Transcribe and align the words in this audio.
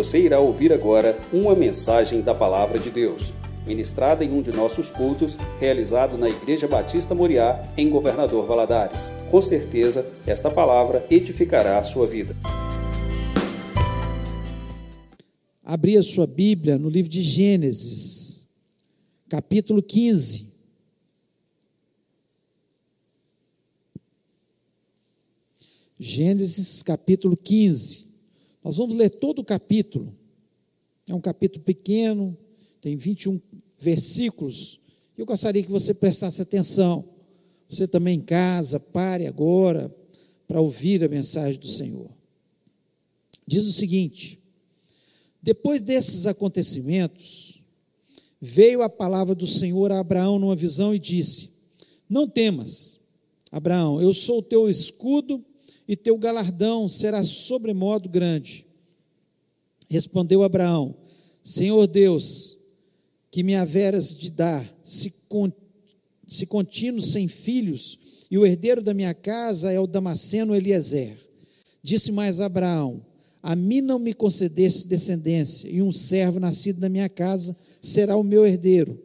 Você 0.00 0.18
irá 0.18 0.40
ouvir 0.40 0.72
agora 0.72 1.20
uma 1.30 1.54
mensagem 1.54 2.22
da 2.22 2.34
Palavra 2.34 2.78
de 2.78 2.90
Deus, 2.90 3.34
ministrada 3.66 4.24
em 4.24 4.32
um 4.32 4.40
de 4.40 4.50
nossos 4.50 4.90
cultos, 4.90 5.36
realizado 5.58 6.16
na 6.16 6.26
Igreja 6.26 6.66
Batista 6.66 7.14
Moriá, 7.14 7.70
em 7.76 7.90
Governador 7.90 8.46
Valadares. 8.46 9.10
Com 9.30 9.42
certeza, 9.42 10.10
esta 10.26 10.50
palavra 10.50 11.06
edificará 11.10 11.78
a 11.78 11.82
sua 11.82 12.06
vida. 12.06 12.34
Abrir 15.62 15.98
a 15.98 16.02
sua 16.02 16.26
Bíblia 16.26 16.78
no 16.78 16.88
livro 16.88 17.10
de 17.10 17.20
Gênesis, 17.20 18.48
capítulo 19.28 19.82
15. 19.82 20.48
Gênesis 25.98 26.82
capítulo 26.82 27.36
15. 27.36 28.09
Nós 28.62 28.76
vamos 28.76 28.94
ler 28.94 29.10
todo 29.10 29.40
o 29.40 29.44
capítulo. 29.44 30.14
É 31.08 31.14
um 31.14 31.20
capítulo 31.20 31.64
pequeno, 31.64 32.36
tem 32.80 32.96
21 32.96 33.40
versículos. 33.78 34.80
Eu 35.16 35.26
gostaria 35.26 35.62
que 35.62 35.70
você 35.70 35.94
prestasse 35.94 36.40
atenção. 36.40 37.04
Você 37.68 37.86
também 37.86 38.18
em 38.18 38.22
casa, 38.22 38.78
pare 38.78 39.26
agora 39.26 39.94
para 40.46 40.60
ouvir 40.60 41.02
a 41.04 41.08
mensagem 41.08 41.58
do 41.58 41.68
Senhor. 41.68 42.10
Diz 43.46 43.66
o 43.66 43.72
seguinte: 43.72 44.38
Depois 45.42 45.82
desses 45.82 46.26
acontecimentos, 46.26 47.62
veio 48.40 48.82
a 48.82 48.88
palavra 48.88 49.34
do 49.34 49.46
Senhor 49.46 49.92
a 49.92 50.00
Abraão 50.00 50.38
numa 50.38 50.56
visão 50.56 50.94
e 50.94 50.98
disse: 50.98 51.50
Não 52.08 52.28
temas, 52.28 53.00
Abraão, 53.50 54.00
eu 54.00 54.12
sou 54.12 54.38
o 54.38 54.42
teu 54.42 54.68
escudo 54.68 55.44
e 55.90 55.96
teu 55.96 56.16
galardão 56.16 56.88
será 56.88 57.20
sobremodo 57.24 58.08
grande. 58.08 58.64
Respondeu 59.88 60.44
Abraão: 60.44 60.94
Senhor 61.42 61.84
Deus, 61.88 62.58
que 63.28 63.42
me 63.42 63.56
haveras 63.56 64.16
de 64.16 64.30
dar, 64.30 64.64
se, 64.84 65.10
con, 65.28 65.50
se 66.28 66.46
contínuo 66.46 67.02
sem 67.02 67.26
filhos, 67.26 67.98
e 68.30 68.38
o 68.38 68.46
herdeiro 68.46 68.80
da 68.80 68.94
minha 68.94 69.12
casa 69.12 69.72
é 69.72 69.80
o 69.80 69.86
Damasceno 69.88 70.54
Eliezer. 70.54 71.18
Disse 71.82 72.12
mais 72.12 72.40
Abraão: 72.40 73.04
A 73.42 73.56
mim 73.56 73.80
não 73.80 73.98
me 73.98 74.14
concedesse 74.14 74.86
descendência, 74.86 75.68
e 75.68 75.82
um 75.82 75.90
servo 75.90 76.38
nascido 76.38 76.80
na 76.80 76.88
minha 76.88 77.08
casa 77.08 77.56
será 77.82 78.16
o 78.16 78.22
meu 78.22 78.46
herdeiro. 78.46 78.96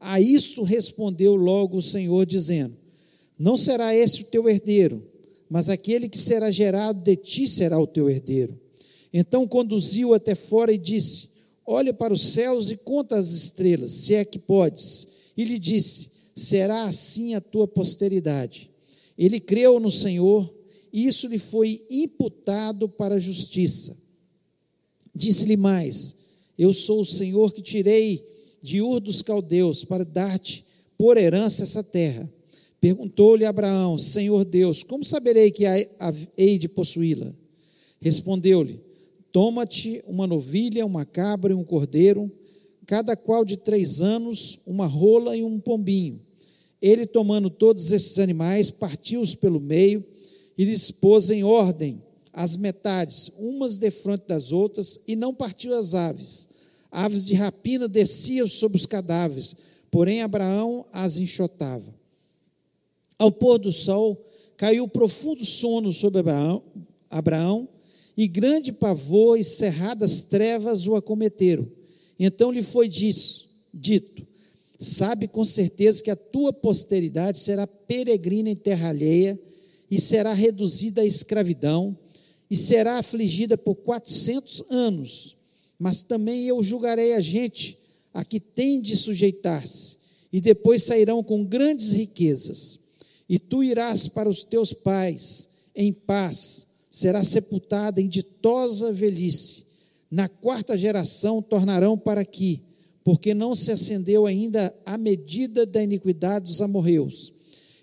A 0.00 0.20
isso 0.20 0.64
respondeu 0.64 1.36
logo 1.36 1.76
o 1.76 1.82
Senhor, 1.82 2.26
dizendo: 2.26 2.76
Não 3.38 3.56
será 3.56 3.94
esse 3.94 4.22
o 4.22 4.26
teu 4.26 4.48
herdeiro 4.48 5.13
mas 5.48 5.68
aquele 5.68 6.08
que 6.08 6.18
será 6.18 6.50
gerado 6.50 7.00
de 7.02 7.16
ti 7.16 7.48
será 7.48 7.78
o 7.78 7.86
teu 7.86 8.08
herdeiro. 8.08 8.58
Então 9.12 9.46
conduziu 9.46 10.14
até 10.14 10.34
fora 10.34 10.72
e 10.72 10.78
disse: 10.78 11.28
Olha 11.66 11.94
para 11.94 12.12
os 12.12 12.20
céus 12.32 12.70
e 12.70 12.76
conta 12.76 13.16
as 13.16 13.30
estrelas, 13.30 13.92
se 13.92 14.14
é 14.14 14.24
que 14.24 14.38
podes. 14.38 15.06
E 15.36 15.44
lhe 15.44 15.58
disse: 15.58 16.10
Será 16.34 16.84
assim 16.84 17.34
a 17.34 17.40
tua 17.40 17.68
posteridade. 17.68 18.70
Ele 19.16 19.38
creu 19.38 19.78
no 19.78 19.90
Senhor, 19.90 20.52
e 20.92 21.06
isso 21.06 21.28
lhe 21.28 21.38
foi 21.38 21.86
imputado 21.88 22.88
para 22.88 23.14
a 23.14 23.20
justiça. 23.20 23.96
Disse-lhe 25.14 25.56
mais: 25.56 26.16
Eu 26.58 26.74
sou 26.74 27.00
o 27.00 27.06
Senhor 27.06 27.52
que 27.52 27.62
tirei 27.62 28.26
de 28.60 28.82
Ur 28.82 28.98
dos 28.98 29.22
caldeus 29.22 29.84
para 29.84 30.04
dar-te 30.04 30.64
por 30.98 31.16
herança 31.16 31.62
essa 31.62 31.82
terra. 31.82 32.28
Perguntou-lhe 32.84 33.46
Abraão: 33.46 33.96
Senhor 33.96 34.44
Deus, 34.44 34.82
como 34.82 35.02
saberei 35.02 35.50
que 35.50 35.64
hei 36.36 36.58
de 36.58 36.68
possuí-la? 36.68 37.32
Respondeu-lhe: 37.98 38.78
Toma-te 39.32 40.04
uma 40.06 40.26
novilha, 40.26 40.84
uma 40.84 41.06
cabra 41.06 41.54
e 41.54 41.56
um 41.56 41.64
cordeiro, 41.64 42.30
cada 42.84 43.16
qual 43.16 43.42
de 43.42 43.56
três 43.56 44.02
anos, 44.02 44.58
uma 44.66 44.84
rola 44.84 45.34
e 45.34 45.42
um 45.42 45.58
pombinho. 45.58 46.20
Ele, 46.82 47.06
tomando 47.06 47.48
todos 47.48 47.90
esses 47.90 48.18
animais, 48.18 48.70
partiu-os 48.70 49.34
pelo 49.34 49.60
meio 49.60 50.04
e 50.58 50.66
lhes 50.66 50.90
pôs 50.90 51.30
em 51.30 51.42
ordem 51.42 52.02
as 52.34 52.54
metades, 52.54 53.32
umas 53.38 53.78
defronte 53.78 54.24
das 54.28 54.52
outras, 54.52 55.00
e 55.08 55.16
não 55.16 55.32
partiu 55.32 55.74
as 55.74 55.94
aves. 55.94 56.48
Aves 56.92 57.24
de 57.24 57.32
rapina 57.32 57.88
desciam 57.88 58.46
sobre 58.46 58.76
os 58.76 58.84
cadáveres, 58.84 59.56
porém 59.90 60.20
Abraão 60.20 60.84
as 60.92 61.16
enxotava. 61.16 61.93
Ao 63.18 63.30
pôr 63.30 63.58
do 63.58 63.70
sol, 63.70 64.24
caiu 64.56 64.88
profundo 64.88 65.44
sono 65.44 65.92
sobre 65.92 66.20
Abraão, 66.20 66.62
Abraão 67.10 67.68
e 68.16 68.26
grande 68.26 68.72
pavor 68.72 69.38
e 69.38 69.44
cerradas 69.44 70.22
trevas 70.22 70.86
o 70.86 70.94
acometeram. 70.94 71.66
Então 72.18 72.50
lhe 72.50 72.62
foi 72.62 72.88
disso, 72.88 73.48
dito: 73.72 74.26
Sabe 74.78 75.28
com 75.28 75.44
certeza 75.44 76.02
que 76.02 76.10
a 76.10 76.16
tua 76.16 76.52
posteridade 76.52 77.38
será 77.38 77.66
peregrina 77.66 78.50
em 78.50 78.56
terra 78.56 78.88
alheia 78.88 79.38
e 79.90 80.00
será 80.00 80.32
reduzida 80.32 81.02
à 81.02 81.06
escravidão 81.06 81.96
e 82.50 82.56
será 82.56 82.98
afligida 82.98 83.56
por 83.56 83.76
quatrocentos 83.76 84.62
anos. 84.70 85.36
Mas 85.78 86.02
também 86.02 86.46
eu 86.46 86.62
julgarei 86.62 87.14
a 87.14 87.20
gente 87.20 87.78
a 88.12 88.24
que 88.24 88.38
tem 88.38 88.80
de 88.80 88.94
sujeitar-se, 88.94 89.96
e 90.32 90.40
depois 90.40 90.84
sairão 90.84 91.22
com 91.22 91.44
grandes 91.44 91.90
riquezas 91.90 92.83
e 93.28 93.38
tu 93.38 93.62
irás 93.62 94.06
para 94.06 94.28
os 94.28 94.42
teus 94.42 94.72
pais 94.72 95.48
em 95.74 95.92
paz, 95.92 96.66
será 96.90 97.24
sepultada 97.24 98.00
em 98.00 98.08
ditosa 98.08 98.92
velhice. 98.92 99.64
Na 100.10 100.28
quarta 100.28 100.76
geração 100.76 101.42
tornarão 101.42 101.98
para 101.98 102.20
aqui, 102.20 102.62
porque 103.02 103.34
não 103.34 103.54
se 103.54 103.72
acendeu 103.72 104.26
ainda 104.26 104.74
a 104.86 104.96
medida 104.96 105.66
da 105.66 105.82
iniquidade 105.82 106.46
dos 106.46 106.62
amorreus. 106.62 107.32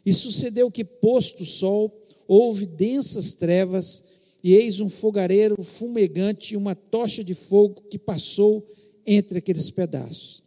E 0.05 0.13
sucedeu 0.13 0.71
que, 0.71 0.83
posto 0.83 1.43
o 1.43 1.45
sol, 1.45 1.91
houve 2.27 2.65
densas 2.65 3.33
trevas, 3.33 4.03
e 4.43 4.53
eis 4.55 4.79
um 4.79 4.89
fogareiro 4.89 5.61
fumegante 5.63 6.53
e 6.53 6.57
uma 6.57 6.73
tocha 6.73 7.23
de 7.23 7.33
fogo 7.33 7.83
que 7.89 7.99
passou 7.99 8.65
entre 9.05 9.37
aqueles 9.37 9.69
pedaços. 9.69 10.41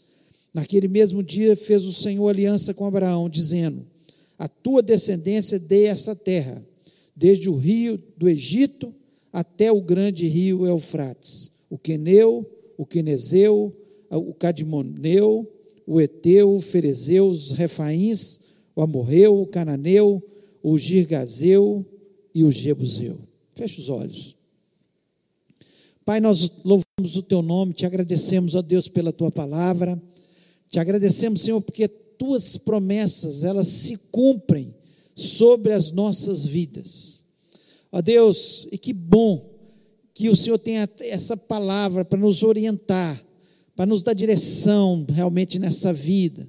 Naquele 0.52 0.88
mesmo 0.88 1.22
dia 1.22 1.54
fez 1.56 1.84
o 1.84 1.92
Senhor 1.92 2.28
aliança 2.28 2.72
com 2.72 2.86
Abraão, 2.86 3.28
dizendo: 3.28 3.86
a 4.38 4.48
tua 4.48 4.82
descendência 4.82 5.58
dê 5.58 5.84
essa 5.84 6.14
terra, 6.14 6.64
desde 7.14 7.48
o 7.48 7.54
rio 7.54 8.00
do 8.16 8.28
Egito 8.28 8.92
até 9.32 9.70
o 9.70 9.80
grande 9.80 10.26
rio 10.26 10.66
Eufrates, 10.66 11.50
o 11.70 11.78
Queneu, 11.78 12.48
o 12.76 12.84
Quenezeu, 12.84 13.72
o 14.10 14.34
Cadimoneu, 14.34 15.50
o 15.86 16.00
Eteu, 16.00 16.54
o 16.54 16.60
Ferezeu, 16.60 17.26
os 17.26 17.52
Refaíns, 17.52 18.40
o 18.74 18.82
Amorreu, 18.82 19.40
o 19.40 19.46
Cananeu, 19.46 20.22
o 20.62 20.78
Girgazeu 20.78 21.84
e 22.34 22.42
o 22.44 22.50
Jebuseu. 22.50 23.18
Feche 23.54 23.80
os 23.80 23.88
olhos. 23.88 24.36
Pai, 26.04 26.20
nós 26.20 26.50
louvamos 26.64 27.16
o 27.16 27.22
teu 27.22 27.40
nome, 27.40 27.72
te 27.72 27.86
agradecemos, 27.86 28.54
ó 28.54 28.62
Deus, 28.62 28.88
pela 28.88 29.12
tua 29.12 29.30
palavra. 29.30 30.00
Te 30.68 30.78
agradecemos, 30.78 31.40
Senhor, 31.40 31.60
porque 31.60 31.88
tuas 32.18 32.56
promessas, 32.56 33.44
elas 33.44 33.68
se 33.68 33.96
cumprem 34.10 34.74
sobre 35.14 35.72
as 35.72 35.92
nossas 35.92 36.44
vidas. 36.44 37.24
Ó 37.92 38.00
Deus, 38.00 38.66
e 38.72 38.78
que 38.78 38.92
bom 38.92 39.52
que 40.12 40.28
o 40.28 40.36
Senhor 40.36 40.58
tenha 40.58 40.88
essa 41.00 41.36
palavra 41.36 42.04
para 42.04 42.18
nos 42.18 42.42
orientar, 42.42 43.20
para 43.76 43.86
nos 43.86 44.02
dar 44.02 44.14
direção 44.14 45.04
realmente 45.08 45.58
nessa 45.58 45.92
vida. 45.92 46.48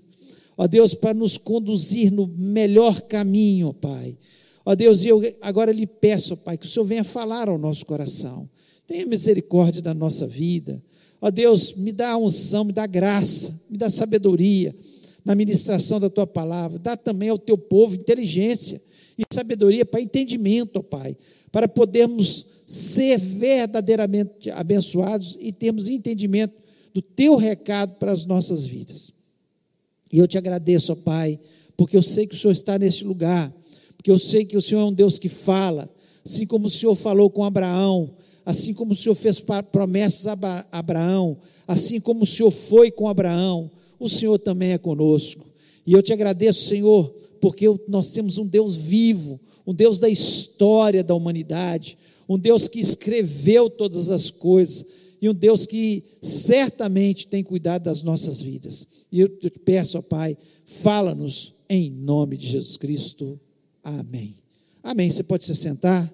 Ó 0.57 0.67
Deus, 0.67 0.93
para 0.93 1.13
nos 1.13 1.37
conduzir 1.37 2.11
no 2.11 2.27
melhor 2.27 3.01
caminho, 3.01 3.69
ó 3.69 3.73
Pai. 3.73 4.17
Ó 4.65 4.73
Deus, 4.73 5.03
e 5.03 5.09
eu 5.09 5.21
agora 5.41 5.71
lhe 5.71 5.85
peço, 5.85 6.33
ó 6.33 6.37
Pai, 6.37 6.57
que 6.57 6.65
o 6.65 6.69
Senhor 6.69 6.85
venha 6.85 7.03
falar 7.03 7.49
ao 7.49 7.57
nosso 7.57 7.85
coração. 7.85 8.49
Tenha 8.87 9.05
misericórdia 9.05 9.81
da 9.81 9.93
nossa 9.93 10.25
vida. 10.25 10.81
Ó 11.21 11.29
Deus, 11.29 11.73
me 11.73 11.91
dá 11.91 12.17
unção, 12.17 12.63
me 12.63 12.73
dá 12.73 12.85
graça, 12.85 13.53
me 13.69 13.77
dá 13.77 13.89
sabedoria 13.89 14.75
na 15.25 15.33
ministração 15.33 15.99
da 15.99 16.09
tua 16.09 16.27
palavra. 16.27 16.77
Dá 16.77 16.95
também 16.95 17.29
ao 17.29 17.39
teu 17.39 17.57
povo 17.57 17.95
inteligência 17.95 18.79
e 19.17 19.23
sabedoria 19.33 19.83
para 19.83 19.99
entendimento, 19.99 20.77
ó 20.77 20.83
Pai, 20.83 21.17
para 21.51 21.67
podermos 21.67 22.45
ser 22.67 23.17
verdadeiramente 23.17 24.51
abençoados 24.51 25.37
e 25.41 25.51
termos 25.51 25.87
entendimento 25.87 26.53
do 26.93 27.01
teu 27.01 27.35
recado 27.35 27.95
para 27.95 28.11
as 28.11 28.25
nossas 28.25 28.65
vidas. 28.65 29.11
E 30.11 30.19
eu 30.19 30.27
te 30.27 30.37
agradeço, 30.37 30.91
ó 30.91 30.95
Pai, 30.95 31.39
porque 31.75 31.97
eu 31.97 32.01
sei 32.03 32.27
que 32.27 32.35
o 32.35 32.37
Senhor 32.37 32.53
está 32.53 32.77
neste 32.77 33.03
lugar, 33.03 33.51
porque 33.97 34.11
eu 34.11 34.19
sei 34.19 34.45
que 34.45 34.55
o 34.55 34.61
Senhor 34.61 34.81
é 34.81 34.85
um 34.85 34.93
Deus 34.93 35.17
que 35.17 35.29
fala, 35.29 35.89
assim 36.23 36.45
como 36.45 36.67
o 36.67 36.69
Senhor 36.69 36.95
falou 36.95 37.29
com 37.29 37.43
Abraão, 37.43 38.13
assim 38.45 38.73
como 38.73 38.93
o 38.93 38.95
Senhor 38.95 39.15
fez 39.15 39.41
promessas 39.71 40.27
a 40.27 40.65
Abraão, 40.71 41.37
assim 41.67 41.99
como 41.99 42.23
o 42.23 42.27
Senhor 42.27 42.51
foi 42.51 42.91
com 42.91 43.09
Abraão, 43.09 43.71
o 43.99 44.09
Senhor 44.09 44.39
também 44.39 44.71
é 44.71 44.77
conosco. 44.77 45.45
E 45.85 45.93
eu 45.93 46.01
te 46.01 46.11
agradeço, 46.11 46.67
Senhor, 46.67 47.13
porque 47.39 47.65
nós 47.87 48.09
temos 48.09 48.37
um 48.37 48.45
Deus 48.45 48.75
vivo, 48.75 49.39
um 49.65 49.73
Deus 49.73 49.99
da 49.99 50.09
história 50.09 51.03
da 51.03 51.13
humanidade, 51.13 51.97
um 52.27 52.39
Deus 52.39 52.67
que 52.67 52.79
escreveu 52.79 53.69
todas 53.69 54.09
as 54.09 54.31
coisas, 54.31 54.85
e 55.21 55.29
um 55.29 55.33
Deus 55.33 55.65
que 55.65 56.03
certamente 56.21 57.27
tem 57.27 57.43
cuidado 57.43 57.83
das 57.83 58.03
nossas 58.03 58.41
vidas. 58.41 58.87
E 59.11 59.19
eu 59.19 59.29
te 59.29 59.49
peço, 59.49 59.97
ó 59.97 60.01
Pai, 60.01 60.37
fala-nos 60.65 61.53
em 61.69 61.89
nome 61.89 62.37
de 62.37 62.47
Jesus 62.47 62.77
Cristo. 62.77 63.39
Amém. 63.83 64.35
Amém. 64.83 65.09
Você 65.09 65.23
pode 65.23 65.43
se 65.43 65.55
sentar? 65.55 66.11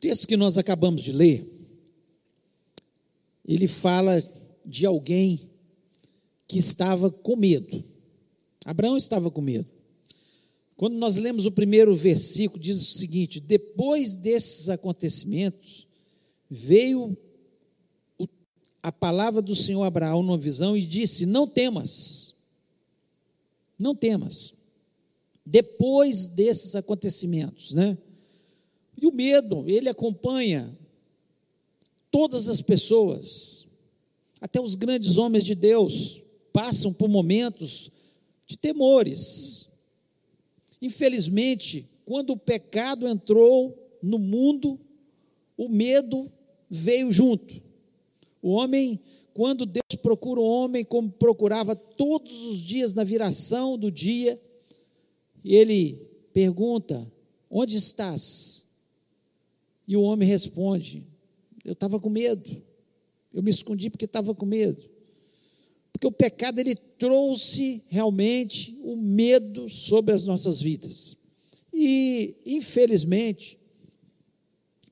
Texto 0.00 0.28
que 0.28 0.36
nós 0.36 0.58
acabamos 0.58 1.02
de 1.02 1.12
ler, 1.12 1.46
ele 3.44 3.66
fala 3.66 4.22
de 4.64 4.84
alguém 4.84 5.40
que 6.48 6.58
estava 6.58 7.10
com 7.10 7.36
medo. 7.36 7.82
Abraão 8.64 8.96
estava 8.96 9.30
com 9.30 9.40
medo. 9.40 9.68
Quando 10.76 10.96
nós 10.96 11.16
lemos 11.16 11.46
o 11.46 11.52
primeiro 11.52 11.94
versículo, 11.94 12.60
diz 12.60 12.80
o 12.82 12.98
seguinte: 12.98 13.40
depois 13.40 14.16
desses 14.16 14.68
acontecimentos, 14.68 15.86
veio 16.50 17.16
a 18.82 18.92
palavra 18.92 19.40
do 19.40 19.54
Senhor 19.54 19.82
a 19.82 19.86
Abraão 19.86 20.22
numa 20.22 20.38
visão 20.38 20.76
e 20.76 20.84
disse: 20.84 21.24
Não 21.24 21.46
temas, 21.46 22.34
não 23.80 23.94
temas. 23.94 24.54
Depois 25.44 26.28
desses 26.28 26.74
acontecimentos, 26.74 27.72
né? 27.72 27.96
E 29.00 29.06
o 29.06 29.12
medo, 29.12 29.64
ele 29.68 29.88
acompanha 29.88 30.76
todas 32.10 32.48
as 32.48 32.60
pessoas, 32.60 33.66
até 34.40 34.60
os 34.60 34.74
grandes 34.74 35.18
homens 35.18 35.44
de 35.44 35.54
Deus, 35.54 36.22
passam 36.52 36.92
por 36.92 37.08
momentos 37.08 37.90
de 38.46 38.56
temores. 38.56 39.66
Infelizmente, 40.80 41.84
quando 42.04 42.30
o 42.30 42.36
pecado 42.36 43.06
entrou 43.06 43.76
no 44.02 44.18
mundo, 44.18 44.78
o 45.56 45.68
medo 45.68 46.30
veio 46.70 47.12
junto. 47.12 47.62
O 48.40 48.50
homem, 48.50 49.00
quando 49.34 49.66
Deus 49.66 50.00
procura 50.00 50.40
o 50.40 50.46
homem, 50.46 50.84
como 50.84 51.10
procurava 51.10 51.74
todos 51.74 52.46
os 52.46 52.60
dias 52.60 52.94
na 52.94 53.04
viração 53.04 53.76
do 53.76 53.90
dia, 53.90 54.40
ele 55.44 56.00
pergunta: 56.32 57.10
Onde 57.50 57.76
estás? 57.76 58.65
E 59.86 59.96
o 59.96 60.02
homem 60.02 60.28
responde: 60.28 61.06
Eu 61.64 61.72
estava 61.72 62.00
com 62.00 62.10
medo. 62.10 62.62
Eu 63.32 63.42
me 63.42 63.50
escondi 63.50 63.90
porque 63.90 64.06
estava 64.06 64.34
com 64.34 64.46
medo. 64.46 64.88
Porque 65.92 66.06
o 66.06 66.12
pecado 66.12 66.58
ele 66.58 66.74
trouxe 66.74 67.82
realmente 67.88 68.78
o 68.82 68.96
medo 68.96 69.68
sobre 69.68 70.14
as 70.14 70.24
nossas 70.24 70.60
vidas. 70.60 71.16
E, 71.72 72.34
infelizmente, 72.44 73.58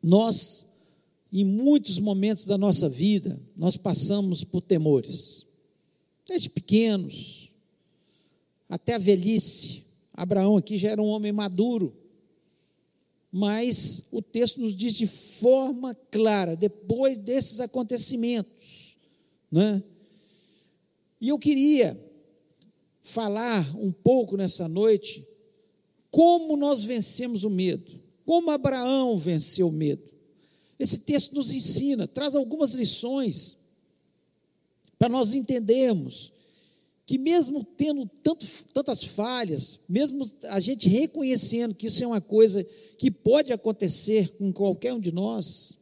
nós, 0.02 0.66
em 1.32 1.44
muitos 1.44 1.98
momentos 1.98 2.46
da 2.46 2.58
nossa 2.58 2.88
vida, 2.88 3.40
nós 3.56 3.76
passamos 3.76 4.44
por 4.44 4.60
temores. 4.60 5.46
Desde 6.26 6.50
pequenos, 6.50 7.50
até 8.68 8.94
a 8.94 8.98
velhice. 8.98 9.84
Abraão 10.12 10.56
aqui 10.56 10.76
já 10.76 10.90
era 10.90 11.02
um 11.02 11.06
homem 11.06 11.32
maduro. 11.32 11.94
Mas 13.36 14.04
o 14.12 14.22
texto 14.22 14.60
nos 14.60 14.76
diz 14.76 14.94
de 14.94 15.08
forma 15.08 15.92
clara, 16.08 16.54
depois 16.54 17.18
desses 17.18 17.58
acontecimentos, 17.58 18.96
né? 19.50 19.82
E 21.20 21.30
eu 21.30 21.36
queria 21.36 22.00
falar 23.02 23.68
um 23.76 23.90
pouco 23.90 24.36
nessa 24.36 24.68
noite 24.68 25.26
como 26.12 26.56
nós 26.56 26.84
vencemos 26.84 27.42
o 27.42 27.50
medo, 27.50 28.00
como 28.24 28.52
Abraão 28.52 29.18
venceu 29.18 29.66
o 29.66 29.72
medo. 29.72 30.08
Esse 30.78 31.00
texto 31.00 31.34
nos 31.34 31.50
ensina, 31.50 32.06
traz 32.06 32.36
algumas 32.36 32.74
lições 32.74 33.56
para 34.96 35.08
nós 35.08 35.34
entendermos 35.34 36.32
que 37.04 37.18
mesmo 37.18 37.66
tendo 37.76 38.08
tanto, 38.22 38.46
tantas 38.72 39.02
falhas, 39.02 39.80
mesmo 39.88 40.22
a 40.44 40.60
gente 40.60 40.88
reconhecendo 40.88 41.74
que 41.74 41.88
isso 41.88 42.04
é 42.04 42.06
uma 42.06 42.20
coisa 42.20 42.64
que 42.98 43.10
pode 43.10 43.52
acontecer 43.52 44.28
com 44.38 44.52
qualquer 44.52 44.92
um 44.92 45.00
de 45.00 45.12
nós, 45.12 45.78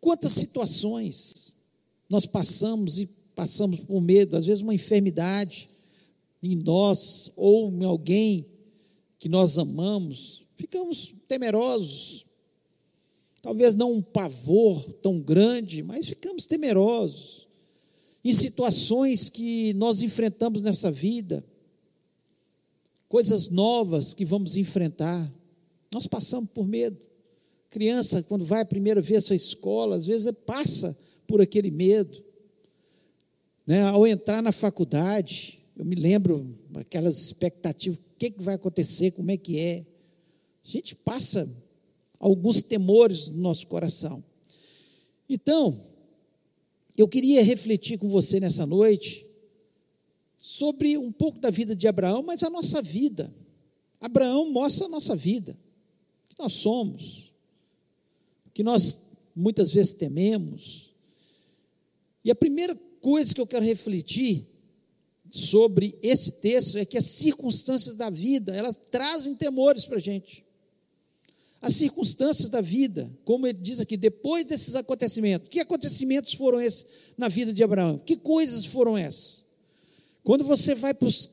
quantas 0.00 0.32
situações 0.32 1.54
nós 2.08 2.26
passamos 2.26 2.98
e 2.98 3.06
passamos 3.34 3.80
por 3.80 4.00
medo, 4.00 4.36
às 4.36 4.46
vezes 4.46 4.62
uma 4.62 4.74
enfermidade 4.74 5.68
em 6.42 6.54
nós 6.56 7.32
ou 7.36 7.70
em 7.70 7.84
alguém 7.84 8.46
que 9.18 9.28
nós 9.28 9.58
amamos, 9.58 10.44
ficamos 10.56 11.14
temerosos. 11.26 12.26
Talvez 13.40 13.74
não 13.74 13.92
um 13.92 14.02
pavor 14.02 14.82
tão 15.02 15.20
grande, 15.20 15.82
mas 15.82 16.08
ficamos 16.08 16.46
temerosos. 16.46 17.48
Em 18.24 18.32
situações 18.32 19.28
que 19.28 19.74
nós 19.74 20.02
enfrentamos 20.02 20.62
nessa 20.62 20.90
vida, 20.90 21.44
coisas 23.08 23.48
novas 23.48 24.14
que 24.14 24.24
vamos 24.24 24.56
enfrentar, 24.56 25.30
nós 25.94 26.08
passamos 26.08 26.50
por 26.50 26.66
medo. 26.66 26.98
Criança, 27.70 28.20
quando 28.24 28.44
vai 28.44 28.62
a 28.62 28.66
primeira 28.66 29.00
vez 29.00 29.30
à 29.30 29.34
escola, 29.34 29.94
às 29.94 30.04
vezes 30.04 30.30
passa 30.44 30.98
por 31.28 31.40
aquele 31.40 31.70
medo. 31.70 32.20
Né? 33.64 33.80
Ao 33.82 34.04
entrar 34.04 34.42
na 34.42 34.50
faculdade, 34.50 35.60
eu 35.76 35.84
me 35.84 35.94
lembro 35.94 36.52
aquelas 36.74 37.16
expectativas, 37.22 37.98
o 37.98 38.18
que, 38.18 38.32
que 38.32 38.42
vai 38.42 38.56
acontecer, 38.56 39.12
como 39.12 39.30
é 39.30 39.36
que 39.36 39.56
é. 39.56 39.86
A 40.64 40.68
gente 40.68 40.96
passa 40.96 41.48
alguns 42.18 42.60
temores 42.60 43.28
no 43.28 43.40
nosso 43.40 43.68
coração. 43.68 44.22
Então, 45.28 45.80
eu 46.96 47.06
queria 47.06 47.42
refletir 47.44 47.98
com 47.98 48.08
você 48.08 48.40
nessa 48.40 48.66
noite 48.66 49.24
sobre 50.36 50.98
um 50.98 51.12
pouco 51.12 51.38
da 51.38 51.50
vida 51.50 51.76
de 51.76 51.86
Abraão, 51.86 52.24
mas 52.24 52.42
a 52.42 52.50
nossa 52.50 52.82
vida. 52.82 53.32
Abraão 54.00 54.50
mostra 54.50 54.86
a 54.86 54.90
nossa 54.90 55.14
vida, 55.14 55.56
que 56.34 56.42
nós 56.42 56.52
somos, 56.54 57.32
que 58.52 58.62
nós 58.62 59.14
muitas 59.34 59.72
vezes 59.72 59.92
tememos. 59.92 60.92
E 62.24 62.30
a 62.30 62.34
primeira 62.34 62.74
coisa 63.00 63.34
que 63.34 63.40
eu 63.40 63.46
quero 63.46 63.64
refletir 63.64 64.46
sobre 65.28 65.98
esse 66.02 66.32
texto 66.32 66.76
é 66.76 66.84
que 66.84 66.98
as 66.98 67.06
circunstâncias 67.06 67.96
da 67.96 68.10
vida, 68.10 68.54
elas 68.54 68.78
trazem 68.90 69.34
temores 69.34 69.84
para 69.84 69.96
a 69.96 70.00
gente. 70.00 70.44
As 71.60 71.76
circunstâncias 71.76 72.50
da 72.50 72.60
vida, 72.60 73.10
como 73.24 73.46
ele 73.46 73.58
diz 73.58 73.80
aqui, 73.80 73.96
depois 73.96 74.44
desses 74.44 74.74
acontecimentos, 74.74 75.48
que 75.48 75.60
acontecimentos 75.60 76.34
foram 76.34 76.60
esses 76.60 76.84
na 77.16 77.28
vida 77.28 77.54
de 77.54 77.62
Abraão? 77.62 77.98
Que 77.98 78.16
coisas 78.16 78.66
foram 78.66 78.98
essas? 78.98 79.44
Quando 80.22 80.44
você 80.44 80.74
vai 80.74 80.92
para 80.92 81.08
os 81.08 81.30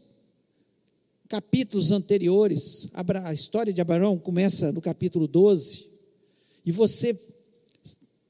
capítulos 1.32 1.94
anteriores, 1.94 2.90
a 3.24 3.34
história 3.34 3.72
de 3.72 3.80
Abraão 3.80 4.18
começa 4.18 4.70
no 4.74 4.82
capítulo 4.82 5.30
12, 5.30 5.88
e 6.66 6.74
você 6.74 7.18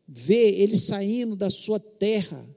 vê 0.07 0.61
ele 0.61 0.77
saindo 0.77 1.35
da 1.35 1.49
sua 1.49 1.79
terra, 1.79 2.47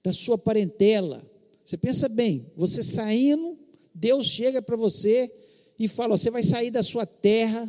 da 0.00 0.12
sua 0.12 0.38
parentela. 0.38 1.20
Você 1.64 1.76
pensa 1.76 2.08
bem, 2.08 2.46
você 2.56 2.80
saindo, 2.80 3.58
Deus 3.92 4.26
chega 4.26 4.62
para 4.62 4.76
você 4.76 5.28
e 5.76 5.88
fala: 5.88 6.16
você 6.16 6.30
vai 6.30 6.44
sair 6.44 6.70
da 6.70 6.84
sua 6.84 7.04
terra, 7.04 7.68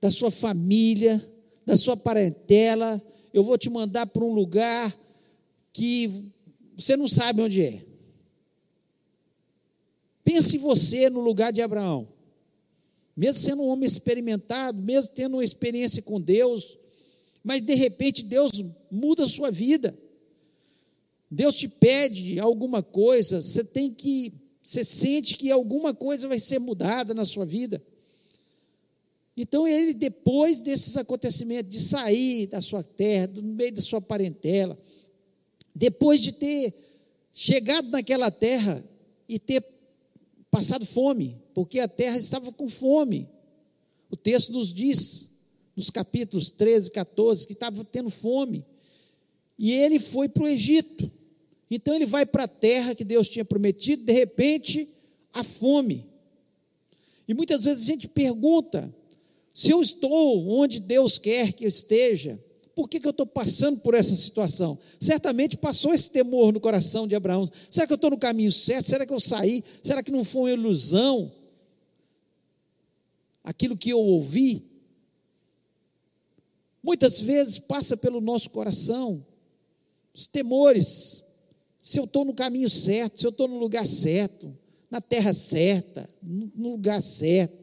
da 0.00 0.10
sua 0.10 0.32
família, 0.32 1.24
da 1.64 1.76
sua 1.76 1.96
parentela, 1.96 3.00
eu 3.32 3.44
vou 3.44 3.56
te 3.56 3.70
mandar 3.70 4.06
para 4.06 4.24
um 4.24 4.32
lugar 4.32 4.92
que 5.72 6.32
você 6.76 6.96
não 6.96 7.06
sabe 7.06 7.42
onde 7.42 7.62
é. 7.62 7.87
Pense 10.28 10.58
você 10.58 11.08
no 11.08 11.20
lugar 11.20 11.50
de 11.50 11.62
Abraão. 11.62 12.06
Mesmo 13.16 13.42
sendo 13.42 13.62
um 13.62 13.68
homem 13.68 13.86
experimentado, 13.86 14.78
mesmo 14.78 15.14
tendo 15.14 15.38
uma 15.38 15.42
experiência 15.42 16.02
com 16.02 16.20
Deus, 16.20 16.76
mas 17.42 17.62
de 17.62 17.72
repente 17.72 18.22
Deus 18.22 18.52
muda 18.90 19.24
a 19.24 19.26
sua 19.26 19.50
vida. 19.50 19.98
Deus 21.30 21.54
te 21.54 21.66
pede 21.66 22.38
alguma 22.38 22.82
coisa, 22.82 23.40
você 23.40 23.64
tem 23.64 23.90
que, 23.90 24.34
você 24.62 24.84
sente 24.84 25.34
que 25.34 25.50
alguma 25.50 25.94
coisa 25.94 26.28
vai 26.28 26.38
ser 26.38 26.58
mudada 26.58 27.14
na 27.14 27.24
sua 27.24 27.46
vida. 27.46 27.82
Então 29.34 29.66
ele, 29.66 29.94
depois 29.94 30.60
desses 30.60 30.98
acontecimentos, 30.98 31.72
de 31.72 31.80
sair 31.80 32.48
da 32.48 32.60
sua 32.60 32.82
terra, 32.82 33.28
do 33.28 33.42
meio 33.42 33.72
da 33.72 33.80
sua 33.80 34.02
parentela, 34.02 34.78
depois 35.74 36.20
de 36.20 36.32
ter 36.32 36.74
chegado 37.32 37.88
naquela 37.88 38.30
terra 38.30 38.84
e 39.26 39.38
ter 39.38 39.77
passado 40.50 40.84
fome, 40.84 41.36
porque 41.54 41.80
a 41.80 41.88
terra 41.88 42.18
estava 42.18 42.52
com 42.52 42.68
fome. 42.68 43.28
O 44.10 44.16
texto 44.16 44.52
nos 44.52 44.72
diz, 44.72 45.40
nos 45.76 45.90
capítulos 45.90 46.50
13 46.50 46.88
e 46.88 46.92
14, 46.92 47.46
que 47.46 47.52
estava 47.52 47.84
tendo 47.84 48.10
fome. 48.10 48.64
E 49.58 49.72
ele 49.72 49.98
foi 49.98 50.28
para 50.28 50.44
o 50.44 50.48
Egito. 50.48 51.10
Então 51.70 51.94
ele 51.94 52.06
vai 52.06 52.24
para 52.24 52.44
a 52.44 52.48
terra 52.48 52.94
que 52.94 53.04
Deus 53.04 53.28
tinha 53.28 53.44
prometido, 53.44 54.04
de 54.04 54.12
repente, 54.12 54.88
a 55.32 55.42
fome. 55.42 56.06
E 57.26 57.34
muitas 57.34 57.64
vezes 57.64 57.84
a 57.84 57.86
gente 57.86 58.08
pergunta: 58.08 58.92
se 59.52 59.70
eu 59.70 59.82
estou 59.82 60.48
onde 60.48 60.80
Deus 60.80 61.18
quer 61.18 61.52
que 61.52 61.64
eu 61.64 61.68
esteja, 61.68 62.42
por 62.78 62.88
que, 62.88 63.00
que 63.00 63.08
eu 63.08 63.10
estou 63.10 63.26
passando 63.26 63.80
por 63.80 63.92
essa 63.92 64.14
situação? 64.14 64.78
Certamente 65.00 65.56
passou 65.56 65.92
esse 65.92 66.12
temor 66.12 66.52
no 66.52 66.60
coração 66.60 67.08
de 67.08 67.16
Abraão. 67.16 67.44
Será 67.68 67.88
que 67.88 67.92
eu 67.92 67.96
estou 67.96 68.08
no 68.08 68.16
caminho 68.16 68.52
certo? 68.52 68.86
Será 68.86 69.04
que 69.04 69.12
eu 69.12 69.18
saí? 69.18 69.64
Será 69.82 70.00
que 70.00 70.12
não 70.12 70.22
foi 70.22 70.52
uma 70.52 70.60
ilusão? 70.60 71.32
Aquilo 73.42 73.76
que 73.76 73.90
eu 73.90 73.98
ouvi? 73.98 74.64
Muitas 76.80 77.18
vezes 77.18 77.58
passa 77.58 77.96
pelo 77.96 78.20
nosso 78.20 78.48
coração 78.50 79.26
os 80.14 80.28
temores. 80.28 81.24
Se 81.80 81.98
eu 81.98 82.04
estou 82.04 82.24
no 82.24 82.32
caminho 82.32 82.70
certo, 82.70 83.18
se 83.18 83.26
eu 83.26 83.30
estou 83.30 83.48
no 83.48 83.58
lugar 83.58 83.88
certo, 83.88 84.56
na 84.88 85.00
terra 85.00 85.34
certa, 85.34 86.08
no 86.22 86.70
lugar 86.70 87.02
certo, 87.02 87.58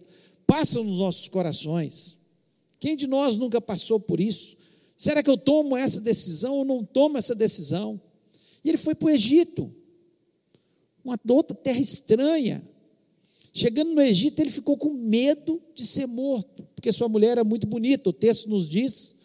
passam 0.46 0.84
nos 0.84 1.00
nossos 1.00 1.30
corações. 1.30 2.18
Quem 2.82 2.98
de 2.98 3.08
nós 3.08 3.38
nunca 3.38 3.62
passou 3.62 3.98
por 3.98 4.20
isso? 4.20 4.55
Será 4.98 5.22
que 5.22 5.30
eu 5.30 5.38
tomo 5.38 5.75
essa 5.75 6.00
decisão 6.00 6.56
ou 6.56 6.66
não 6.66 6.84
tomo 6.84 7.18
essa 7.18 7.36
decisão? 7.36 8.00
E 8.64 8.70
ele 8.70 8.78
foi 8.78 8.96
para 8.96 9.08
o 9.08 9.10
Egito, 9.10 9.74
uma 11.04 11.20
outra 11.30 11.56
terra 11.56 11.80
estranha. 11.80 12.68
Chegando 13.54 13.94
no 13.94 14.02
Egito, 14.02 14.40
ele 14.40 14.52
ficou 14.52 14.78
com 14.78 14.92
medo 14.94 15.62
de 15.74 15.86
ser 15.86 16.08
morto, 16.08 16.64
porque 16.75 16.92
sua 16.92 17.08
mulher 17.08 17.32
era 17.32 17.44
muito 17.44 17.68
bonita, 17.68 18.10
o 18.10 18.14
texto 18.14 18.50
nos 18.50 18.68
diz. 18.70 19.16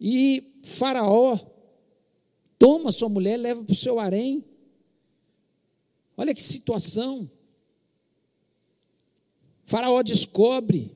E 0.00 0.60
Faraó 0.64 1.38
toma 2.58 2.92
sua 2.92 3.08
mulher, 3.08 3.36
leva 3.36 3.62
para 3.62 3.72
o 3.72 3.76
seu 3.76 3.98
harém. 3.98 4.44
Olha 6.16 6.34
que 6.34 6.42
situação. 6.42 7.28
Faraó 9.64 10.02
descobre, 10.02 10.92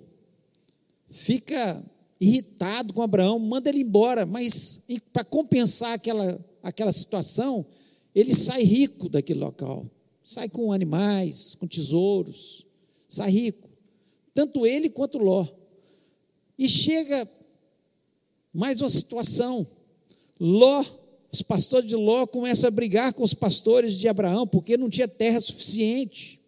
fica 1.11 1.83
irritado 2.20 2.92
com 2.92 3.02
Abraão, 3.02 3.38
manda 3.38 3.68
ele 3.68 3.80
embora, 3.80 4.26
mas 4.26 4.87
para 5.12 5.25
compensar 5.25 5.92
aquela, 5.92 6.38
aquela 6.62 6.92
situação, 6.92 7.64
ele 8.14 8.34
sai 8.34 8.62
rico 8.62 9.08
daquele 9.08 9.40
local 9.40 9.87
sai 10.28 10.46
com 10.46 10.70
animais, 10.70 11.54
com 11.54 11.66
tesouros, 11.66 12.66
sai 13.08 13.30
rico. 13.30 13.66
Tanto 14.34 14.66
ele 14.66 14.90
quanto 14.90 15.16
Ló. 15.16 15.46
E 16.58 16.68
chega 16.68 17.26
mais 18.52 18.82
uma 18.82 18.90
situação. 18.90 19.66
Ló, 20.38 20.84
os 21.32 21.40
pastores 21.40 21.88
de 21.88 21.96
Ló 21.96 22.26
começam 22.26 22.68
a 22.68 22.70
brigar 22.70 23.14
com 23.14 23.22
os 23.22 23.32
pastores 23.32 23.94
de 23.94 24.06
Abraão, 24.06 24.46
porque 24.46 24.76
não 24.76 24.90
tinha 24.90 25.08
terra 25.08 25.40
suficiente 25.40 26.38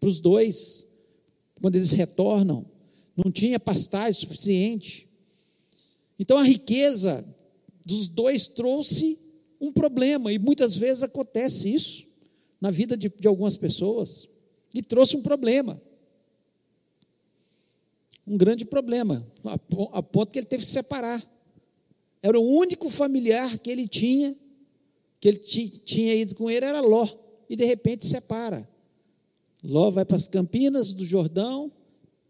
para 0.00 0.08
os 0.08 0.18
dois, 0.18 0.84
quando 1.62 1.76
eles 1.76 1.92
retornam. 1.92 2.66
Não 3.16 3.30
tinha 3.30 3.60
pastagem 3.60 4.20
suficiente. 4.20 5.08
Então 6.18 6.38
a 6.38 6.42
riqueza 6.42 7.24
dos 7.84 8.08
dois 8.08 8.48
trouxe 8.48 9.18
um 9.60 9.72
problema, 9.72 10.32
e 10.32 10.38
muitas 10.38 10.76
vezes 10.76 11.02
acontece 11.02 11.72
isso 11.72 12.06
na 12.60 12.70
vida 12.70 12.96
de, 12.96 13.08
de 13.08 13.28
algumas 13.28 13.56
pessoas 13.56 14.28
e 14.74 14.82
trouxe 14.82 15.16
um 15.16 15.22
problema. 15.22 15.80
Um 18.26 18.36
grande 18.36 18.64
problema, 18.64 19.26
a, 19.44 19.98
a 19.98 20.02
ponto 20.02 20.32
que 20.32 20.38
ele 20.38 20.46
teve 20.46 20.62
que 20.62 20.66
se 20.66 20.72
separar. 20.72 21.22
Era 22.22 22.40
o 22.40 22.58
único 22.58 22.88
familiar 22.88 23.58
que 23.58 23.70
ele 23.70 23.86
tinha, 23.86 24.34
que 25.20 25.28
ele 25.28 25.38
tinha 25.38 26.14
ido 26.14 26.34
com 26.34 26.50
ele, 26.50 26.64
era 26.64 26.80
Ló, 26.80 27.06
e 27.48 27.54
de 27.54 27.64
repente 27.64 28.06
separa. 28.06 28.68
Ló 29.62 29.90
vai 29.90 30.04
para 30.04 30.16
as 30.16 30.26
campinas 30.26 30.92
do 30.92 31.04
Jordão 31.04 31.70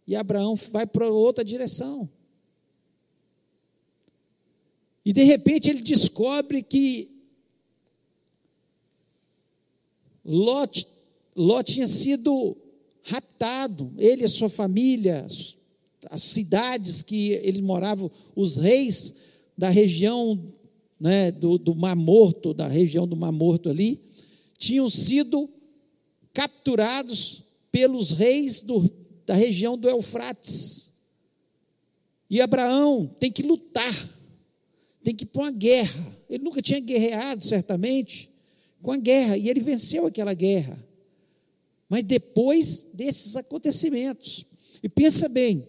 e 0.06 0.14
Abraão 0.14 0.54
vai 0.70 0.86
para 0.86 1.10
outra 1.10 1.44
direção. 1.44 2.08
E 5.04 5.12
de 5.12 5.22
repente 5.22 5.68
ele 5.68 5.82
descobre 5.82 6.62
que 6.62 7.10
Ló, 10.24 10.66
tinha 11.62 11.86
sido 11.86 12.56
raptado, 13.02 13.92
ele 13.98 14.24
e 14.24 14.28
sua 14.28 14.48
família, 14.48 15.26
as 16.10 16.22
cidades 16.22 17.02
que 17.02 17.32
ele 17.32 17.60
morava, 17.60 18.10
os 18.34 18.56
reis 18.56 19.16
da 19.56 19.68
região 19.68 20.42
né, 20.98 21.30
do, 21.30 21.58
do 21.58 21.74
Mar 21.74 21.94
Morto, 21.94 22.54
da 22.54 22.66
região 22.66 23.06
do 23.06 23.16
Mar 23.16 23.32
Morto 23.32 23.68
ali, 23.68 24.00
tinham 24.56 24.88
sido 24.88 25.48
capturados 26.32 27.42
pelos 27.70 28.12
reis 28.12 28.62
do, 28.62 28.90
da 29.26 29.34
região 29.34 29.76
do 29.76 29.88
Eufrates. 29.88 30.90
E 32.28 32.40
Abraão 32.40 33.06
tem 33.18 33.30
que 33.30 33.42
lutar, 33.42 34.10
tem 35.02 35.14
que 35.14 35.24
ir 35.24 35.26
para 35.26 35.42
uma 35.42 35.50
guerra. 35.50 36.14
Ele 36.28 36.42
nunca 36.42 36.60
tinha 36.60 36.80
guerreado, 36.80 37.44
certamente 37.44 38.30
com 38.82 38.92
a 38.92 38.98
guerra, 38.98 39.36
e 39.36 39.48
ele 39.48 39.60
venceu 39.60 40.06
aquela 40.06 40.34
guerra. 40.34 40.76
Mas 41.88 42.04
depois 42.04 42.90
desses 42.94 43.34
acontecimentos, 43.34 44.44
e 44.82 44.88
pensa 44.88 45.28
bem, 45.28 45.66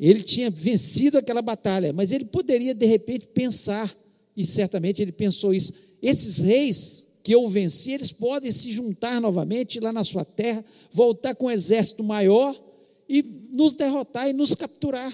ele 0.00 0.22
tinha 0.22 0.50
vencido 0.50 1.18
aquela 1.18 1.42
batalha, 1.42 1.92
mas 1.92 2.10
ele 2.10 2.24
poderia 2.24 2.74
de 2.74 2.86
repente 2.86 3.28
pensar, 3.28 3.94
e 4.36 4.44
certamente 4.44 5.00
ele 5.02 5.12
pensou 5.12 5.54
isso: 5.54 5.72
esses 6.02 6.38
reis 6.38 7.07
que 7.28 7.34
eu 7.34 7.46
venci, 7.46 7.92
eles 7.92 8.10
podem 8.10 8.50
se 8.50 8.72
juntar 8.72 9.20
novamente 9.20 9.78
lá 9.80 9.92
na 9.92 10.02
sua 10.02 10.24
terra, 10.24 10.64
voltar 10.90 11.34
com 11.34 11.44
um 11.44 11.50
exército 11.50 12.02
maior 12.02 12.58
e 13.06 13.22
nos 13.50 13.74
derrotar 13.74 14.30
e 14.30 14.32
nos 14.32 14.54
capturar. 14.54 15.12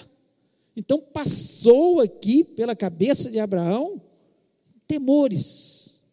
Então 0.76 1.00
passou 1.00 2.00
aqui 2.00 2.44
pela 2.44 2.76
cabeça 2.76 3.32
de 3.32 3.40
Abraão 3.40 4.00
temores 4.86 6.04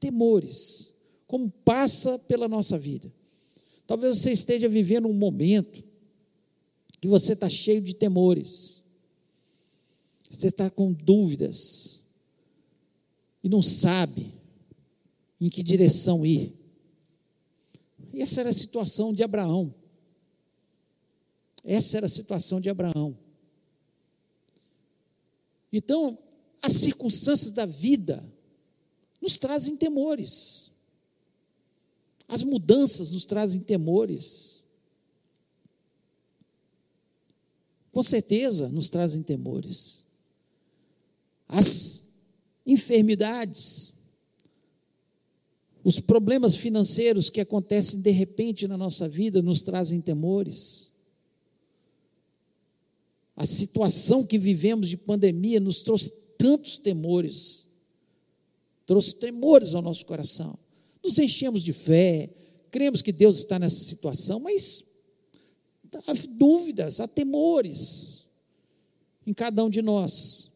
temores, 0.00 0.94
como 1.26 1.50
passa 1.62 2.18
pela 2.20 2.48
nossa 2.48 2.78
vida. 2.78 3.12
Talvez 3.86 4.16
você 4.18 4.32
esteja 4.32 4.66
vivendo 4.66 5.08
um 5.08 5.12
momento 5.12 5.84
que 7.02 7.06
você 7.06 7.34
está 7.34 7.50
cheio 7.50 7.82
de 7.82 7.94
temores, 7.94 8.82
você 10.30 10.46
está 10.46 10.70
com 10.70 10.90
dúvidas 10.90 12.00
e 13.44 13.48
não 13.50 13.60
sabe 13.60 14.39
em 15.40 15.48
que 15.48 15.62
direção 15.62 16.24
ir. 16.26 16.54
E 18.12 18.22
essa 18.22 18.40
era 18.40 18.50
a 18.50 18.52
situação 18.52 19.14
de 19.14 19.22
Abraão. 19.22 19.74
Essa 21.64 21.98
era 21.98 22.06
a 22.06 22.10
situação 22.10 22.60
de 22.60 22.68
Abraão. 22.68 23.16
Então, 25.72 26.18
as 26.60 26.72
circunstâncias 26.74 27.52
da 27.52 27.64
vida 27.64 28.22
nos 29.20 29.38
trazem 29.38 29.76
temores. 29.76 30.72
As 32.28 32.42
mudanças 32.42 33.10
nos 33.10 33.24
trazem 33.24 33.60
temores. 33.60 34.62
Com 37.92 38.02
certeza 38.02 38.68
nos 38.68 38.88
trazem 38.88 39.22
temores. 39.22 40.04
As 41.48 42.10
enfermidades, 42.66 43.99
os 45.82 45.98
problemas 45.98 46.54
financeiros 46.56 47.30
que 47.30 47.40
acontecem 47.40 48.00
de 48.00 48.10
repente 48.10 48.68
na 48.68 48.76
nossa 48.76 49.08
vida 49.08 49.40
nos 49.40 49.62
trazem 49.62 50.00
temores. 50.00 50.92
A 53.36 53.46
situação 53.46 54.26
que 54.26 54.38
vivemos 54.38 54.88
de 54.88 54.96
pandemia 54.96 55.58
nos 55.58 55.80
trouxe 55.80 56.12
tantos 56.36 56.78
temores 56.78 57.70
trouxe 58.90 59.14
temores 59.14 59.72
ao 59.72 59.82
nosso 59.82 60.04
coração. 60.04 60.58
Nos 61.00 61.16
enchemos 61.16 61.62
de 61.62 61.72
fé, 61.72 62.28
cremos 62.72 63.00
que 63.00 63.12
Deus 63.12 63.36
está 63.36 63.56
nessa 63.56 63.84
situação, 63.84 64.40
mas 64.40 65.04
há 66.08 66.12
dúvidas, 66.28 66.98
há 66.98 67.06
temores 67.06 68.24
em 69.24 69.32
cada 69.32 69.64
um 69.64 69.70
de 69.70 69.80
nós. 69.80 70.50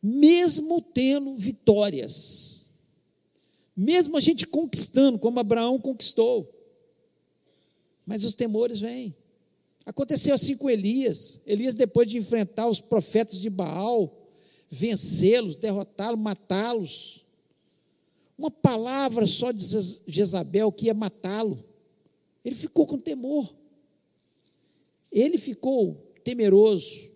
Mesmo 0.00 0.80
tendo 0.80 1.36
vitórias, 1.36 2.68
mesmo 3.76 4.16
a 4.16 4.20
gente 4.20 4.46
conquistando, 4.46 5.18
como 5.18 5.40
Abraão 5.40 5.78
conquistou, 5.78 6.48
mas 8.06 8.24
os 8.24 8.34
temores 8.34 8.80
vêm. 8.80 9.14
Aconteceu 9.84 10.34
assim 10.34 10.56
com 10.56 10.70
Elias. 10.70 11.40
Elias, 11.46 11.74
depois 11.74 12.08
de 12.08 12.18
enfrentar 12.18 12.68
os 12.68 12.80
profetas 12.80 13.40
de 13.40 13.50
Baal, 13.50 14.28
vencê-los, 14.70 15.56
derrotá-los, 15.56 16.20
matá-los. 16.20 17.26
Uma 18.38 18.50
palavra 18.50 19.26
só 19.26 19.52
de 19.52 19.64
Jezabel 20.06 20.72
que 20.72 20.86
ia 20.86 20.94
matá-lo. 20.94 21.62
Ele 22.44 22.54
ficou 22.54 22.86
com 22.86 22.98
temor. 22.98 23.52
Ele 25.10 25.38
ficou 25.38 25.94
temeroso. 26.24 27.10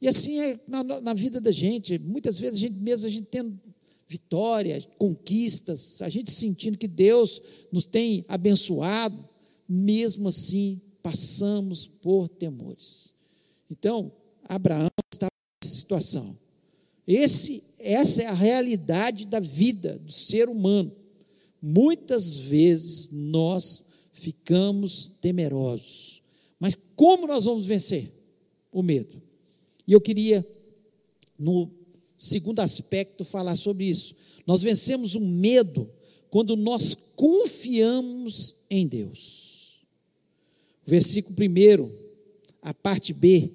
E 0.00 0.08
assim 0.08 0.40
é 0.40 0.60
na, 0.68 0.82
na, 0.82 1.14
vida 1.14 1.40
da 1.40 1.50
gente. 1.50 1.98
Muitas 1.98 2.38
vezes 2.38 2.56
a 2.56 2.60
gente 2.60 2.76
mesmo, 2.76 3.06
a 3.06 3.10
gente 3.10 3.26
tendo 3.26 3.58
vitória, 4.08 4.80
conquistas, 4.96 6.00
a 6.00 6.08
gente 6.08 6.30
sentindo 6.30 6.78
que 6.78 6.88
Deus 6.88 7.42
nos 7.70 7.84
tem 7.84 8.24
abençoado, 8.26 9.28
mesmo 9.68 10.28
assim 10.28 10.80
passamos 11.02 11.86
por 11.86 12.28
temores. 12.28 13.12
Então, 13.70 14.10
Abraão 14.44 14.90
está 15.12 15.28
nessa 15.62 15.76
situação. 15.76 16.36
Esse, 17.06 17.62
essa 17.78 18.22
é 18.22 18.26
a 18.26 18.34
realidade 18.34 19.26
da 19.26 19.40
vida 19.40 19.98
do 19.98 20.10
ser 20.10 20.48
humano. 20.48 20.90
Muitas 21.60 22.36
vezes 22.36 23.10
nós 23.10 23.84
ficamos 24.12 25.10
temerosos. 25.20 26.22
Mas 26.58 26.74
como 26.96 27.26
nós 27.26 27.44
vamos 27.44 27.66
vencer 27.66 28.10
o 28.72 28.82
medo? 28.82 29.20
E 29.86 29.92
eu 29.92 30.00
queria, 30.00 30.46
no 31.38 31.77
segundo 32.18 32.58
aspecto, 32.58 33.24
falar 33.24 33.54
sobre 33.54 33.84
isso. 33.84 34.16
Nós 34.44 34.60
vencemos 34.60 35.14
o 35.14 35.20
medo 35.20 35.88
quando 36.28 36.56
nós 36.56 36.94
confiamos 37.14 38.56
em 38.68 38.86
Deus. 38.86 39.82
Versículo 40.84 41.36
1, 41.38 41.90
a 42.62 42.74
parte 42.74 43.12
B, 43.12 43.50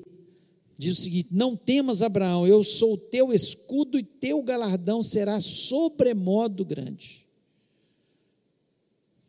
diz 0.78 0.98
o 0.98 1.02
seguinte: 1.02 1.30
Não 1.32 1.56
temas, 1.56 2.02
Abraão, 2.02 2.48
eu 2.48 2.64
sou 2.64 2.94
o 2.94 2.98
teu 2.98 3.34
escudo 3.34 4.00
e 4.00 4.04
teu 4.04 4.42
galardão 4.42 5.04
será 5.04 5.42
sobremodo 5.42 6.64
grande. 6.64 7.24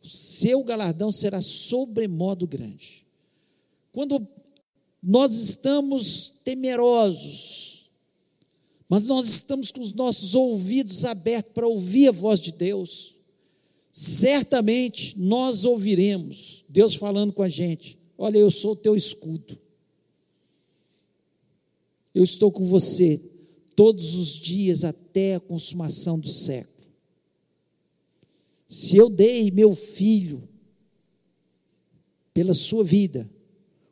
Seu 0.01 0.63
galardão 0.63 1.11
será 1.11 1.41
sobremodo 1.41 2.47
grande. 2.47 3.05
Quando 3.91 4.27
nós 5.01 5.35
estamos 5.35 6.33
temerosos, 6.43 7.84
mas 8.87 9.07
nós 9.07 9.27
estamos 9.27 9.71
com 9.71 9.81
os 9.81 9.93
nossos 9.93 10.35
ouvidos 10.35 11.05
abertos 11.05 11.53
para 11.53 11.67
ouvir 11.67 12.09
a 12.09 12.11
voz 12.11 12.39
de 12.39 12.51
Deus, 12.51 13.15
certamente 13.91 15.19
nós 15.19 15.65
ouviremos 15.65 16.55
Deus 16.75 16.95
falando 16.95 17.31
com 17.31 17.41
a 17.41 17.49
gente: 17.49 17.97
Olha, 18.17 18.37
eu 18.37 18.51
sou 18.51 18.71
o 18.71 18.75
teu 18.75 18.95
escudo. 18.95 19.57
Eu 22.13 22.23
estou 22.23 22.51
com 22.51 22.63
você 22.63 23.21
todos 23.75 24.15
os 24.15 24.39
dias 24.39 24.83
até 24.83 25.35
a 25.35 25.39
consumação 25.39 26.19
do 26.19 26.29
século. 26.29 26.75
Se 28.67 28.97
eu 28.97 29.09
dei 29.09 29.51
meu 29.51 29.75
filho 29.75 30.47
pela 32.33 32.53
sua 32.53 32.83
vida, 32.83 33.29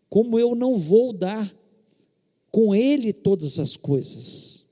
como 0.09 0.39
eu 0.39 0.55
não 0.55 0.75
vou 0.75 1.13
dar 1.13 1.53
com 2.51 2.75
ele 2.75 3.13
todas 3.13 3.59
as 3.59 3.75
coisas? 3.75 4.62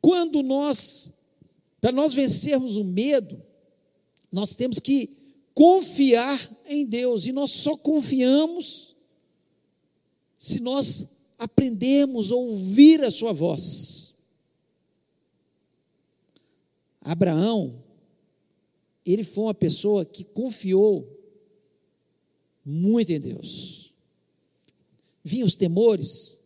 Quando 0.00 0.42
nós, 0.42 1.12
para 1.80 1.92
nós 1.92 2.12
vencermos 2.12 2.76
o 2.76 2.84
medo, 2.84 3.40
nós 4.32 4.54
temos 4.54 4.78
que 4.78 5.16
confiar 5.54 6.38
em 6.66 6.86
Deus, 6.86 7.26
e 7.26 7.32
nós 7.32 7.50
só 7.50 7.76
confiamos 7.76 8.94
se 10.38 10.60
nós 10.60 11.18
aprendemos 11.38 12.32
a 12.32 12.36
ouvir 12.36 13.02
a 13.02 13.10
sua 13.10 13.32
voz. 13.32 14.14
Abraão, 17.00 17.82
ele 19.04 19.24
foi 19.24 19.44
uma 19.44 19.54
pessoa 19.54 20.04
que 20.04 20.24
confiou 20.24 21.06
muito 22.64 23.10
em 23.10 23.20
Deus. 23.20 23.94
Vinham 25.24 25.46
os 25.46 25.54
temores, 25.54 26.40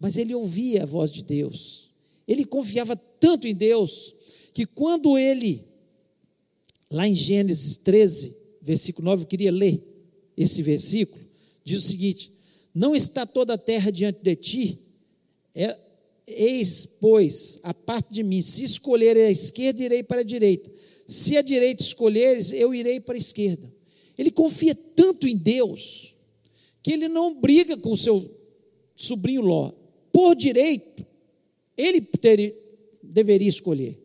mas 0.00 0.16
ele 0.16 0.34
ouvia 0.34 0.82
a 0.82 0.86
voz 0.86 1.12
de 1.12 1.22
Deus. 1.22 1.87
Ele 2.28 2.44
confiava 2.44 2.94
tanto 2.94 3.48
em 3.48 3.54
Deus 3.54 4.14
que 4.52 4.66
quando 4.66 5.16
ele, 5.16 5.64
lá 6.90 7.08
em 7.08 7.14
Gênesis 7.14 7.76
13, 7.76 8.36
versículo 8.60 9.06
9, 9.06 9.22
eu 9.22 9.26
queria 9.26 9.50
ler 9.50 9.82
esse 10.36 10.62
versículo, 10.62 11.24
diz 11.64 11.78
o 11.78 11.88
seguinte: 11.88 12.30
não 12.74 12.94
está 12.94 13.24
toda 13.24 13.54
a 13.54 13.58
terra 13.58 13.90
diante 13.90 14.20
de 14.22 14.36
ti? 14.36 14.78
É, 15.54 15.76
eis, 16.26 16.86
pois, 17.00 17.58
a 17.62 17.72
parte 17.72 18.12
de 18.12 18.22
mim. 18.22 18.42
Se 18.42 18.62
escolher 18.62 19.16
a 19.16 19.30
esquerda, 19.30 19.82
irei 19.82 20.02
para 20.02 20.20
a 20.20 20.24
direita. 20.24 20.70
Se 21.06 21.36
a 21.36 21.42
direita 21.42 21.82
escolheres, 21.82 22.52
eu 22.52 22.74
irei 22.74 23.00
para 23.00 23.14
a 23.14 23.18
esquerda. 23.18 23.72
Ele 24.16 24.30
confia 24.30 24.74
tanto 24.74 25.26
em 25.26 25.36
Deus 25.36 26.14
que 26.82 26.92
ele 26.92 27.08
não 27.08 27.34
briga 27.40 27.76
com 27.76 27.92
o 27.92 27.96
seu 27.96 28.28
sobrinho 28.94 29.40
Ló. 29.40 29.72
Por 30.12 30.34
direito, 30.34 31.06
ele 31.78 32.00
ter, 32.00 32.54
deveria 33.00 33.48
escolher. 33.48 33.96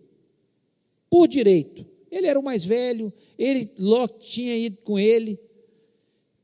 Por 1.09 1.27
direito. 1.27 1.85
Ele 2.11 2.27
era 2.27 2.39
o 2.39 2.43
mais 2.43 2.63
velho, 2.63 3.11
ele 3.39 3.71
Ló 3.79 4.07
tinha 4.07 4.55
ido 4.55 4.77
com 4.83 4.99
ele. 4.99 5.39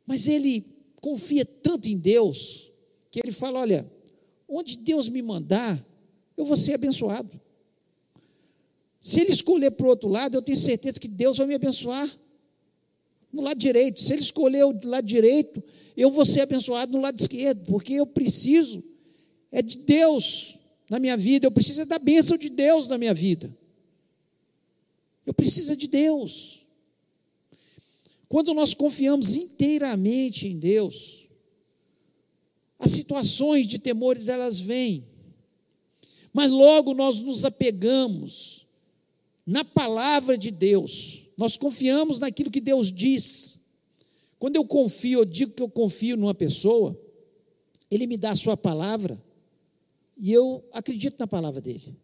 Mas 0.07 0.27
ele 0.27 0.65
confia 0.99 1.45
tanto 1.45 1.87
em 1.87 1.97
Deus 1.97 2.71
que 3.11 3.19
ele 3.23 3.31
fala: 3.31 3.59
olha, 3.59 3.89
onde 4.47 4.77
Deus 4.79 5.07
me 5.07 5.21
mandar, 5.21 5.79
eu 6.35 6.43
vou 6.43 6.57
ser 6.57 6.73
abençoado. 6.73 7.39
Se 8.99 9.21
ele 9.21 9.31
escolher 9.31 9.71
para 9.71 9.85
o 9.85 9.89
outro 9.89 10.09
lado, 10.09 10.35
eu 10.35 10.41
tenho 10.41 10.57
certeza 10.57 10.99
que 10.99 11.07
Deus 11.07 11.37
vai 11.37 11.45
me 11.45 11.55
abençoar 11.55 12.09
no 13.31 13.43
lado 13.43 13.59
direito. 13.59 14.01
Se 14.01 14.11
ele 14.11 14.21
escolher 14.21 14.65
o 14.65 14.79
lado 14.83 15.05
direito, 15.05 15.63
eu 15.95 16.09
vou 16.09 16.25
ser 16.25 16.41
abençoado 16.41 16.91
no 16.91 17.01
lado 17.01 17.19
esquerdo, 17.19 17.63
porque 17.65 17.93
eu 17.93 18.07
preciso 18.07 18.83
é 19.51 19.61
de 19.61 19.77
Deus 19.77 20.58
na 20.89 20.99
minha 20.99 21.15
vida, 21.15 21.45
eu 21.45 21.51
preciso 21.51 21.85
da 21.85 21.99
bênção 21.99 22.35
de 22.35 22.49
Deus 22.49 22.87
na 22.87 22.97
minha 22.97 23.13
vida. 23.13 23.55
Eu 25.25 25.33
preciso 25.33 25.75
de 25.75 25.87
Deus. 25.87 26.65
Quando 28.27 28.53
nós 28.53 28.73
confiamos 28.73 29.35
inteiramente 29.35 30.47
em 30.47 30.57
Deus, 30.57 31.29
as 32.79 32.89
situações 32.91 33.67
de 33.67 33.77
temores 33.77 34.27
elas 34.27 34.59
vêm, 34.59 35.03
mas 36.33 36.49
logo 36.49 36.93
nós 36.93 37.21
nos 37.21 37.45
apegamos 37.45 38.65
na 39.45 39.63
palavra 39.63 40.37
de 40.37 40.49
Deus, 40.49 41.29
nós 41.37 41.57
confiamos 41.57 42.19
naquilo 42.19 42.51
que 42.51 42.61
Deus 42.61 42.91
diz. 42.91 43.59
Quando 44.39 44.55
eu 44.55 44.65
confio, 44.65 45.19
eu 45.19 45.25
digo 45.25 45.53
que 45.53 45.61
eu 45.61 45.69
confio 45.69 46.17
numa 46.17 46.33
pessoa, 46.33 46.99
ele 47.91 48.07
me 48.07 48.17
dá 48.17 48.31
a 48.31 48.35
sua 48.35 48.57
palavra 48.57 49.21
e 50.19 50.33
eu 50.33 50.63
acredito 50.73 51.17
na 51.17 51.25
palavra 51.25 51.61
dele. 51.61 51.97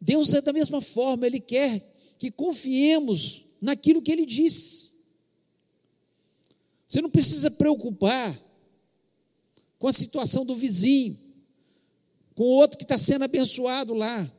Deus 0.00 0.32
é 0.32 0.40
da 0.40 0.52
mesma 0.52 0.80
forma, 0.80 1.26
ele 1.26 1.40
quer 1.40 1.80
que 2.18 2.30
confiemos 2.30 3.46
naquilo 3.60 4.00
que 4.00 4.12
ele 4.12 4.24
diz. 4.24 4.98
Você 6.86 7.02
não 7.02 7.10
precisa 7.10 7.50
preocupar 7.50 8.38
com 9.78 9.88
a 9.88 9.92
situação 9.92 10.46
do 10.46 10.54
vizinho, 10.54 11.18
com 12.34 12.44
o 12.44 12.56
outro 12.56 12.78
que 12.78 12.84
está 12.84 12.96
sendo 12.96 13.24
abençoado 13.24 13.92
lá. 13.92 14.30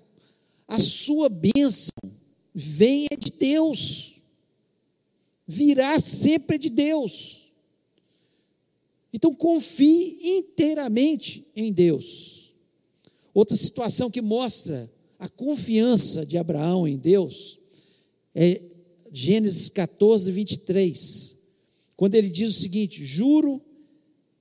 A 0.67 0.79
sua 0.79 1.27
bênção 1.27 1.91
vem 2.53 3.07
de 3.19 3.31
Deus, 3.31 4.21
virá 5.45 5.99
sempre 5.99 6.57
de 6.57 6.69
Deus. 6.69 7.44
Então 9.15 9.33
confie 9.33 10.17
inteiramente 10.21 11.47
em 11.55 11.71
Deus. 11.71 12.53
Outra 13.33 13.55
situação 13.55 14.11
que 14.11 14.21
mostra 14.21 14.91
a 15.17 15.29
confiança 15.29 16.25
de 16.25 16.37
Abraão 16.37 16.85
em 16.85 16.97
Deus 16.97 17.57
é 18.35 18.61
Gênesis 19.13 19.69
14, 19.69 20.29
23, 20.33 21.37
quando 21.95 22.15
ele 22.15 22.27
diz 22.27 22.49
o 22.49 22.59
seguinte: 22.59 23.05
Juro 23.05 23.61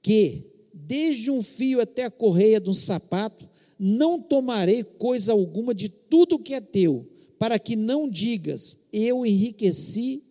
que, 0.02 0.42
desde 0.74 1.30
um 1.30 1.40
fio 1.40 1.80
até 1.80 2.02
a 2.02 2.10
correia 2.10 2.60
de 2.60 2.68
um 2.68 2.74
sapato, 2.74 3.48
não 3.78 4.20
tomarei 4.20 4.82
coisa 4.82 5.30
alguma 5.30 5.72
de 5.72 5.88
tudo 5.88 6.37
que 6.37 6.52
é 6.52 6.60
teu, 6.60 7.08
para 7.38 7.60
que 7.60 7.76
não 7.76 8.10
digas, 8.10 8.78
eu 8.92 9.24
enriqueci 9.24 10.24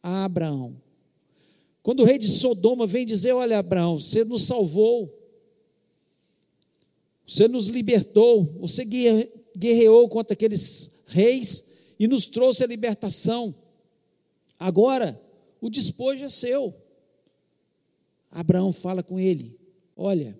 a 0.00 0.26
Abraão. 0.26 0.80
Quando 1.82 2.00
o 2.00 2.04
rei 2.04 2.18
de 2.18 2.28
Sodoma 2.28 2.86
vem 2.86 3.06
dizer: 3.06 3.32
Olha, 3.32 3.58
Abraão, 3.58 3.98
você 3.98 4.24
nos 4.24 4.44
salvou, 4.44 5.12
você 7.26 7.48
nos 7.48 7.68
libertou, 7.68 8.44
você 8.60 8.84
guerreou 8.84 10.08
contra 10.08 10.34
aqueles 10.34 11.04
reis 11.06 11.94
e 11.98 12.06
nos 12.06 12.26
trouxe 12.26 12.64
a 12.64 12.66
libertação. 12.66 13.54
Agora, 14.58 15.20
o 15.60 15.70
despojo 15.70 16.24
é 16.24 16.28
seu. 16.28 16.74
Abraão 18.30 18.72
fala 18.72 19.02
com 19.02 19.18
ele: 19.18 19.58
Olha, 19.96 20.38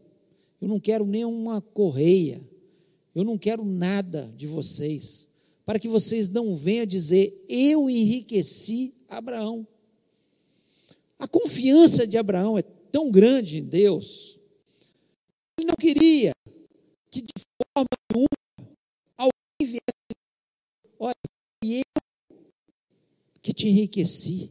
eu 0.61 0.69
não 0.69 0.79
quero 0.79 1.07
nenhuma 1.07 1.61
correia, 1.61 2.41
eu 3.15 3.25
não 3.25 3.39
quero 3.39 3.65
nada 3.65 4.33
de 4.37 4.47
vocês, 4.47 5.29
para 5.65 5.79
que 5.79 5.89
vocês 5.89 6.29
não 6.29 6.55
venham 6.55 6.85
dizer, 6.85 7.45
eu 7.49 7.89
enriqueci 7.89 8.95
Abraão. 9.09 9.67
A 11.21 11.29
confiança 11.29 12.07
de 12.07 12.17
Abraão 12.17 12.59
é 12.59 12.63
tão 12.63 13.11
grande 13.11 13.59
em 13.59 13.65
Deus, 13.65 14.41
ele 15.59 15.69
não 15.69 15.77
queria 15.77 16.33
que 17.11 17.21
de 17.21 17.33
forma 17.75 17.87
nenhuma 18.11 18.77
alguém 19.19 19.61
viesse 19.61 19.81
Olha, 20.99 21.15
foi 21.63 21.79
eu 21.79 22.43
que 23.43 23.53
te 23.53 23.69
enriqueci, 23.69 24.51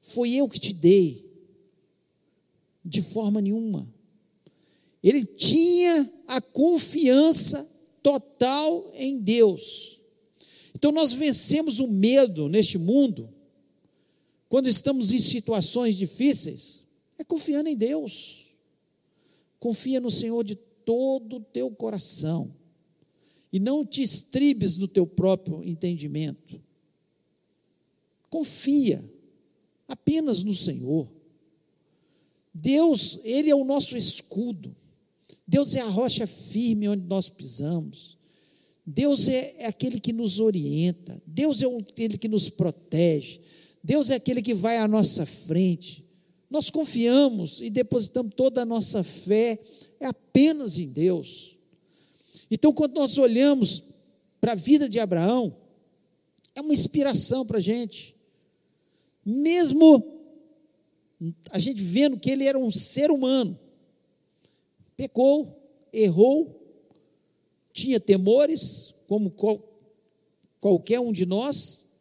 foi 0.00 0.32
eu 0.34 0.48
que 0.48 0.58
te 0.58 0.72
dei, 0.72 1.28
de 2.84 3.00
forma 3.00 3.40
nenhuma. 3.40 3.88
Ele 5.02 5.24
tinha 5.24 6.10
a 6.28 6.40
confiança 6.40 7.64
total 8.02 8.92
em 8.94 9.20
Deus. 9.20 10.00
Então 10.74 10.90
nós 10.90 11.12
vencemos 11.12 11.78
o 11.78 11.86
medo 11.86 12.48
neste 12.48 12.78
mundo, 12.78 13.32
quando 14.52 14.68
estamos 14.68 15.14
em 15.14 15.18
situações 15.18 15.96
difíceis, 15.96 16.82
é 17.16 17.24
confiando 17.24 17.70
em 17.70 17.74
Deus. 17.74 18.48
Confia 19.58 19.98
no 19.98 20.10
Senhor 20.10 20.44
de 20.44 20.56
todo 20.56 21.36
o 21.36 21.40
teu 21.40 21.70
coração. 21.70 22.52
E 23.50 23.58
não 23.58 23.82
te 23.82 24.02
estribes 24.02 24.76
no 24.76 24.86
teu 24.86 25.06
próprio 25.06 25.64
entendimento. 25.64 26.60
Confia 28.28 29.02
apenas 29.88 30.42
no 30.42 30.54
Senhor. 30.54 31.10
Deus, 32.52 33.20
Ele 33.24 33.48
é 33.48 33.56
o 33.56 33.64
nosso 33.64 33.96
escudo. 33.96 34.76
Deus 35.48 35.74
é 35.74 35.80
a 35.80 35.88
rocha 35.88 36.26
firme 36.26 36.90
onde 36.90 37.06
nós 37.06 37.30
pisamos. 37.30 38.18
Deus 38.84 39.28
é, 39.28 39.62
é 39.62 39.66
aquele 39.66 39.98
que 39.98 40.12
nos 40.12 40.40
orienta. 40.40 41.22
Deus 41.26 41.62
é 41.62 41.66
aquele 41.66 42.18
que 42.18 42.28
nos 42.28 42.50
protege. 42.50 43.40
Deus 43.82 44.10
é 44.10 44.14
aquele 44.14 44.40
que 44.40 44.54
vai 44.54 44.78
à 44.78 44.86
nossa 44.86 45.26
frente. 45.26 46.04
Nós 46.48 46.70
confiamos 46.70 47.60
e 47.60 47.70
depositamos 47.70 48.34
toda 48.34 48.62
a 48.62 48.66
nossa 48.66 49.02
fé 49.02 49.58
é 49.98 50.06
apenas 50.06 50.78
em 50.78 50.88
Deus. 50.88 51.58
Então, 52.50 52.72
quando 52.72 52.94
nós 52.94 53.16
olhamos 53.16 53.82
para 54.40 54.52
a 54.52 54.56
vida 54.56 54.88
de 54.88 54.98
Abraão, 54.98 55.56
é 56.54 56.60
uma 56.60 56.74
inspiração 56.74 57.46
para 57.46 57.58
a 57.58 57.60
gente. 57.60 58.14
Mesmo 59.24 60.20
a 61.50 61.58
gente 61.58 61.80
vendo 61.82 62.18
que 62.18 62.30
ele 62.30 62.44
era 62.44 62.58
um 62.58 62.70
ser 62.70 63.10
humano, 63.10 63.58
pecou, 64.96 65.56
errou, 65.92 66.60
tinha 67.72 68.00
temores, 68.00 69.04
como 69.06 69.30
qual, 69.30 69.62
qualquer 70.60 71.00
um 71.00 71.12
de 71.12 71.24
nós, 71.24 71.91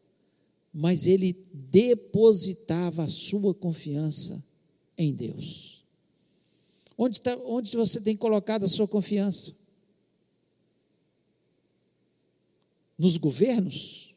mas 0.74 1.06
ele 1.06 1.34
depositava 1.54 3.04
a 3.04 3.08
sua 3.08 3.54
confiança 3.54 4.44
em 4.98 5.14
Deus. 5.14 5.84
Onde, 6.98 7.20
tá, 7.20 7.36
onde 7.46 7.76
você 7.76 8.00
tem 8.00 8.16
colocado 8.16 8.64
a 8.64 8.70
sua 8.70 8.88
confiança? 8.88 9.56
Nos 12.98 13.18
governos? 13.18 14.16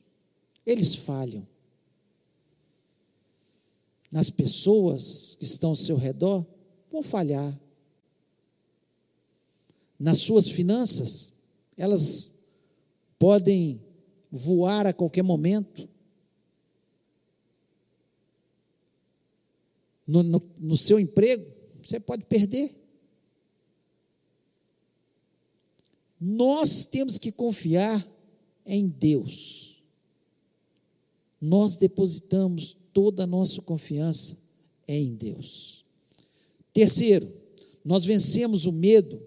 Eles 0.67 0.95
falham. 0.95 1.47
Nas 4.13 4.31
pessoas 4.31 5.35
que 5.39 5.45
estão 5.45 5.71
ao 5.71 5.77
seu 5.77 5.97
redor? 5.97 6.47
Vão 6.93 7.03
falhar. 7.03 7.59
Nas 9.99 10.19
suas 10.19 10.49
finanças? 10.49 11.33
Elas 11.77 12.45
podem 13.19 13.81
voar 14.31 14.87
a 14.87 14.93
qualquer 14.93 15.23
momento. 15.23 15.89
No, 20.07 20.23
no, 20.23 20.43
no 20.61 20.77
seu 20.77 20.99
emprego, 20.99 21.45
você 21.83 21.99
pode 21.99 22.27
perder. 22.27 22.75
Nós 26.21 26.85
temos 26.85 27.19
que 27.19 27.31
confiar 27.31 28.07
em 28.67 28.89
Deus. 28.89 29.83
Nós 31.41 31.77
depositamos 31.77 32.77
toda 32.93 33.25
a 33.25 33.27
nossa 33.27 33.61
confiança 33.61 34.39
em 34.89 35.15
Deus. 35.15 35.85
Terceiro, 36.73 37.31
nós 37.85 38.05
vencemos 38.05 38.65
o 38.65 38.73
medo 38.73 39.21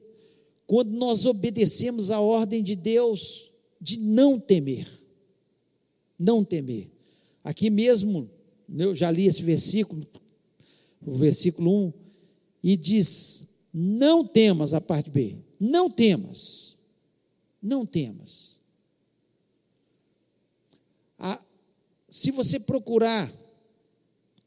quando 0.66 0.92
nós 0.92 1.26
obedecemos 1.26 2.12
a 2.12 2.20
ordem 2.20 2.63
de 2.63 2.76
Deus 2.76 3.52
de 3.80 4.00
não 4.00 4.40
temer. 4.40 4.88
Não 6.18 6.44
temer. 6.44 6.92
Aqui 7.44 7.70
mesmo, 7.70 8.30
eu 8.78 8.96
já 8.96 9.10
li 9.12 9.28
esse 9.28 9.44
versículo, 9.44 10.06
o 11.05 11.12
versículo 11.13 11.88
1, 11.88 11.93
e 12.63 12.75
diz: 12.75 13.49
Não 13.73 14.25
temas, 14.25 14.73
a 14.73 14.81
parte 14.81 15.10
B, 15.10 15.38
não 15.60 15.89
temas, 15.89 16.75
não 17.62 17.86
temas. 17.86 18.60
A, 21.19 21.43
se 22.10 22.31
você 22.31 22.60
procurar 22.60 23.31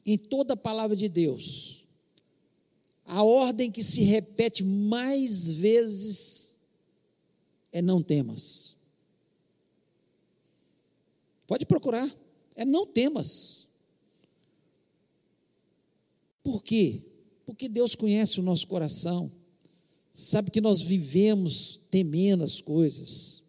em 0.05 0.17
toda 0.17 0.53
a 0.53 0.57
palavra 0.57 0.95
de 0.95 1.07
Deus, 1.09 1.85
a 3.05 3.23
ordem 3.23 3.71
que 3.71 3.83
se 3.83 4.03
repete 4.03 4.63
mais 4.63 5.49
vezes 5.51 6.55
é 7.71 7.81
não 7.81 8.01
temas. 8.01 8.75
Pode 11.47 11.65
procurar, 11.65 12.09
é 12.55 12.63
não 12.63 12.85
temas. 12.85 13.67
Por 16.43 16.63
quê? 16.63 17.01
Porque 17.45 17.67
Deus 17.67 17.95
conhece 17.95 18.39
o 18.39 18.43
nosso 18.43 18.67
coração, 18.67 19.31
sabe 20.13 20.51
que 20.51 20.61
nós 20.61 20.81
vivemos 20.81 21.79
temendo 21.89 22.43
as 22.43 22.61
coisas, 22.61 23.43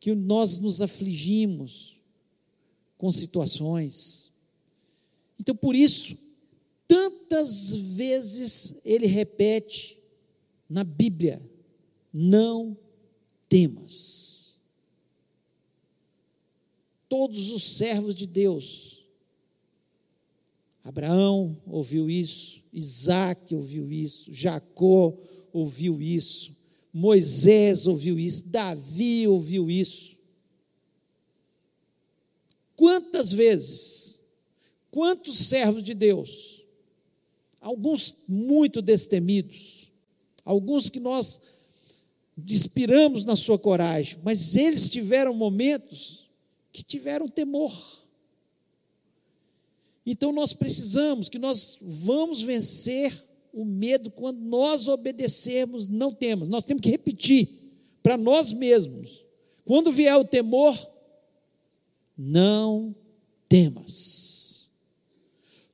que 0.00 0.14
nós 0.14 0.58
nos 0.58 0.80
afligimos 0.80 1.96
com 2.96 3.10
situações. 3.10 4.30
Então, 5.38 5.54
por 5.54 5.74
isso, 5.74 6.16
Tantas 6.86 7.74
vezes 7.74 8.80
ele 8.84 9.06
repete 9.06 9.98
na 10.68 10.84
Bíblia: 10.84 11.42
não 12.12 12.76
temas. 13.48 14.58
Todos 17.08 17.50
os 17.52 17.62
servos 17.62 18.14
de 18.14 18.26
Deus, 18.26 18.95
Abraão 20.86 21.60
ouviu 21.66 22.08
isso, 22.08 22.62
Isaac 22.72 23.52
ouviu 23.52 23.90
isso, 23.90 24.32
Jacó 24.32 25.12
ouviu 25.52 26.00
isso, 26.00 26.54
Moisés 26.92 27.88
ouviu 27.88 28.16
isso, 28.18 28.46
Davi 28.46 29.26
ouviu 29.26 29.68
isso. 29.68 30.16
Quantas 32.76 33.32
vezes, 33.32 34.20
quantos 34.88 35.36
servos 35.36 35.82
de 35.82 35.92
Deus 35.92 36.64
alguns 37.60 38.18
muito 38.28 38.80
destemidos, 38.80 39.90
alguns 40.44 40.88
que 40.88 41.00
nós 41.00 41.40
inspiramos 42.48 43.24
na 43.24 43.34
sua 43.34 43.58
coragem, 43.58 44.20
mas 44.22 44.54
eles 44.54 44.88
tiveram 44.88 45.34
momentos 45.34 46.30
que 46.72 46.84
tiveram 46.84 47.26
temor. 47.26 47.72
Então 50.06 50.32
nós 50.32 50.52
precisamos 50.52 51.28
que 51.28 51.38
nós 51.38 51.78
vamos 51.82 52.40
vencer 52.40 53.12
o 53.52 53.64
medo 53.64 54.10
quando 54.10 54.38
nós 54.38 54.86
obedecermos, 54.86 55.88
não 55.88 56.12
temos. 56.12 56.48
Nós 56.48 56.64
temos 56.64 56.80
que 56.80 56.90
repetir 56.90 57.48
para 58.02 58.16
nós 58.16 58.52
mesmos. 58.52 59.24
Quando 59.64 59.90
vier 59.90 60.14
o 60.16 60.24
temor, 60.24 60.74
não 62.16 62.94
temas. 63.48 64.70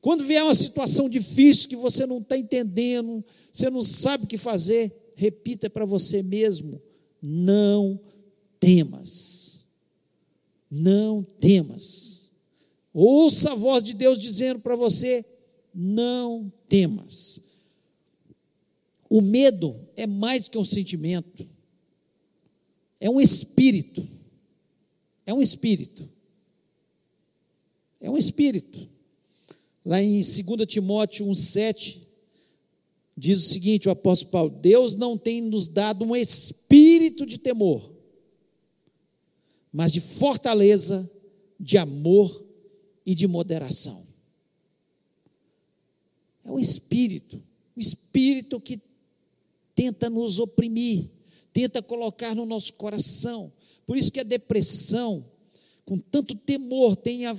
Quando 0.00 0.24
vier 0.24 0.42
uma 0.42 0.54
situação 0.54 1.08
difícil 1.08 1.68
que 1.68 1.76
você 1.76 2.06
não 2.06 2.18
está 2.18 2.38
entendendo, 2.38 3.24
você 3.52 3.68
não 3.68 3.82
sabe 3.82 4.24
o 4.24 4.26
que 4.26 4.38
fazer, 4.38 5.12
repita 5.14 5.68
para 5.68 5.84
você 5.84 6.22
mesmo: 6.22 6.80
não 7.20 8.00
temas. 8.58 9.66
Não 10.70 11.22
temas. 11.22 12.21
Ouça 12.92 13.52
a 13.52 13.54
voz 13.54 13.82
de 13.82 13.94
Deus 13.94 14.18
dizendo 14.18 14.60
para 14.60 14.76
você: 14.76 15.24
não 15.74 16.52
temas. 16.68 17.40
O 19.08 19.20
medo 19.20 19.74
é 19.96 20.06
mais 20.06 20.48
que 20.48 20.58
um 20.58 20.64
sentimento, 20.64 21.46
é 23.00 23.08
um 23.08 23.20
espírito. 23.20 24.06
É 25.24 25.32
um 25.32 25.40
espírito. 25.40 26.08
É 28.00 28.10
um 28.10 28.16
espírito. 28.16 28.88
Lá 29.84 30.02
em 30.02 30.20
2 30.20 30.66
Timóteo 30.66 31.26
1,7, 31.26 32.00
diz 33.16 33.38
o 33.38 33.48
seguinte: 33.48 33.88
o 33.88 33.92
apóstolo 33.92 34.30
Paulo: 34.30 34.50
Deus 34.50 34.96
não 34.96 35.16
tem 35.16 35.40
nos 35.40 35.68
dado 35.68 36.04
um 36.04 36.14
espírito 36.14 37.24
de 37.24 37.38
temor, 37.38 37.90
mas 39.72 39.92
de 39.92 40.00
fortaleza, 40.00 41.08
de 41.58 41.78
amor 41.78 42.41
e 43.04 43.14
de 43.14 43.26
moderação. 43.26 44.04
É 46.44 46.50
um 46.50 46.58
espírito, 46.58 47.42
um 47.76 47.80
espírito 47.80 48.60
que 48.60 48.80
tenta 49.74 50.10
nos 50.10 50.38
oprimir, 50.38 51.06
tenta 51.52 51.82
colocar 51.82 52.34
no 52.34 52.44
nosso 52.44 52.74
coração. 52.74 53.52
Por 53.86 53.96
isso 53.96 54.12
que 54.12 54.20
a 54.20 54.24
depressão, 54.24 55.24
com 55.84 55.98
tanto 55.98 56.34
temor, 56.34 56.96
tenha 56.96 57.36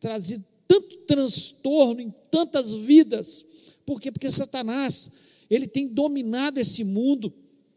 trazido 0.00 0.44
tanto 0.66 0.96
transtorno 1.06 2.00
em 2.00 2.10
tantas 2.30 2.72
vidas. 2.72 3.44
Por 3.84 4.00
quê? 4.00 4.10
Porque 4.10 4.30
Satanás, 4.30 5.12
ele 5.50 5.66
tem 5.66 5.86
dominado 5.86 6.58
esse 6.58 6.84
mundo 6.84 7.32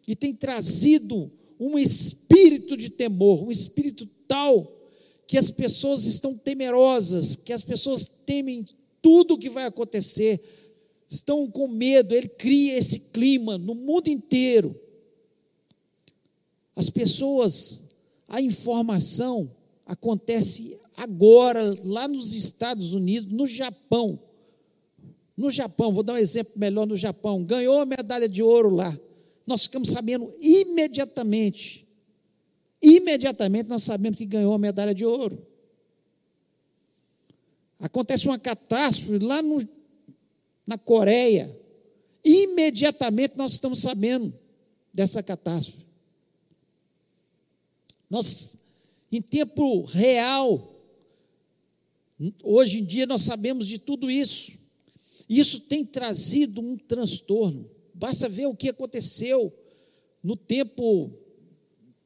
e 0.07 0.15
tem 0.15 0.33
trazido 0.33 1.31
um 1.59 1.77
espírito 1.77 2.77
de 2.77 2.89
temor, 2.89 3.43
um 3.43 3.51
espírito 3.51 4.05
tal 4.27 4.71
que 5.27 5.37
as 5.37 5.49
pessoas 5.49 6.05
estão 6.05 6.37
temerosas, 6.37 7.35
que 7.35 7.51
as 7.51 7.63
pessoas 7.63 8.05
temem 8.05 8.67
tudo 9.01 9.35
o 9.35 9.37
que 9.37 9.49
vai 9.49 9.65
acontecer, 9.65 10.41
estão 11.07 11.49
com 11.49 11.67
medo, 11.67 12.13
ele 12.13 12.27
cria 12.27 12.77
esse 12.77 12.99
clima 12.99 13.57
no 13.57 13.75
mundo 13.75 14.07
inteiro. 14.07 14.75
As 16.75 16.89
pessoas, 16.89 17.91
a 18.27 18.41
informação 18.41 19.49
acontece 19.85 20.77
agora, 20.97 21.61
lá 21.83 22.07
nos 22.07 22.33
Estados 22.33 22.93
Unidos, 22.93 23.31
no 23.31 23.47
Japão. 23.47 24.19
No 25.37 25.49
Japão, 25.51 25.93
vou 25.93 26.03
dar 26.03 26.13
um 26.13 26.17
exemplo 26.17 26.53
melhor 26.55 26.87
no 26.87 26.95
Japão, 26.95 27.43
ganhou 27.43 27.79
a 27.79 27.85
medalha 27.85 28.27
de 28.27 28.41
ouro 28.41 28.69
lá. 28.69 28.97
Nós 29.45 29.63
ficamos 29.63 29.89
sabendo 29.89 30.31
imediatamente. 30.41 31.84
Imediatamente 32.85 33.67
nós 33.67 33.81
sabemos 33.81 34.15
que 34.15 34.27
ganhou 34.27 34.53
a 34.53 34.59
medalha 34.59 34.93
de 34.93 35.03
ouro. 35.03 35.43
Acontece 37.79 38.27
uma 38.27 38.37
catástrofe 38.37 39.17
lá 39.17 39.41
no, 39.41 39.67
na 40.67 40.77
Coreia. 40.77 41.49
Imediatamente 42.23 43.35
nós 43.37 43.53
estamos 43.53 43.79
sabendo 43.79 44.31
dessa 44.93 45.23
catástrofe. 45.23 45.83
Nós, 48.07 48.59
em 49.11 49.19
tempo 49.19 49.81
real, 49.85 50.71
hoje 52.43 52.81
em 52.81 52.85
dia 52.85 53.07
nós 53.07 53.23
sabemos 53.23 53.67
de 53.67 53.79
tudo 53.79 54.11
isso. 54.11 54.51
Isso 55.27 55.61
tem 55.61 55.83
trazido 55.83 56.61
um 56.61 56.77
transtorno. 56.77 57.67
Basta 57.95 58.29
ver 58.29 58.45
o 58.45 58.55
que 58.55 58.69
aconteceu 58.69 59.51
no 60.21 60.35
tempo 60.35 61.24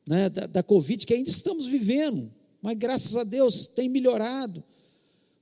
né, 0.09 0.27
da, 0.27 0.47
da 0.47 0.63
Covid, 0.63 1.05
que 1.05 1.13
ainda 1.13 1.29
estamos 1.29 1.67
vivendo, 1.67 2.31
mas 2.63 2.75
graças 2.75 3.15
a 3.15 3.23
Deus 3.23 3.67
tem 3.67 3.87
melhorado. 3.87 4.63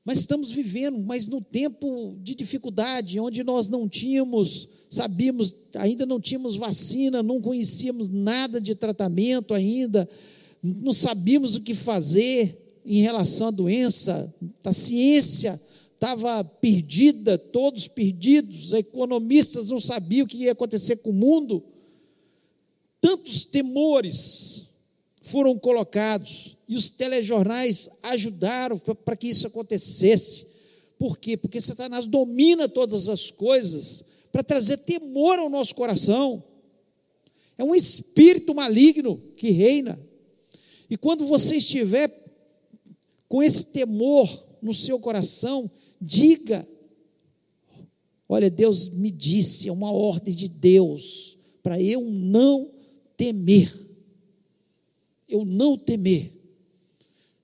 Mas 0.04 0.20
estamos 0.20 0.52
vivendo, 0.52 1.00
mas 1.00 1.26
no 1.30 1.40
tempo 1.42 2.18
de 2.22 2.36
dificuldade, 2.36 3.18
onde 3.18 3.46
nós 3.46 3.70
não 3.70 3.88
tínhamos, 3.88 4.68
sabíamos, 4.90 5.56
ainda 5.76 6.06
não 6.06 6.20
tínhamos 6.20 6.58
vacina, 6.58 7.24
não 7.24 7.40
conhecíamos 7.40 8.10
nada 8.10 8.60
de 8.60 8.76
tratamento 8.76 9.54
ainda, 9.54 10.08
não 10.62 10.92
sabíamos 10.92 11.56
o 11.56 11.62
que 11.62 11.74
fazer 11.74 12.82
em 12.86 13.02
relação 13.02 13.48
à 13.48 13.52
doença, 13.52 14.34
a 14.66 14.74
ciência 14.74 15.60
estava 15.94 16.44
perdida, 16.44 17.38
todos 17.38 17.88
perdidos, 17.88 18.74
economistas 18.74 19.68
não 19.68 19.80
sabiam 19.80 20.26
o 20.26 20.28
que 20.28 20.38
ia 20.38 20.52
acontecer 20.52 20.98
com 20.98 21.12
o 21.12 21.14
mundo. 21.14 21.64
Tantos 23.08 23.46
temores 23.46 24.66
foram 25.22 25.58
colocados 25.58 26.58
e 26.68 26.76
os 26.76 26.90
telejornais 26.90 27.90
ajudaram 28.04 28.78
para 28.78 29.16
que 29.16 29.30
isso 29.30 29.48
acontecesse. 29.48 30.46
Por 31.00 31.18
quê? 31.18 31.38
Porque 31.38 31.62
Satanás 31.62 32.06
domina 32.06 32.68
todas 32.68 33.08
as 33.08 33.32
coisas 33.32 34.04
para 34.30 34.44
trazer 34.44 34.80
temor 34.80 35.40
ao 35.40 35.50
nosso 35.50 35.74
coração. 35.74 36.44
É 37.58 37.64
um 37.64 37.74
espírito 37.74 38.54
maligno 38.54 39.18
que 39.38 39.52
reina. 39.52 39.98
E 40.90 40.98
quando 40.98 41.26
você 41.26 41.56
estiver 41.56 42.12
com 43.30 43.42
esse 43.42 43.68
temor 43.68 44.30
no 44.62 44.74
seu 44.74 45.00
coração, 45.00 45.72
Diga, 46.02 46.68
olha, 48.28 48.50
Deus 48.50 48.90
me 48.90 49.10
disse, 49.10 49.70
é 49.70 49.72
uma 49.72 49.94
ordem 49.94 50.36
de 50.36 50.50
Deus, 50.50 51.38
para 51.64 51.82
eu 51.82 52.02
não 52.02 52.77
temer. 53.18 53.74
Eu 55.28 55.44
não 55.44 55.78
temer. 55.78 56.32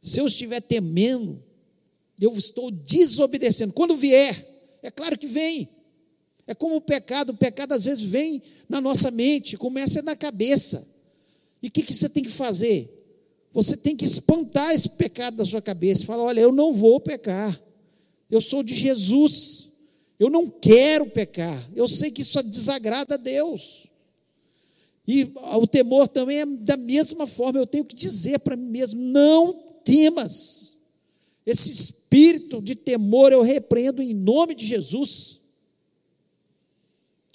Se 0.01 0.21
eu 0.21 0.27
estiver 0.27 0.61
temendo, 0.61 1.41
eu 2.21 2.31
estou 2.37 2.71
desobedecendo. 2.71 3.73
Quando 3.73 3.95
vier, 3.95 4.47
é 4.81 4.91
claro 4.91 5.17
que 5.17 5.27
vem. 5.27 5.67
É 6.45 6.53
como 6.53 6.75
o 6.75 6.81
pecado, 6.81 7.31
o 7.31 7.37
pecado 7.37 7.73
às 7.73 7.85
vezes 7.85 8.03
vem 8.03 8.41
na 8.69 8.79
nossa 8.79 9.09
mente, 9.09 9.57
começa 9.57 10.01
na 10.01 10.15
cabeça. 10.15 10.85
E 11.61 11.67
o 11.67 11.71
que, 11.71 11.81
que 11.81 11.93
você 11.93 12.09
tem 12.09 12.23
que 12.23 12.29
fazer? 12.29 12.89
Você 13.53 13.77
tem 13.77 13.95
que 13.95 14.03
espantar 14.03 14.73
esse 14.73 14.89
pecado 14.89 15.37
da 15.37 15.45
sua 15.45 15.61
cabeça. 15.61 16.05
Fala, 16.05 16.23
olha, 16.23 16.41
eu 16.41 16.51
não 16.51 16.73
vou 16.73 16.99
pecar. 16.99 17.61
Eu 18.29 18.41
sou 18.41 18.63
de 18.63 18.75
Jesus. 18.75 19.69
Eu 20.19 20.29
não 20.29 20.49
quero 20.49 21.05
pecar. 21.05 21.69
Eu 21.75 21.87
sei 21.87 22.11
que 22.11 22.21
isso 22.21 22.41
desagrada 22.43 23.15
a 23.15 23.17
Deus. 23.17 23.87
E 25.07 25.33
o 25.59 25.67
temor 25.67 26.07
também 26.07 26.39
é 26.39 26.45
da 26.45 26.77
mesma 26.77 27.27
forma. 27.27 27.59
Eu 27.59 27.67
tenho 27.67 27.85
que 27.85 27.95
dizer 27.95 28.39
para 28.39 28.55
mim 28.55 28.69
mesmo: 28.69 29.01
não 29.01 29.53
temas. 29.83 30.77
Esse 31.45 31.69
espírito 31.69 32.61
de 32.61 32.73
temor 32.73 33.33
eu 33.33 33.41
repreendo 33.41 34.01
em 34.01 34.13
nome 34.13 34.55
de 34.55 34.65
Jesus. 34.65 35.41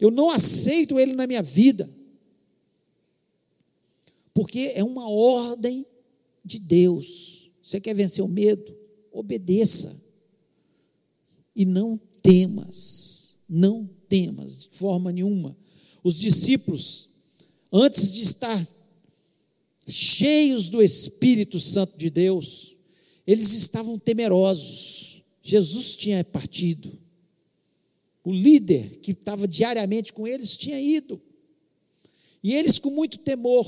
Eu 0.00 0.10
não 0.10 0.30
aceito 0.30 0.98
ele 0.98 1.12
na 1.12 1.26
minha 1.26 1.42
vida. 1.42 1.88
Porque 4.32 4.72
é 4.74 4.84
uma 4.84 5.10
ordem 5.10 5.84
de 6.44 6.58
Deus. 6.58 7.50
Você 7.62 7.80
quer 7.80 7.94
vencer 7.94 8.24
o 8.24 8.28
medo? 8.28 8.74
Obedeça 9.12 10.08
e 11.58 11.64
não 11.66 12.00
temas, 12.22 13.38
não 13.48 13.90
temas 14.08 14.60
de 14.60 14.68
forma 14.70 15.10
nenhuma. 15.10 15.56
Os 16.04 16.16
discípulos, 16.16 17.07
antes 17.72 18.12
de 18.12 18.22
estar 18.22 18.66
cheios 19.86 20.68
do 20.68 20.82
Espírito 20.82 21.58
Santo 21.58 21.96
de 21.96 22.10
Deus, 22.10 22.76
eles 23.26 23.52
estavam 23.52 23.98
temerosos. 23.98 25.22
Jesus 25.42 25.96
tinha 25.96 26.22
partido. 26.24 26.90
O 28.24 28.32
líder 28.32 28.98
que 29.00 29.12
estava 29.12 29.48
diariamente 29.48 30.12
com 30.12 30.26
eles 30.26 30.56
tinha 30.56 30.80
ido. 30.80 31.20
E 32.42 32.54
eles 32.54 32.78
com 32.78 32.90
muito 32.90 33.18
temor. 33.18 33.66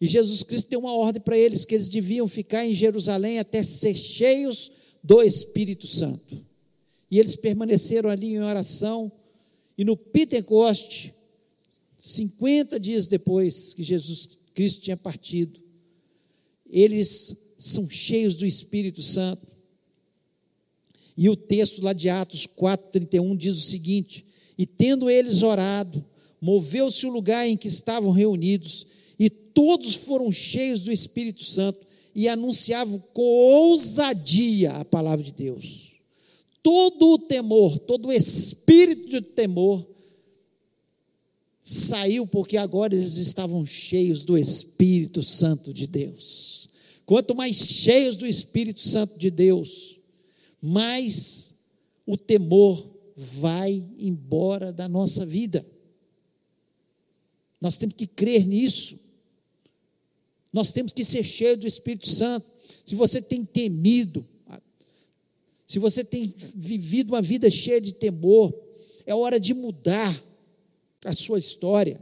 E 0.00 0.06
Jesus 0.06 0.42
Cristo 0.42 0.70
deu 0.70 0.80
uma 0.80 0.92
ordem 0.92 1.22
para 1.22 1.38
eles 1.38 1.64
que 1.64 1.74
eles 1.74 1.88
deviam 1.88 2.26
ficar 2.26 2.66
em 2.66 2.74
Jerusalém 2.74 3.38
até 3.38 3.62
ser 3.62 3.96
cheios 3.96 4.70
do 5.02 5.22
Espírito 5.22 5.86
Santo. 5.86 6.44
E 7.10 7.18
eles 7.18 7.36
permaneceram 7.36 8.10
ali 8.10 8.34
em 8.34 8.42
oração. 8.42 9.10
E 9.78 9.84
no 9.84 9.96
Pentecoste, 9.96 11.14
50 12.04 12.78
dias 12.78 13.06
depois 13.06 13.72
que 13.72 13.82
Jesus 13.82 14.38
Cristo 14.52 14.82
tinha 14.82 14.96
partido, 14.96 15.58
eles 16.68 17.54
são 17.58 17.88
cheios 17.88 18.34
do 18.34 18.44
Espírito 18.44 19.02
Santo. 19.02 19.46
E 21.16 21.30
o 21.30 21.34
texto 21.34 21.82
lá 21.82 21.94
de 21.94 22.10
Atos 22.10 22.46
4,31 22.46 23.34
diz 23.38 23.56
o 23.56 23.70
seguinte: 23.70 24.26
E 24.58 24.66
tendo 24.66 25.08
eles 25.08 25.42
orado, 25.42 26.04
moveu-se 26.42 27.06
o 27.06 27.10
lugar 27.10 27.48
em 27.48 27.56
que 27.56 27.68
estavam 27.68 28.10
reunidos, 28.10 28.86
e 29.18 29.30
todos 29.30 29.94
foram 29.94 30.30
cheios 30.30 30.82
do 30.82 30.92
Espírito 30.92 31.42
Santo 31.42 31.86
e 32.14 32.28
anunciavam 32.28 33.02
com 33.14 33.22
ousadia 33.22 34.72
a 34.72 34.84
palavra 34.84 35.24
de 35.24 35.32
Deus 35.32 35.94
todo 36.62 37.12
o 37.12 37.18
temor, 37.18 37.78
todo 37.80 38.08
o 38.08 38.12
espírito 38.12 39.08
de 39.08 39.20
temor 39.20 39.86
saiu 41.64 42.26
porque 42.26 42.58
agora 42.58 42.94
eles 42.94 43.16
estavam 43.16 43.64
cheios 43.64 44.22
do 44.22 44.36
Espírito 44.36 45.22
Santo 45.22 45.72
de 45.72 45.86
Deus. 45.86 46.68
Quanto 47.06 47.34
mais 47.34 47.56
cheios 47.56 48.16
do 48.16 48.26
Espírito 48.26 48.82
Santo 48.82 49.18
de 49.18 49.30
Deus, 49.30 49.98
mais 50.60 51.54
o 52.06 52.18
temor 52.18 52.86
vai 53.16 53.82
embora 53.98 54.74
da 54.74 54.86
nossa 54.86 55.24
vida. 55.24 55.66
Nós 57.62 57.78
temos 57.78 57.94
que 57.94 58.06
crer 58.06 58.46
nisso. 58.46 58.98
Nós 60.52 60.70
temos 60.70 60.92
que 60.92 61.04
ser 61.04 61.24
cheios 61.24 61.60
do 61.60 61.66
Espírito 61.66 62.08
Santo. 62.08 62.46
Se 62.84 62.94
você 62.94 63.22
tem 63.22 63.42
temido, 63.42 64.26
se 65.66 65.78
você 65.78 66.04
tem 66.04 66.32
vivido 66.54 67.14
uma 67.14 67.22
vida 67.22 67.50
cheia 67.50 67.80
de 67.80 67.94
temor, 67.94 68.52
é 69.06 69.14
hora 69.14 69.40
de 69.40 69.54
mudar 69.54 70.33
a 71.04 71.12
sua 71.12 71.38
história. 71.38 72.00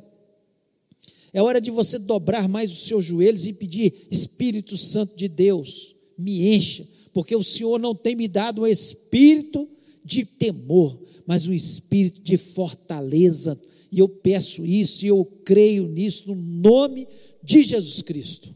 É 1.32 1.40
hora 1.40 1.60
de 1.60 1.70
você 1.70 1.98
dobrar 1.98 2.48
mais 2.48 2.70
os 2.70 2.86
seus 2.86 3.04
joelhos 3.04 3.46
e 3.46 3.52
pedir: 3.52 3.92
Espírito 4.10 4.76
Santo 4.76 5.16
de 5.16 5.28
Deus, 5.28 5.94
me 6.18 6.54
encha, 6.54 6.86
porque 7.12 7.34
o 7.34 7.42
Senhor 7.42 7.78
não 7.78 7.94
tem 7.94 8.14
me 8.14 8.28
dado 8.28 8.62
um 8.62 8.66
espírito 8.66 9.68
de 10.04 10.24
temor, 10.24 10.98
mas 11.26 11.46
um 11.46 11.52
espírito 11.52 12.20
de 12.20 12.36
fortaleza. 12.36 13.58
E 13.90 13.98
eu 13.98 14.08
peço 14.08 14.64
isso 14.64 15.04
e 15.04 15.08
eu 15.08 15.24
creio 15.44 15.86
nisso 15.86 16.28
no 16.28 16.34
nome 16.34 17.06
de 17.42 17.62
Jesus 17.62 18.02
Cristo. 18.02 18.54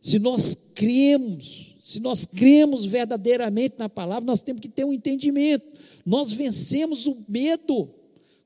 Se 0.00 0.18
nós 0.18 0.72
cremos, 0.74 1.76
se 1.80 2.00
nós 2.00 2.24
cremos 2.24 2.84
verdadeiramente 2.86 3.76
na 3.78 3.88
palavra, 3.88 4.24
nós 4.24 4.40
temos 4.40 4.60
que 4.60 4.68
ter 4.68 4.84
um 4.84 4.92
entendimento. 4.92 5.64
Nós 6.04 6.32
vencemos 6.32 7.06
o 7.06 7.16
medo 7.28 7.88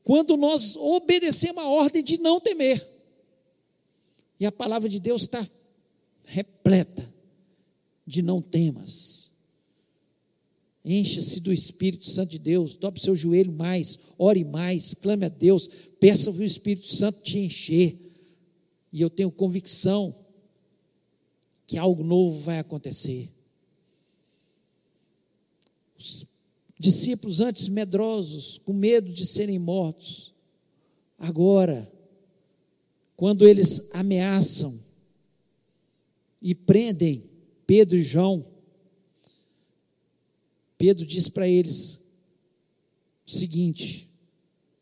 quando 0.05 0.37
nós 0.37 0.77
obedecemos 0.77 1.63
a 1.63 1.69
ordem 1.69 2.03
de 2.03 2.19
não 2.19 2.41
temer. 2.41 2.85
E 4.39 4.47
a 4.47 4.53
palavra 4.53 4.89
de 4.89 4.99
Deus 4.99 5.23
está 5.23 5.47
repleta 6.25 7.13
de 8.07 8.23
não 8.23 8.43
temas. 8.43 9.31
Encha-se 10.85 11.39
do 11.41 11.53
Espírito 11.53 12.11
Santo 12.11 12.31
de 12.31 12.39
Deus, 12.41 12.77
dobre 12.77 13.01
seu 13.01 13.15
joelho 13.15 13.53
mais, 13.53 13.99
ore 14.19 14.45
mais, 14.45 14.95
clame 14.95 15.27
a 15.27 15.29
Deus, 15.29 15.69
peça 16.01 16.31
o 16.31 16.43
Espírito 16.43 16.87
Santo 16.87 17.23
te 17.23 17.39
encher. 17.39 17.97
E 18.93 19.01
eu 19.01 19.09
tenho 19.09 19.31
convicção 19.31 20.15
que 21.67 21.79
algo 21.79 22.03
novo 22.03 22.41
vai 22.41 22.59
acontecer. 22.59 23.31
Os 25.97 26.27
discípulos 26.83 27.41
antes 27.41 27.69
medrosos, 27.69 28.59
com 28.59 28.73
medo 28.73 29.13
de 29.13 29.25
serem 29.25 29.57
mortos, 29.57 30.35
agora, 31.17 31.91
quando 33.17 33.47
eles 33.47 33.95
ameaçam 33.95 34.77
e 36.43 36.57
prendem 36.57 37.31
Pedro 37.69 37.97
e 37.97 38.03
João, 38.03 38.45
Pedro 40.77 41.07
diz 41.07 41.29
para 41.29 41.47
eles 41.47 42.15
o 43.25 43.31
seguinte: 43.31 44.09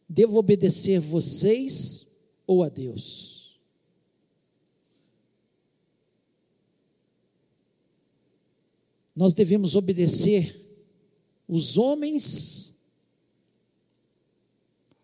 devo 0.08 0.38
obedecer 0.38 1.00
vocês 1.00 2.06
ou 2.46 2.64
a 2.64 2.70
Deus? 2.70 3.60
Nós 9.14 9.34
devemos 9.34 9.76
obedecer 9.76 10.69
os 11.50 11.76
homens, 11.76 12.76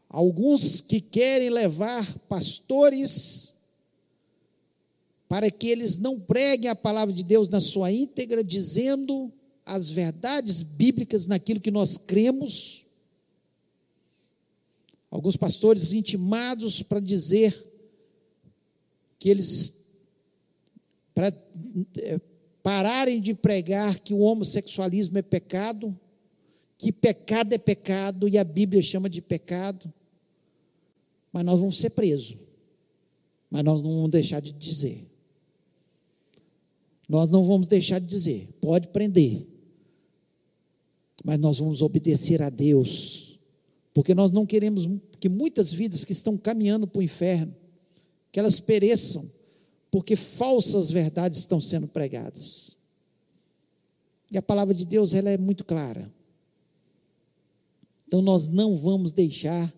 alguns 0.09 0.80
que 0.80 1.00
querem 1.00 1.50
levar 1.50 2.06
pastores 2.28 3.54
para 5.28 5.50
que 5.50 5.66
eles 5.66 5.98
não 5.98 6.20
preguem 6.20 6.70
a 6.70 6.76
palavra 6.76 7.12
de 7.12 7.24
Deus 7.24 7.48
na 7.48 7.61
sua 7.61 7.90
íntegra, 7.90 8.44
dizendo 8.44 9.32
as 9.64 9.90
verdades 9.90 10.62
bíblicas 10.62 11.26
naquilo 11.26 11.61
que 11.61 11.72
nós 11.72 11.98
cremos. 11.98 12.87
Alguns 15.11 15.37
pastores 15.37 15.92
intimados 15.92 16.80
para 16.80 17.00
dizer 17.00 17.52
que 19.18 19.28
eles 19.28 19.87
para 21.12 21.28
é, 21.98 22.20
pararem 22.62 23.20
de 23.20 23.35
pregar 23.35 23.98
que 23.98 24.14
o 24.14 24.20
homossexualismo 24.20 25.18
é 25.18 25.22
pecado, 25.22 25.98
que 26.78 26.92
pecado 26.92 27.52
é 27.52 27.58
pecado 27.58 28.28
e 28.28 28.36
a 28.38 28.44
Bíblia 28.44 28.82
chama 28.82 29.08
de 29.08 29.22
pecado. 29.22 29.92
Mas 31.32 31.44
nós 31.44 31.60
vamos 31.60 31.78
ser 31.78 31.90
presos. 31.90 32.36
Mas 33.50 33.64
nós 33.64 33.82
não 33.82 33.94
vamos 33.94 34.10
deixar 34.10 34.40
de 34.40 34.52
dizer. 34.52 35.06
Nós 37.08 37.30
não 37.30 37.42
vamos 37.42 37.66
deixar 37.66 37.98
de 37.98 38.06
dizer. 38.06 38.48
Pode 38.60 38.88
prender 38.88 39.46
mas 41.26 41.40
nós 41.40 41.58
vamos 41.58 41.82
obedecer 41.82 42.40
a 42.40 42.48
Deus, 42.48 43.40
porque 43.92 44.14
nós 44.14 44.30
não 44.30 44.46
queremos 44.46 44.88
que 45.18 45.28
muitas 45.28 45.72
vidas 45.72 46.04
que 46.04 46.12
estão 46.12 46.38
caminhando 46.38 46.86
para 46.86 47.00
o 47.00 47.02
inferno, 47.02 47.52
que 48.30 48.38
elas 48.38 48.60
pereçam, 48.60 49.28
porque 49.90 50.14
falsas 50.14 50.88
verdades 50.88 51.40
estão 51.40 51.60
sendo 51.60 51.88
pregadas. 51.88 52.76
E 54.30 54.38
a 54.38 54.42
palavra 54.42 54.72
de 54.72 54.84
Deus 54.84 55.14
ela 55.14 55.28
é 55.28 55.36
muito 55.36 55.64
clara. 55.64 56.08
Então 58.06 58.22
nós 58.22 58.48
não 58.48 58.76
vamos 58.76 59.12
deixar 59.12 59.72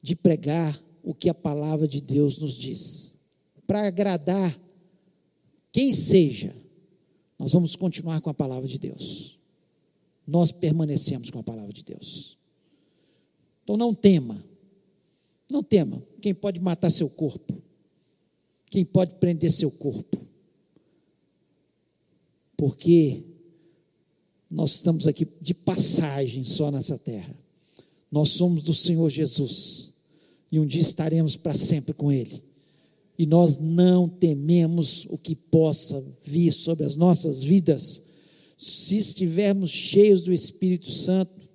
de 0.00 0.16
pregar 0.16 0.78
o 1.02 1.14
que 1.14 1.28
a 1.28 1.34
palavra 1.34 1.86
de 1.86 2.00
Deus 2.00 2.38
nos 2.38 2.54
diz. 2.54 3.14
Para 3.66 3.86
agradar 3.86 4.56
quem 5.72 5.92
seja, 5.92 6.54
nós 7.38 7.52
vamos 7.52 7.74
continuar 7.74 8.20
com 8.20 8.30
a 8.30 8.34
palavra 8.34 8.68
de 8.68 8.78
Deus. 8.78 9.38
Nós 10.26 10.52
permanecemos 10.52 11.30
com 11.30 11.38
a 11.40 11.42
palavra 11.42 11.72
de 11.72 11.82
Deus. 11.82 12.38
Então 13.64 13.76
não 13.76 13.94
tema, 13.94 14.42
não 15.50 15.62
tema. 15.62 16.02
Quem 16.20 16.34
pode 16.34 16.60
matar 16.60 16.90
seu 16.90 17.08
corpo, 17.08 17.60
quem 18.66 18.84
pode 18.84 19.14
prender 19.16 19.50
seu 19.50 19.70
corpo, 19.70 20.24
porque 22.56 23.24
nós 24.52 24.74
estamos 24.76 25.06
aqui 25.06 25.26
de 25.40 25.54
passagem 25.54 26.44
só 26.44 26.70
nessa 26.70 26.98
terra. 26.98 27.34
Nós 28.10 28.30
somos 28.30 28.62
do 28.62 28.74
Senhor 28.74 29.08
Jesus 29.08 29.94
e 30.50 30.60
um 30.60 30.66
dia 30.66 30.82
estaremos 30.82 31.36
para 31.36 31.54
sempre 31.54 31.94
com 31.94 32.12
Ele. 32.12 32.44
E 33.18 33.26
nós 33.26 33.56
não 33.56 34.08
tememos 34.08 35.06
o 35.08 35.18
que 35.18 35.34
possa 35.34 36.02
vir 36.24 36.52
sobre 36.52 36.84
as 36.84 36.96
nossas 36.96 37.42
vidas 37.42 38.02
se 38.62 38.96
estivermos 38.96 39.70
cheios 39.70 40.22
do 40.22 40.32
Espírito 40.32 40.88
Santo, 40.88 41.50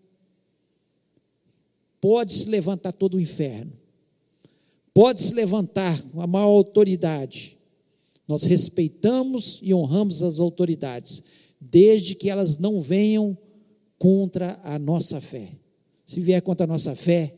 pode 2.01 2.33
se 2.33 2.49
levantar 2.49 2.91
todo 2.91 3.15
o 3.15 3.19
inferno, 3.21 3.71
pode 4.93 5.21
se 5.21 5.33
levantar 5.33 5.97
a 6.17 6.27
maior 6.27 6.47
autoridade. 6.47 7.55
Nós 8.27 8.43
respeitamos 8.43 9.59
e 9.61 9.73
honramos 9.73 10.21
as 10.21 10.41
autoridades, 10.41 11.23
desde 11.59 12.15
que 12.15 12.29
elas 12.29 12.57
não 12.57 12.81
venham 12.81 13.37
contra 13.97 14.59
a 14.63 14.77
nossa 14.77 15.19
fé. 15.19 15.57
Se 16.05 16.19
vier 16.19 16.41
contra 16.41 16.65
a 16.65 16.67
nossa 16.67 16.95
fé, 16.95 17.35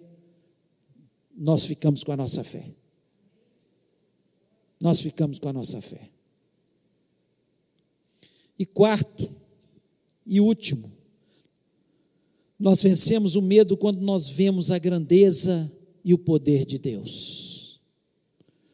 nós 1.35 1.63
ficamos 1.63 2.03
com 2.03 2.11
a 2.11 2.17
nossa 2.17 2.43
fé. 2.43 2.65
Nós 4.81 4.99
ficamos 4.99 5.39
com 5.39 5.49
a 5.49 5.53
nossa 5.53 5.81
fé. 5.81 6.09
E 8.57 8.65
quarto, 8.65 9.29
e 10.25 10.41
último, 10.41 10.91
nós 12.59 12.81
vencemos 12.81 13.35
o 13.35 13.41
medo 13.41 13.77
quando 13.77 14.01
nós 14.01 14.29
vemos 14.29 14.69
a 14.69 14.77
grandeza 14.77 15.71
e 16.03 16.13
o 16.13 16.17
poder 16.17 16.65
de 16.65 16.77
Deus. 16.77 17.79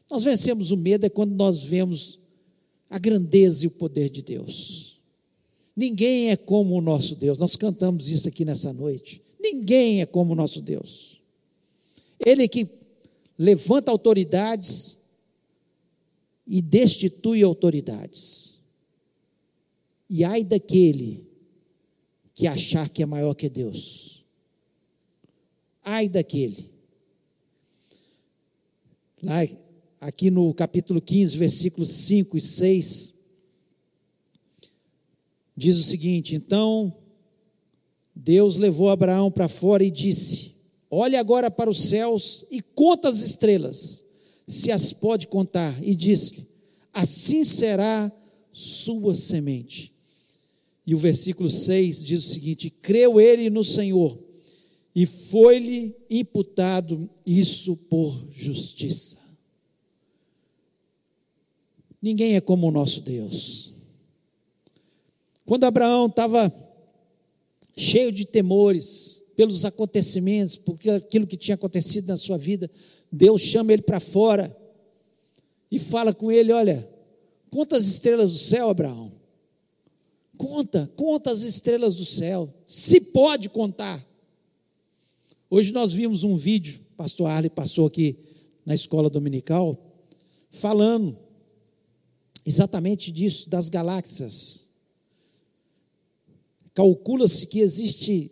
Nós 0.10 0.24
vencemos 0.24 0.72
o 0.72 0.78
medo 0.78 1.06
é 1.06 1.10
quando 1.10 1.36
nós 1.36 1.64
vemos 1.64 2.20
a 2.90 2.98
grandeza 2.98 3.66
e 3.66 3.68
o 3.68 3.72
poder 3.72 4.10
de 4.10 4.22
Deus. 4.22 4.95
Ninguém 5.76 6.30
é 6.30 6.38
como 6.38 6.76
o 6.76 6.82
nosso 6.82 7.16
Deus. 7.16 7.38
Nós 7.38 7.56
cantamos 7.56 8.08
isso 8.08 8.28
aqui 8.28 8.46
nessa 8.46 8.72
noite. 8.72 9.22
Ninguém 9.40 10.02
é 10.02 10.06
como 10.06 10.34
o 10.34 10.36
nosso 10.36 10.62
Deus. 10.62 11.22
Ele 12.26 12.48
que 12.48 12.68
levanta 13.38 13.92
autoridades 13.92 15.06
e 16.48 16.62
destitui 16.62 17.44
autoridades. 17.44 18.60
E 20.10 20.24
ai 20.24 20.44
daquele 20.44 21.28
que 22.34 22.48
achar 22.48 22.88
que 22.90 23.04
é 23.04 23.06
maior 23.06 23.34
que 23.34 23.50
Deus. 23.50 24.24
Ai 25.84 26.08
daquele. 26.08 26.72
Lá, 29.22 29.40
aqui 30.00 30.30
no 30.30 30.54
capítulo 30.54 31.02
15, 31.02 31.38
versículos 31.38 31.90
5 31.90 32.38
e 32.38 32.42
6, 32.42 33.15
diz 35.56 35.78
o 35.78 35.84
seguinte: 35.84 36.36
Então 36.36 36.94
Deus 38.16 38.58
levou 38.58 38.90
Abraão 38.90 39.32
para 39.32 39.48
fora 39.48 39.84
e 39.84 39.92
disse: 39.92 40.54
Olhe 40.90 41.16
agora 41.16 41.52
para 41.52 41.70
os 41.70 41.78
céus 41.78 42.46
e 42.52 42.62
conta 42.62 43.10
as 43.10 43.22
estrelas, 43.22 44.06
se 44.48 44.72
as 44.72 44.94
pode 44.94 45.28
contar. 45.28 45.76
E 45.84 45.96
disse-lhe: 45.96 46.48
Assim 46.94 47.44
será 47.44 48.12
sua 48.52 49.14
semente. 49.14 49.92
E 50.88 50.94
o 50.94 50.98
versículo 50.98 51.50
6 51.50 52.04
diz 52.04 52.26
o 52.26 52.30
seguinte: 52.30 52.70
creu 52.70 53.20
ele 53.20 53.50
no 53.50 53.64
Senhor, 53.64 54.18
e 54.96 55.06
foi-lhe 55.06 55.96
imputado 56.10 57.10
isso 57.26 57.76
por 57.76 58.28
justiça. 58.30 59.18
Ninguém 62.02 62.36
é 62.36 62.42
como 62.42 62.68
o 62.68 62.72
nosso 62.72 63.02
Deus. 63.02 63.75
Quando 65.46 65.64
Abraão 65.66 66.08
estava 66.08 66.52
cheio 67.78 68.12
de 68.12 68.26
temores 68.26 69.24
pelos 69.36 69.66
acontecimentos, 69.66 70.56
por 70.56 70.78
aquilo 70.90 71.28
que 71.28 71.38
tinha 71.38 71.56
acontecido 71.56 72.08
na 72.08 72.18
sua 72.18 72.38
vida, 72.38 72.70
Deus 73.12 73.42
chama 73.42 73.74
ele 73.74 73.82
para 73.82 74.00
fora 74.00 74.56
e 75.70 75.78
fala 75.78 76.14
com 76.14 76.32
ele: 76.32 76.52
Olha, 76.52 76.88
quantas 77.52 77.86
estrelas 77.86 78.34
do 78.34 78.40
céu, 78.40 78.70
Abraão? 78.70 79.12
Conta, 80.38 80.92
conta 80.96 81.32
as 81.32 81.42
estrelas 81.42 81.96
do 81.96 82.06
céu, 82.06 82.52
se 82.66 83.00
pode 83.00 83.50
contar. 83.50 84.04
Hoje 85.50 85.72
nós 85.72 85.94
vimos 85.94 86.24
um 86.24 86.36
vídeo, 86.36 86.80
pastor 86.98 87.28
Arley 87.28 87.50
passou 87.50 87.86
aqui 87.86 88.18
na 88.66 88.74
escola 88.74 89.10
dominical, 89.10 89.78
falando 90.50 91.18
exatamente 92.46 93.12
disso, 93.12 93.50
das 93.50 93.70
galáxias. 93.70 94.65
Calcula-se 96.76 97.48
que 97.48 97.60
existe 97.60 98.30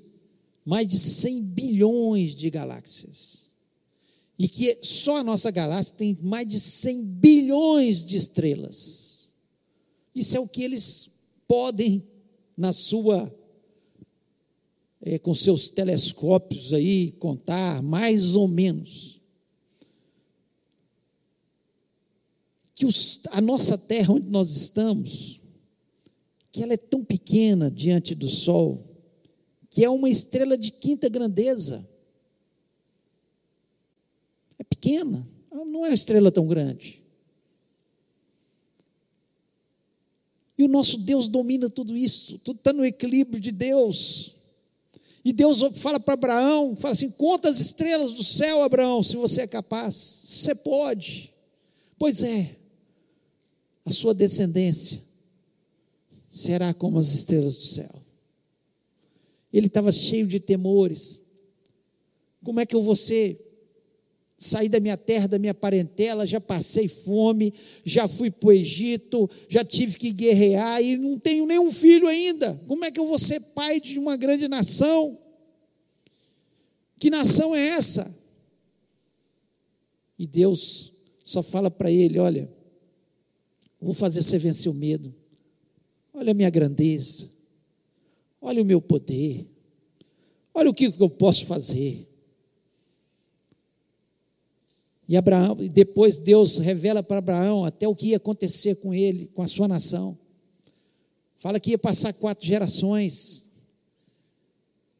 mais 0.65 0.85
de 0.85 0.99
100 0.99 1.41
bilhões 1.43 2.35
de 2.35 2.49
galáxias. 2.49 3.53
E 4.37 4.49
que 4.49 4.79
só 4.81 5.17
a 5.17 5.23
nossa 5.23 5.49
galáxia 5.49 5.95
tem 5.95 6.17
mais 6.21 6.47
de 6.47 6.59
100 6.59 7.03
bilhões 7.05 8.03
de 8.03 8.17
estrelas. 8.17 9.31
Isso 10.13 10.35
é 10.35 10.39
o 10.41 10.47
que 10.47 10.61
eles 10.61 11.09
podem, 11.47 12.05
na 12.57 12.73
sua, 12.73 13.33
é, 15.01 15.17
com 15.19 15.33
seus 15.33 15.69
telescópios 15.69 16.73
aí, 16.73 17.13
contar, 17.13 17.81
mais 17.81 18.35
ou 18.35 18.49
menos. 18.49 19.21
Que 22.75 22.85
os, 22.85 23.21
a 23.29 23.39
nossa 23.39 23.77
Terra, 23.77 24.13
onde 24.13 24.29
nós 24.29 24.51
estamos, 24.51 25.42
que 26.53 26.61
ela 26.61 26.73
é 26.73 26.77
tão 26.77 27.03
pequena 27.03 27.69
diante 27.71 28.13
do 28.13 28.29
Sol, 28.29 28.79
que 29.71 29.83
é 29.83 29.89
uma 29.89 30.07
estrela 30.07 30.55
de 30.55 30.71
quinta 30.71 31.09
grandeza. 31.09 31.83
É 34.59 34.63
pequena, 34.63 35.27
não 35.51 35.83
é 35.83 35.87
uma 35.87 35.93
estrela 35.93 36.31
tão 36.31 36.45
grande. 36.45 37.03
E 40.55 40.63
o 40.63 40.67
nosso 40.67 40.99
Deus 40.99 41.27
domina 41.27 41.67
tudo 41.67 41.97
isso, 41.97 42.37
tudo 42.37 42.57
está 42.57 42.71
no 42.71 42.85
equilíbrio 42.85 43.39
de 43.39 43.51
Deus. 43.51 44.35
E 45.25 45.33
Deus 45.33 45.59
fala 45.77 45.99
para 45.99 46.13
Abraão, 46.13 46.75
fala 46.75 46.91
assim: 46.91 47.09
conta 47.09 47.49
as 47.49 47.59
estrelas 47.59 48.13
do 48.13 48.23
céu, 48.23 48.61
Abraão, 48.61 49.01
se 49.01 49.15
você 49.15 49.41
é 49.41 49.47
capaz. 49.47 49.95
Você 49.95 50.53
pode. 50.53 51.33
Pois 51.97 52.21
é, 52.21 52.55
a 53.83 53.89
sua 53.89 54.13
descendência 54.13 55.12
será 56.33 56.73
como 56.73 56.97
as 56.97 57.13
estrelas 57.13 57.55
do 57.57 57.63
céu. 57.63 58.01
Ele 59.53 59.67
estava 59.67 59.91
cheio 59.91 60.25
de 60.25 60.39
temores. 60.39 61.21
Como 62.43 62.59
é 62.59 62.65
que 62.65 62.75
eu 62.75 62.81
vou 62.81 62.95
ser? 62.95 63.39
Saí 64.35 64.67
da 64.67 64.79
minha 64.79 64.97
terra, 64.97 65.27
da 65.27 65.37
minha 65.37 65.53
parentela, 65.53 66.25
já 66.25 66.41
passei 66.41 66.87
fome, 66.87 67.53
já 67.85 68.07
fui 68.07 68.31
para 68.31 68.47
o 68.47 68.51
Egito, 68.51 69.29
já 69.47 69.63
tive 69.63 69.95
que 69.95 70.11
guerrear 70.11 70.81
e 70.81 70.97
não 70.97 71.19
tenho 71.19 71.45
nenhum 71.45 71.71
filho 71.71 72.07
ainda. 72.07 72.59
Como 72.67 72.83
é 72.83 72.89
que 72.89 72.99
eu 72.99 73.05
vou 73.05 73.19
ser 73.19 73.39
pai 73.39 73.79
de 73.79 73.99
uma 73.99 74.17
grande 74.17 74.47
nação? 74.47 75.15
Que 76.97 77.11
nação 77.11 77.55
é 77.55 77.67
essa? 77.67 78.11
E 80.17 80.25
Deus 80.25 80.93
só 81.23 81.43
fala 81.43 81.69
para 81.69 81.91
ele: 81.91 82.17
olha, 82.17 82.51
vou 83.79 83.93
fazer 83.93 84.23
você 84.23 84.39
vencer 84.39 84.71
o 84.71 84.75
medo. 84.75 85.13
Olha 86.13 86.31
a 86.31 86.33
minha 86.33 86.49
grandeza. 86.49 87.29
Olha 88.41 88.61
o 88.61 88.65
meu 88.65 88.81
poder. 88.81 89.47
Olha 90.53 90.69
o 90.69 90.73
que 90.73 90.93
eu 90.99 91.09
posso 91.09 91.45
fazer. 91.45 92.07
E 95.07 95.17
Abraão, 95.17 95.55
depois 95.55 96.19
Deus 96.19 96.59
revela 96.59 97.03
para 97.03 97.17
Abraão 97.17 97.65
até 97.65 97.87
o 97.87 97.95
que 97.95 98.07
ia 98.07 98.17
acontecer 98.17 98.75
com 98.75 98.93
ele, 98.93 99.27
com 99.33 99.41
a 99.41 99.47
sua 99.47 99.67
nação. 99.67 100.17
Fala 101.37 101.59
que 101.59 101.71
ia 101.71 101.77
passar 101.77 102.13
quatro 102.13 102.45
gerações 102.45 103.49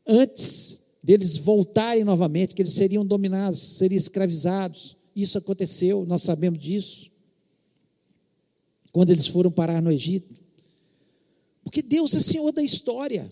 antes 0.05 0.97
deles 1.01 1.37
voltarem 1.37 2.03
novamente, 2.03 2.53
que 2.53 2.61
eles 2.61 2.73
seriam 2.73 3.05
dominados, 3.05 3.59
seriam 3.59 3.97
escravizados. 3.97 4.97
Isso 5.15 5.37
aconteceu, 5.37 6.05
nós 6.05 6.21
sabemos 6.21 6.59
disso. 6.59 7.11
Quando 8.91 9.09
eles 9.09 9.27
foram 9.27 9.51
parar 9.51 9.81
no 9.81 9.91
Egito. 9.91 10.42
Porque 11.73 11.81
Deus 11.81 12.13
é 12.13 12.19
Senhor 12.19 12.51
da 12.51 12.61
história. 12.61 13.27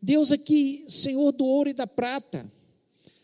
Deus 0.00 0.32
aqui, 0.32 0.82
Senhor 0.88 1.30
do 1.30 1.44
ouro 1.44 1.68
e 1.68 1.74
da 1.74 1.86
prata. 1.86 2.50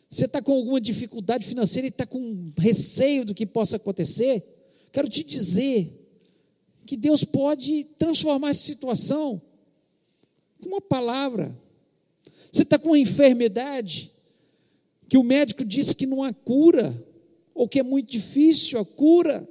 Você 0.07 0.27
está 0.27 0.43
com 0.43 0.53
alguma 0.53 0.79
dificuldade 0.79 1.47
financeira 1.47 1.87
e 1.87 1.89
está 1.89 2.05
com 2.05 2.53
receio 2.59 3.25
do 3.25 3.35
que 3.35 3.47
possa 3.47 3.77
acontecer? 3.77 4.45
Quero 4.93 5.09
te 5.09 5.25
dizer 5.25 5.91
que 6.85 6.99
Deus 6.99 7.25
pode 7.25 7.85
transformar 7.99 8.51
essa 8.51 8.65
situação 8.65 9.41
com 10.61 10.69
uma 10.69 10.81
palavra. 10.83 11.59
Você 12.53 12.63
está 12.63 12.79
com 12.79 12.89
uma 12.89 12.99
enfermidade 12.99 14.13
que 15.09 15.17
o 15.17 15.25
médico 15.25 15.65
disse 15.65 15.97
que 15.97 16.05
não 16.05 16.23
há 16.23 16.35
cura, 16.35 16.95
ou 17.55 17.67
que 17.67 17.81
é 17.81 17.83
muito 17.83 18.11
difícil 18.11 18.79
a 18.79 18.85
cura. 18.85 19.49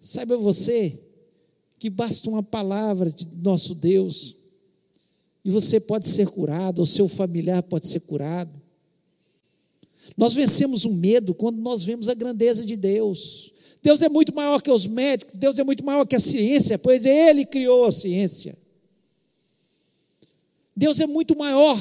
Saiba 0.00 0.36
você 0.36 0.98
que 1.78 1.88
basta 1.88 2.28
uma 2.28 2.42
palavra 2.42 3.10
de 3.10 3.26
nosso 3.42 3.74
Deus 3.74 4.36
e 5.44 5.50
você 5.50 5.80
pode 5.80 6.06
ser 6.06 6.26
curado, 6.28 6.80
ou 6.80 6.86
seu 6.86 7.08
familiar 7.08 7.62
pode 7.62 7.88
ser 7.88 8.00
curado. 8.00 8.50
Nós 10.16 10.34
vencemos 10.34 10.84
o 10.84 10.92
medo 10.92 11.34
quando 11.34 11.58
nós 11.58 11.84
vemos 11.84 12.08
a 12.08 12.14
grandeza 12.14 12.64
de 12.64 12.76
Deus. 12.76 13.52
Deus 13.82 14.02
é 14.02 14.08
muito 14.08 14.34
maior 14.34 14.60
que 14.60 14.70
os 14.70 14.86
médicos, 14.86 15.38
Deus 15.38 15.58
é 15.58 15.64
muito 15.64 15.84
maior 15.84 16.04
que 16.04 16.16
a 16.16 16.20
ciência, 16.20 16.78
pois 16.78 17.06
Ele 17.06 17.46
criou 17.46 17.86
a 17.86 17.92
ciência. 17.92 18.56
Deus 20.76 21.00
é 21.00 21.06
muito 21.06 21.36
maior 21.38 21.78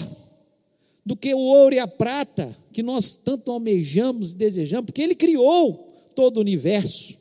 do 1.05 1.15
que 1.15 1.33
o 1.33 1.39
ouro 1.39 1.75
e 1.75 1.79
a 1.79 1.87
prata 1.87 2.51
que 2.71 2.83
nós 2.83 3.15
tanto 3.15 3.51
almejamos 3.51 4.33
e 4.33 4.35
desejamos, 4.35 4.85
porque 4.85 5.01
Ele 5.01 5.15
criou 5.15 5.91
todo 6.15 6.37
o 6.37 6.41
universo. 6.41 7.17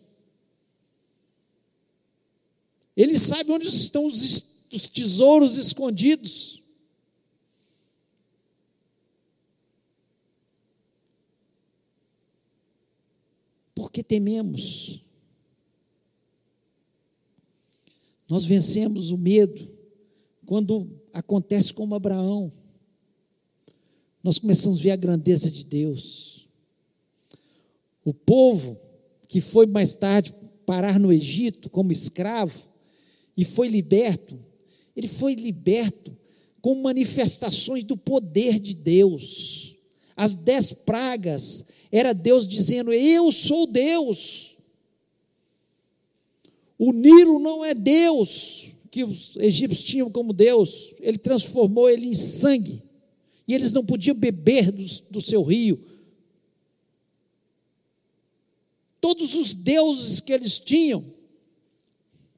Ele 2.97 3.19
sabe 3.19 3.53
onde 3.53 3.67
estão 3.67 4.07
os 4.07 4.47
dos 4.71 4.89
tesouros 4.89 5.57
escondidos. 5.57 6.63
Porque 13.75 14.03
tememos. 14.03 15.01
Nós 18.29 18.45
vencemos 18.45 19.11
o 19.11 19.19
medo 19.19 19.77
quando 20.45 21.01
acontece 21.13 21.73
como 21.73 21.95
Abraão. 21.95 22.53
Nós 24.23 24.39
começamos 24.39 24.81
a 24.81 24.83
ver 24.83 24.91
a 24.91 24.97
grandeza 24.97 25.51
de 25.51 25.65
Deus. 25.65 26.49
O 28.05 28.13
povo 28.13 28.79
que 29.29 29.41
foi 29.41 29.67
mais 29.67 29.95
tarde 29.95 30.35
parar 30.65 30.99
no 30.99 31.13
Egito 31.13 31.71
como 31.71 31.93
escravo 31.93 32.76
e 33.37 33.45
foi 33.45 33.69
liberto, 33.69 34.39
ele 34.97 35.07
foi 35.07 35.35
liberto 35.35 36.17
com 36.61 36.75
manifestações 36.77 37.85
do 37.85 37.97
poder 37.97 38.59
de 38.59 38.75
Deus. 38.75 39.77
As 40.17 40.35
dez 40.35 40.73
pragas 40.73 41.67
era 41.93 42.13
Deus 42.13 42.49
dizendo: 42.49 42.93
Eu 42.93 43.31
sou 43.31 43.67
Deus. 43.67 44.57
O 46.79 46.93
Nilo 46.93 47.39
não 47.39 47.65
é 47.65 47.73
Deus, 47.73 48.71
que 48.91 49.05
os 49.05 49.37
egípcios 49.37 49.85
tinham 49.85 50.11
como 50.11 50.33
Deus, 50.33 50.95
ele 51.01 51.17
transformou 51.19 51.89
ele 51.89 52.07
em 52.07 52.15
sangue, 52.15 52.83
e 53.49 53.55
eles 53.55 53.73
não 53.73 53.85
podiam 53.85 54.17
beber 54.17 54.71
do, 54.71 54.85
do 55.11 55.21
seu 55.21 55.43
rio. 55.43 55.83
Todos 59.01 59.35
os 59.35 59.55
deuses 59.55 60.21
que 60.21 60.33
eles 60.33 60.59
tinham 60.59 61.05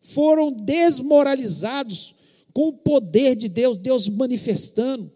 foram 0.01 0.53
desmoralizados 0.53 2.15
com 2.53 2.69
o 2.69 2.73
poder 2.73 3.37
de 3.37 3.49
Deus, 3.49 3.77
Deus 3.77 4.09
manifestando. 4.09 5.13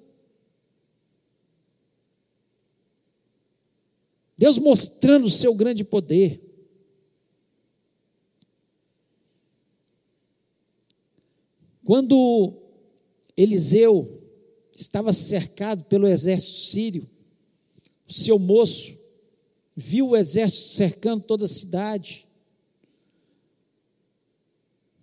Deus 4.36 4.58
mostrando 4.58 5.26
o 5.26 5.30
seu 5.30 5.54
grande 5.54 5.84
poder. 5.84 6.40
Quando 11.84 12.54
Eliseu 13.36 14.20
estava 14.74 15.12
cercado 15.12 15.84
pelo 15.84 16.06
exército 16.06 16.58
sírio, 16.58 17.08
o 18.06 18.12
seu 18.12 18.38
moço 18.38 18.96
viu 19.76 20.10
o 20.10 20.16
exército 20.16 20.74
cercando 20.74 21.22
toda 21.22 21.44
a 21.44 21.48
cidade. 21.48 22.26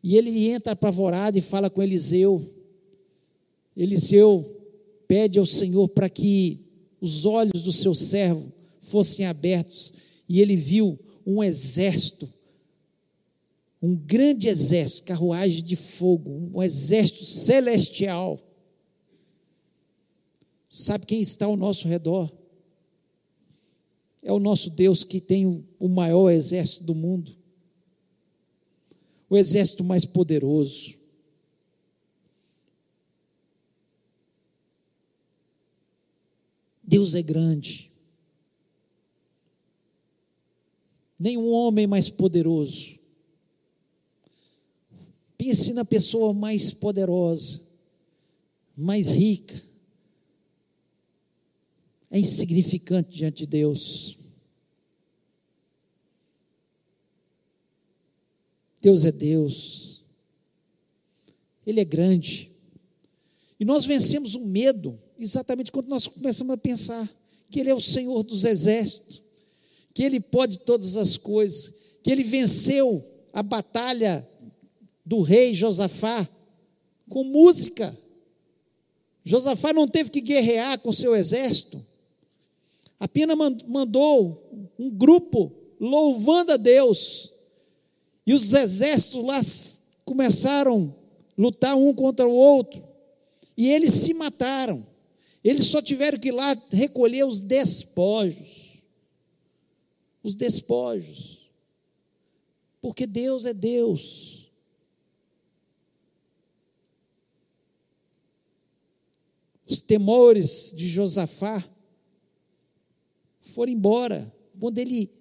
E 0.03 0.15
ele 0.17 0.49
entra 0.49 0.73
apavorado 0.73 1.37
e 1.37 1.41
fala 1.41 1.69
com 1.69 1.83
Eliseu. 1.83 2.47
Eliseu 3.75 4.57
pede 5.07 5.39
ao 5.39 5.45
Senhor 5.45 5.87
para 5.89 6.09
que 6.09 6.59
os 7.01 7.25
olhos 7.25 7.63
do 7.63 7.71
seu 7.71 7.93
servo 7.93 8.51
fossem 8.79 9.25
abertos. 9.25 9.93
E 10.27 10.41
ele 10.41 10.55
viu 10.55 10.97
um 11.25 11.43
exército, 11.43 12.31
um 13.81 13.95
grande 13.95 14.47
exército, 14.47 15.07
carruagem 15.07 15.63
de 15.63 15.75
fogo, 15.75 16.51
um 16.53 16.61
exército 16.61 17.25
celestial. 17.25 18.39
Sabe 20.67 21.05
quem 21.05 21.21
está 21.21 21.45
ao 21.45 21.57
nosso 21.57 21.87
redor? 21.87 22.31
É 24.23 24.31
o 24.31 24.39
nosso 24.39 24.69
Deus 24.69 25.03
que 25.03 25.21
tem 25.21 25.65
o 25.79 25.87
maior 25.87 26.29
exército 26.29 26.83
do 26.83 26.93
mundo. 26.93 27.38
O 29.29 29.37
exército 29.37 29.83
mais 29.83 30.05
poderoso. 30.05 30.97
Deus 36.83 37.13
é 37.13 37.21
grande. 37.21 37.91
Nenhum 41.19 41.51
homem 41.51 41.85
mais 41.85 42.09
poderoso. 42.09 42.97
Pense 45.37 45.73
na 45.73 45.85
pessoa 45.85 46.33
mais 46.33 46.71
poderosa, 46.71 47.61
mais 48.75 49.09
rica. 49.09 49.61
É 52.09 52.19
insignificante 52.19 53.17
diante 53.17 53.39
de 53.39 53.45
Deus. 53.45 54.18
Deus 58.81 59.05
é 59.05 59.11
Deus. 59.11 60.03
Ele 61.65 61.79
é 61.81 61.85
grande. 61.85 62.49
E 63.59 63.65
nós 63.65 63.85
vencemos 63.85 64.35
o 64.35 64.45
medo 64.45 64.97
exatamente 65.17 65.71
quando 65.71 65.87
nós 65.87 66.07
começamos 66.07 66.53
a 66.53 66.57
pensar 66.57 67.07
que 67.49 67.59
Ele 67.59 67.69
é 67.69 67.75
o 67.75 67.81
Senhor 67.81 68.23
dos 68.23 68.45
exércitos, 68.45 69.21
que 69.93 70.03
Ele 70.03 70.19
pode 70.19 70.59
todas 70.59 70.95
as 70.95 71.17
coisas, 71.17 71.73
que 72.01 72.09
Ele 72.09 72.23
venceu 72.23 73.03
a 73.33 73.43
batalha 73.43 74.27
do 75.05 75.21
rei 75.21 75.53
Josafá 75.53 76.27
com 77.09 77.23
música. 77.23 77.97
Josafá 79.23 79.73
não 79.73 79.87
teve 79.87 80.09
que 80.09 80.21
guerrear 80.21 80.79
com 80.79 80.93
seu 80.93 81.15
exército, 81.15 81.83
apenas 82.99 83.37
mandou 83.67 84.71
um 84.77 84.89
grupo 84.89 85.51
louvando 85.79 86.53
a 86.53 86.57
Deus, 86.57 87.33
e 88.29 88.33
os 88.35 88.53
exércitos 88.53 89.23
lá 89.23 89.41
começaram 90.05 90.95
a 90.95 91.41
lutar 91.41 91.75
um 91.75 91.91
contra 91.91 92.29
o 92.29 92.31
outro, 92.31 92.87
e 93.57 93.71
eles 93.71 93.89
se 93.89 94.13
mataram. 94.13 94.85
Eles 95.43 95.65
só 95.65 95.81
tiveram 95.81 96.19
que 96.19 96.27
ir 96.27 96.33
lá 96.33 96.55
recolher 96.71 97.23
os 97.23 97.41
despojos. 97.41 98.83
Os 100.21 100.35
despojos. 100.35 101.49
Porque 102.79 103.07
Deus 103.07 103.45
é 103.45 103.53
Deus. 103.53 104.51
Os 109.67 109.81
temores 109.81 110.71
de 110.77 110.87
Josafá 110.87 111.67
foram 113.41 113.73
embora 113.73 114.31
quando 114.59 114.77
ele 114.77 115.11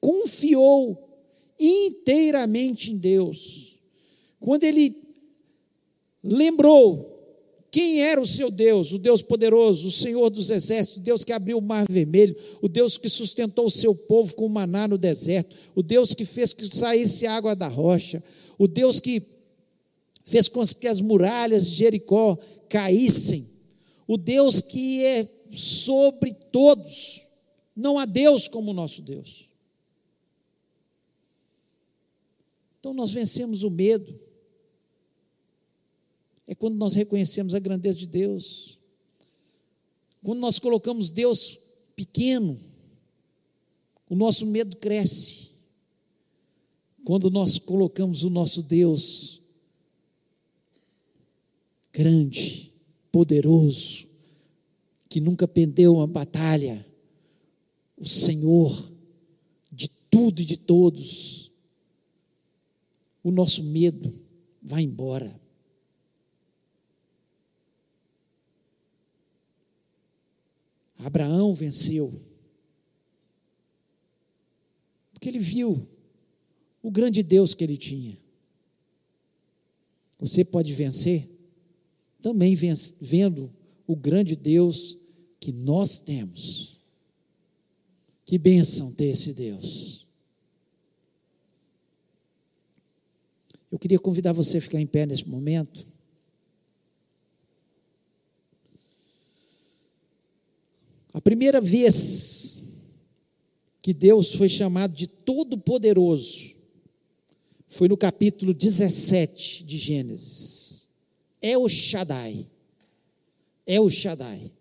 confiou 0.00 1.01
inteiramente 1.62 2.92
em 2.92 2.96
Deus. 2.96 3.80
Quando 4.40 4.64
ele 4.64 4.96
lembrou 6.22 7.12
quem 7.72 8.02
era 8.02 8.20
o 8.20 8.26
seu 8.26 8.50
Deus? 8.50 8.92
O 8.92 8.98
Deus 8.98 9.22
poderoso, 9.22 9.88
o 9.88 9.90
Senhor 9.90 10.28
dos 10.28 10.50
exércitos, 10.50 11.00
o 11.00 11.04
Deus 11.04 11.24
que 11.24 11.32
abriu 11.32 11.56
o 11.56 11.62
mar 11.62 11.86
vermelho, 11.90 12.36
o 12.60 12.68
Deus 12.68 12.98
que 12.98 13.08
sustentou 13.08 13.64
o 13.64 13.70
seu 13.70 13.94
povo 13.94 14.36
com 14.36 14.46
maná 14.46 14.86
no 14.86 14.98
deserto, 14.98 15.56
o 15.74 15.82
Deus 15.82 16.12
que 16.12 16.26
fez 16.26 16.52
que 16.52 16.68
saísse 16.68 17.26
água 17.26 17.56
da 17.56 17.68
rocha, 17.68 18.22
o 18.58 18.68
Deus 18.68 19.00
que 19.00 19.22
fez 20.22 20.48
com 20.48 20.62
que 20.66 20.86
as 20.86 21.00
muralhas 21.00 21.70
de 21.70 21.76
Jericó 21.76 22.38
caíssem, 22.68 23.46
o 24.06 24.18
Deus 24.18 24.60
que 24.60 25.02
é 25.06 25.26
sobre 25.50 26.34
todos. 26.52 27.22
Não 27.74 27.98
há 27.98 28.04
Deus 28.04 28.48
como 28.48 28.72
o 28.72 28.74
nosso 28.74 29.00
Deus. 29.00 29.51
Então 32.82 32.92
nós 32.92 33.12
vencemos 33.12 33.62
o 33.62 33.70
medo 33.70 34.12
é 36.48 36.54
quando 36.54 36.74
nós 36.74 36.96
reconhecemos 36.96 37.54
a 37.54 37.60
grandeza 37.60 37.96
de 37.96 38.08
Deus. 38.08 38.76
Quando 40.20 40.40
nós 40.40 40.58
colocamos 40.58 41.12
Deus 41.12 41.60
pequeno, 41.94 42.58
o 44.10 44.16
nosso 44.16 44.44
medo 44.46 44.76
cresce. 44.78 45.52
Quando 47.04 47.30
nós 47.30 47.56
colocamos 47.56 48.24
o 48.24 48.30
nosso 48.30 48.64
Deus 48.64 49.40
grande, 51.92 52.72
poderoso, 53.12 54.08
que 55.08 55.20
nunca 55.20 55.46
perdeu 55.46 55.94
uma 55.94 56.06
batalha, 56.08 56.84
o 57.96 58.08
Senhor 58.08 58.92
de 59.70 59.88
tudo 60.10 60.42
e 60.42 60.44
de 60.44 60.56
todos, 60.56 61.51
o 63.22 63.30
nosso 63.30 63.64
medo 63.64 64.12
vai 64.62 64.82
embora. 64.82 65.40
Abraão 70.98 71.52
venceu. 71.52 72.12
Porque 75.12 75.28
ele 75.28 75.38
viu 75.38 75.86
o 76.82 76.90
grande 76.90 77.22
Deus 77.22 77.54
que 77.54 77.62
ele 77.62 77.76
tinha. 77.76 78.16
Você 80.18 80.44
pode 80.44 80.72
vencer 80.72 81.28
também 82.20 82.54
vendo 82.54 83.52
o 83.86 83.96
grande 83.96 84.36
Deus 84.36 84.98
que 85.40 85.52
nós 85.52 85.98
temos. 86.00 86.78
Que 88.24 88.38
bênção 88.38 88.92
ter 88.92 89.06
esse 89.06 89.34
Deus. 89.34 90.01
Eu 93.72 93.78
queria 93.78 93.98
convidar 93.98 94.32
você 94.32 94.58
a 94.58 94.60
ficar 94.60 94.78
em 94.78 94.86
pé 94.86 95.06
nesse 95.06 95.26
momento. 95.26 95.86
A 101.14 101.20
primeira 101.22 101.58
vez 101.58 102.62
que 103.80 103.94
Deus 103.94 104.34
foi 104.34 104.50
chamado 104.50 104.92
de 104.92 105.06
Todo-Poderoso 105.06 106.54
foi 107.66 107.88
no 107.88 107.96
capítulo 107.96 108.52
17 108.52 109.64
de 109.64 109.78
Gênesis. 109.78 110.86
É 111.40 111.56
o 111.56 111.66
Shaddai. 111.66 112.46
É 113.66 113.80
o 113.80 113.88
Shaddai. 113.88 114.52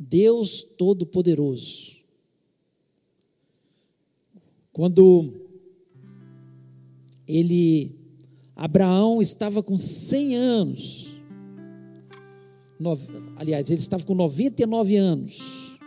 Deus 0.00 0.62
Todo-Poderoso. 0.62 2.02
Quando 4.72 5.34
ele, 7.28 8.01
Abraão 8.62 9.20
estava 9.20 9.60
com 9.60 9.76
100 9.76 10.36
anos, 10.36 11.20
aliás, 13.34 13.68
ele 13.70 13.80
estava 13.80 14.04
com 14.04 14.14
99 14.14 14.96
anos. 14.96 15.80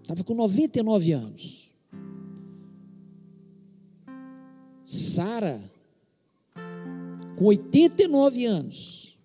Estava 0.00 0.24
com 0.24 0.32
99 0.32 1.12
anos. 1.12 1.70
Sara, 4.82 5.62
com 7.36 7.44
89 7.44 8.46
anos, 8.46 9.18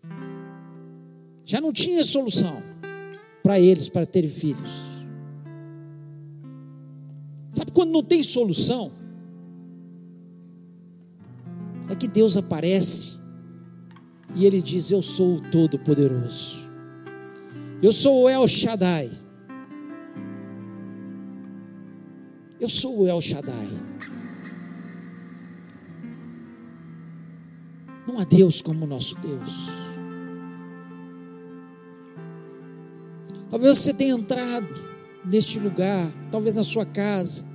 já 1.46 1.62
não 1.62 1.72
tinha 1.72 2.04
solução 2.04 2.62
para 3.42 3.62
eles 3.62 3.88
para 3.88 4.06
terem 4.06 4.30
filhos. 4.30 4.88
Sabe 7.54 7.72
quando 7.72 7.92
não 7.92 8.04
tem 8.04 8.22
solução? 8.22 9.07
É 11.90 11.96
que 11.96 12.08
Deus 12.08 12.38
aparece 12.38 13.18
e 14.36 14.46
ele 14.46 14.62
diz: 14.62 14.92
Eu 14.92 15.02
sou 15.02 15.36
o 15.36 15.42
Todo-Poderoso. 15.42 16.70
Eu 17.82 17.92
sou 17.92 18.24
o 18.24 18.30
El 18.30 18.48
Shaddai. 18.48 19.10
Eu 22.60 22.70
sou 22.70 23.02
o 23.02 23.08
El 23.08 23.22
Shaddai. 23.22 23.70
Não 28.08 28.20
há 28.20 28.24
Deus 28.24 28.62
como 28.62 28.86
o 28.86 28.88
nosso 28.88 29.16
Deus. 29.20 29.88
Talvez 33.50 33.78
você 33.78 33.94
tenha 33.94 34.14
entrado 34.14 34.68
neste 35.26 35.60
lugar, 35.60 36.08
talvez 36.32 36.56
na 36.56 36.64
sua 36.64 36.86
casa, 36.86 37.46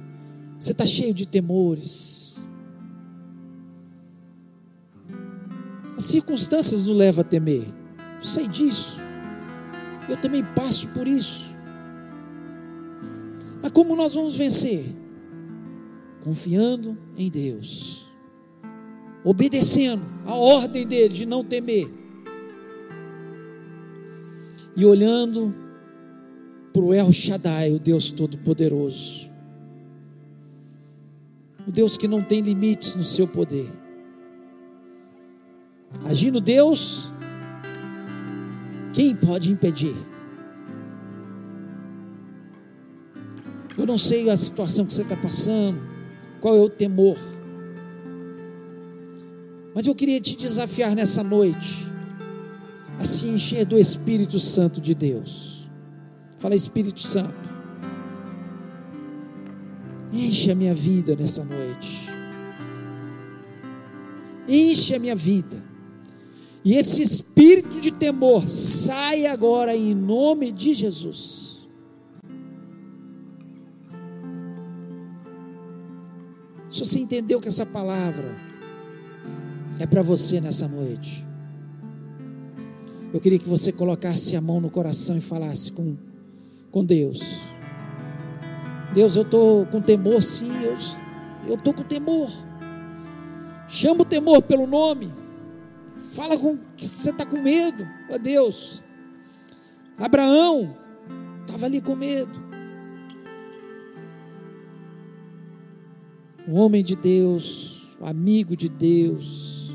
você 0.59 0.73
está 0.73 0.87
cheio 0.87 1.13
de 1.13 1.27
temores, 1.27 2.47
As 6.03 6.07
circunstâncias 6.07 6.85
nos 6.85 6.97
levam 6.97 7.21
a 7.21 7.25
temer. 7.25 7.65
Eu 8.17 8.23
sei 8.23 8.49
disso. 8.49 9.01
Eu 10.09 10.17
também 10.17 10.43
passo 10.43 10.89
por 10.89 11.07
isso. 11.07 11.55
Mas 13.63 13.71
como 13.71 13.95
nós 13.95 14.13
vamos 14.13 14.35
vencer? 14.35 14.85
Confiando 16.25 16.99
em 17.17 17.31
Deus, 17.31 18.13
obedecendo 19.23 20.03
a 20.27 20.35
ordem 20.35 20.85
dele 20.85 21.15
de 21.15 21.25
não 21.25 21.45
temer, 21.45 21.89
e 24.75 24.85
olhando 24.85 25.55
para 26.73 26.83
o 26.83 26.93
El 26.93 27.13
Shaddai, 27.13 27.71
o 27.71 27.79
Deus 27.79 28.11
Todo-Poderoso, 28.11 29.31
o 31.65 31.71
Deus 31.71 31.97
que 31.97 32.09
não 32.09 32.23
tem 32.23 32.41
limites 32.41 32.97
no 32.97 33.05
seu 33.05 33.29
poder 33.29 33.82
Agindo 36.05 36.41
Deus, 36.41 37.13
quem 38.93 39.15
pode 39.15 39.51
impedir? 39.53 39.95
Eu 43.77 43.87
não 43.87 43.97
sei 43.97 44.29
a 44.29 44.37
situação 44.37 44.85
que 44.85 44.93
você 44.93 45.03
está 45.03 45.17
passando, 45.17 45.81
qual 46.41 46.57
é 46.57 46.61
o 46.61 46.69
temor, 46.69 47.17
mas 49.75 49.87
eu 49.87 49.95
queria 49.95 50.21
te 50.21 50.37
desafiar 50.37 50.95
nessa 50.95 51.25
noite 51.25 51.91
a 52.99 53.05
se 53.05 53.27
encher 53.29 53.65
do 53.65 53.79
Espírito 53.79 54.39
Santo 54.39 54.81
de 54.81 54.95
Deus. 54.95 55.71
Fala, 56.39 56.55
Espírito 56.55 57.01
Santo, 57.01 57.51
enche 60.13 60.51
a 60.51 60.55
minha 60.55 60.75
vida 60.75 61.17
nessa 61.17 61.43
noite, 61.45 62.09
enche 64.47 64.95
a 64.95 64.99
minha 64.99 65.17
vida. 65.17 65.72
E 66.65 66.75
esse 66.75 67.03
espírito 67.03 67.81
de 67.81 67.91
temor 67.91 68.49
sai 68.49 69.27
agora 69.27 69.75
em 69.75 69.95
nome 69.95 70.53
de 70.53 70.75
Jesus. 70.75 71.69
Se 76.69 76.81
você 76.81 76.99
entendeu 77.01 77.41
que 77.41 77.49
essa 77.49 77.67
palavra 77.67 78.35
é 79.79 79.87
para 79.87 80.03
você 80.03 80.41
nessa 80.41 80.69
noite, 80.69 81.27
eu 83.13 83.21
queria 83.21 83.39
que 83.39 83.49
você 83.49 83.73
colocasse 83.73 84.37
a 84.37 84.41
mão 84.41 84.61
no 84.61 84.71
coração 84.71 85.17
e 85.17 85.21
falasse 85.21 85.73
com, 85.73 85.97
com 86.71 86.85
Deus. 86.85 87.43
Deus, 88.95 89.17
eu 89.17 89.23
estou 89.23 89.67
com 89.67 89.81
temor, 89.81 90.23
sim, 90.23 90.51
eu 91.47 91.55
estou 91.55 91.75
com 91.75 91.83
temor. 91.83 92.31
Chama 93.69 94.03
o 94.03 94.05
temor 94.05 94.43
pelo 94.43 94.67
nome. 94.67 95.11
Fala 96.11 96.37
com 96.37 96.59
que 96.77 96.87
você 96.87 97.11
está 97.11 97.25
com 97.25 97.41
medo, 97.41 97.87
ó 98.11 98.19
Deus. 98.19 98.83
Abraão 99.97 100.77
estava 101.41 101.67
ali 101.67 101.81
com 101.81 101.95
medo. 101.95 102.41
O 106.47 106.55
homem 106.55 106.83
de 106.83 106.97
Deus, 106.97 107.97
o 108.01 108.07
amigo 108.07 108.57
de 108.57 108.69
Deus, 108.69 109.71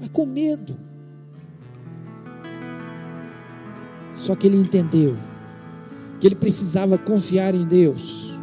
mas 0.00 0.08
com 0.10 0.26
medo. 0.26 0.76
Só 4.14 4.34
que 4.34 4.46
ele 4.46 4.56
entendeu 4.56 5.16
que 6.20 6.26
ele 6.26 6.36
precisava 6.36 6.96
confiar 6.96 7.54
em 7.54 7.64
Deus, 7.64 8.38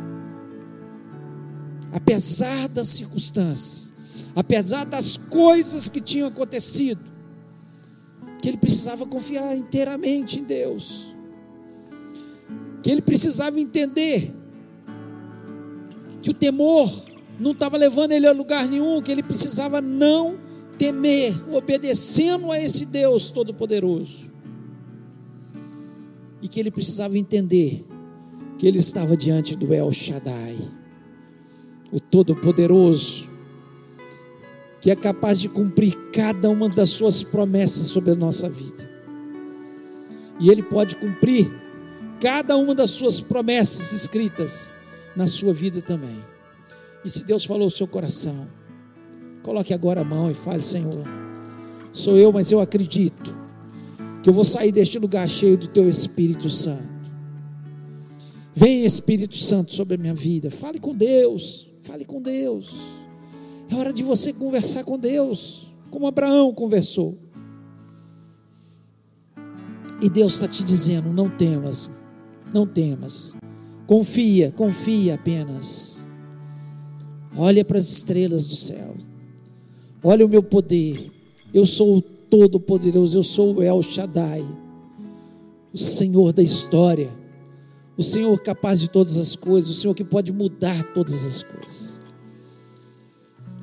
apesar 1.94 2.68
das 2.68 2.90
circunstâncias, 2.90 3.94
apesar 4.36 4.86
das 4.86 5.18
coisas 5.18 5.90
que 5.90 6.02
tinham 6.02 6.28
acontecido 6.28 7.02
que 8.42 8.48
ele 8.48 8.58
precisava 8.58 9.06
confiar 9.06 9.56
inteiramente 9.56 10.40
em 10.40 10.44
Deus, 10.44 11.14
que 12.82 12.90
ele 12.90 13.02
precisava 13.02 13.60
entender 13.60 14.34
que 16.22 16.30
o 16.30 16.34
temor 16.34 16.90
não 17.40 17.52
estava 17.52 17.78
levando 17.78 18.12
ele 18.12 18.28
a 18.28 18.32
lugar 18.32 18.68
nenhum, 18.68 19.02
que 19.02 19.12
ele 19.12 19.24
precisava 19.24 19.82
não 19.82 20.38
temer, 20.78 21.36
obedecendo 21.54 22.52
a 22.52 22.60
esse 22.60 22.86
Deus 22.86 23.32
Todo-Poderoso, 23.32 24.32
e 26.42 26.48
que 26.48 26.60
ele 26.60 26.72
precisava 26.72 27.18
entender 27.18 27.86
que 28.58 28.66
ele 28.66 28.78
estava 28.78 29.16
diante 29.16 29.56
do 29.56 29.74
El 29.74 29.92
Shaddai, 29.92 30.58
o 31.92 32.00
Todo-Poderoso, 32.00 33.29
que 34.82 34.90
é 34.90 34.96
capaz 34.96 35.40
de 35.40 35.50
cumprir 35.50 35.96
cada 36.14 36.50
uma 36.50 36.70
das 36.70 36.90
suas 36.90 37.22
promessas 37.24 37.88
sobre 37.88 38.12
a 38.12 38.16
nossa 38.16 38.50
vida. 38.50 38.90
E 40.40 40.50
Ele 40.50 40.64
pode 40.64 40.96
cumprir 40.96 41.52
cada 42.20 42.56
uma 42.56 42.74
das 42.74 42.92
suas 42.92 43.20
promessas 43.20 43.92
escritas 43.92 44.72
na 45.16 45.28
sua 45.28 45.54
vida 45.54 45.82
também. 45.82 46.18
E 47.04 47.10
se 47.10 47.26
Deus 47.26 47.46
falou 47.46 47.68
o 47.68 47.72
seu 47.72 47.88
coração, 47.88 48.48
coloque 49.44 49.74
agora 49.74 50.02
a 50.02 50.06
mão 50.06 50.32
e 50.32 50.34
fale: 50.34 50.62
Senhor, 50.62 51.06
sou 51.92 52.18
eu, 52.18 52.32
mas 52.32 52.52
eu 52.52 52.60
acredito 52.60 53.38
que 54.22 54.30
eu 54.30 54.34
vou 54.34 54.44
sair 54.44 54.72
deste 54.72 55.00
lugar 55.00 55.28
cheio 55.28 55.58
do 55.58 55.68
Teu 55.68 55.88
Espírito 55.88 56.50
Santo. 56.50 57.00
Vem 58.54 58.84
Espírito 58.84 59.38
Santo 59.38 59.74
sobre 59.74 59.96
a 59.96 59.98
minha 59.98 60.14
vida. 60.14 60.52
Fale 60.52 60.80
com 60.80 60.94
Deus, 60.94 61.70
fale 61.82 62.04
com 62.04 62.22
Deus. 62.22 62.99
É 63.70 63.76
hora 63.76 63.94
de 63.94 64.04
você 64.04 64.34
conversar 64.34 64.84
com 64.84 64.98
Deus, 64.98 65.72
como 65.92 66.08
Abraão 66.08 66.54
conversou. 66.54 67.18
E 70.02 70.10
Deus 70.10 70.34
está 70.34 70.48
te 70.48 70.64
dizendo: 70.64 71.14
não 71.14 71.30
temas, 71.30 71.90
não 72.54 72.66
temas. 72.66 73.36
Confia, 73.86 74.52
confia 74.52 75.16
apenas. 75.16 76.06
Olha 77.38 77.64
para 77.64 77.78
as 77.78 77.90
estrelas 77.90 78.48
do 78.48 78.56
céu. 78.56 78.96
Olha 80.04 80.26
o 80.26 80.30
meu 80.30 80.42
poder. 80.42 81.12
Eu 81.54 81.66
sou 81.66 81.98
o 81.98 82.02
Todo-Poderoso, 82.02 83.18
eu 83.18 83.24
sou 83.24 83.56
o 83.56 83.64
El 83.64 83.82
Shaddai, 83.82 84.46
o 85.74 85.78
Senhor 85.78 86.32
da 86.32 86.44
história, 86.44 87.12
o 87.98 88.04
Senhor 88.04 88.40
capaz 88.42 88.80
de 88.80 88.90
todas 88.90 89.18
as 89.18 89.36
coisas, 89.36 89.72
o 89.72 89.74
Senhor 89.74 89.96
que 89.96 90.04
pode 90.04 90.32
mudar 90.32 90.84
todas 90.94 91.26
as 91.26 91.42
coisas. 91.42 91.89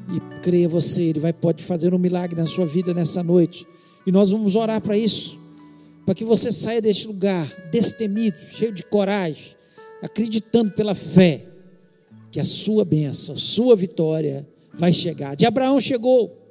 E 0.08 0.40
creia 0.40 0.68
você, 0.68 1.02
Ele 1.02 1.20
vai 1.20 1.32
pode 1.32 1.64
fazer 1.64 1.92
um 1.94 1.98
milagre 1.98 2.40
na 2.40 2.46
sua 2.46 2.66
vida 2.66 2.94
nessa 2.94 3.22
noite. 3.22 3.66
E 4.06 4.12
nós 4.12 4.30
vamos 4.30 4.54
orar 4.54 4.80
para 4.80 4.96
isso, 4.96 5.38
para 6.04 6.14
que 6.14 6.24
você 6.24 6.52
saia 6.52 6.80
deste 6.80 7.06
lugar 7.08 7.46
destemido, 7.70 8.36
cheio 8.38 8.72
de 8.72 8.84
coragem, 8.84 9.54
acreditando 10.02 10.70
pela 10.72 10.94
fé 10.94 11.44
que 12.30 12.38
a 12.38 12.44
sua 12.44 12.84
bênção, 12.84 13.34
a 13.34 13.38
sua 13.38 13.74
vitória 13.74 14.46
vai 14.74 14.92
chegar. 14.92 15.34
De 15.34 15.44
Abraão 15.44 15.80
chegou, 15.80 16.46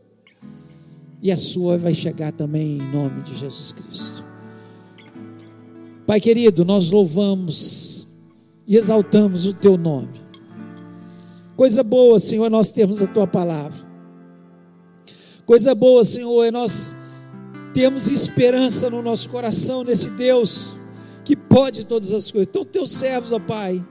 e 1.21 1.31
a 1.31 1.37
sua 1.37 1.77
vai 1.77 1.95
chegar 1.95 2.31
também 2.31 2.77
em 2.77 2.91
nome 2.91 3.23
de 3.23 3.35
Jesus 3.35 3.71
Cristo. 3.71 4.23
Pai 6.05 6.19
querido, 6.19 6.63
nós 6.63 6.91
louvamos 6.91 8.07
e 8.67 8.75
exaltamos 8.75 9.47
o 9.47 9.53
teu 9.53 9.75
nome. 9.75 10.24
Coisa 11.55 11.83
boa, 11.83 12.19
Senhor, 12.19 12.45
é 12.45 12.49
nós 12.49 12.69
temos 12.71 13.01
a 13.01 13.07
tua 13.07 13.25
palavra. 13.25 13.85
Coisa 15.45 15.73
boa, 15.73 16.03
Senhor, 16.03 16.43
é 16.43 16.51
nós 16.51 16.95
temos 17.73 18.11
esperança 18.11 18.89
no 18.89 19.01
nosso 19.01 19.29
coração 19.29 19.83
nesse 19.83 20.09
Deus 20.11 20.75
que 21.23 21.33
pode 21.35 21.85
todas 21.85 22.11
as 22.11 22.29
coisas. 22.29 22.49
Então, 22.49 22.65
teus 22.65 22.91
servos, 22.91 23.31
ó 23.31 23.39
Pai, 23.39 23.81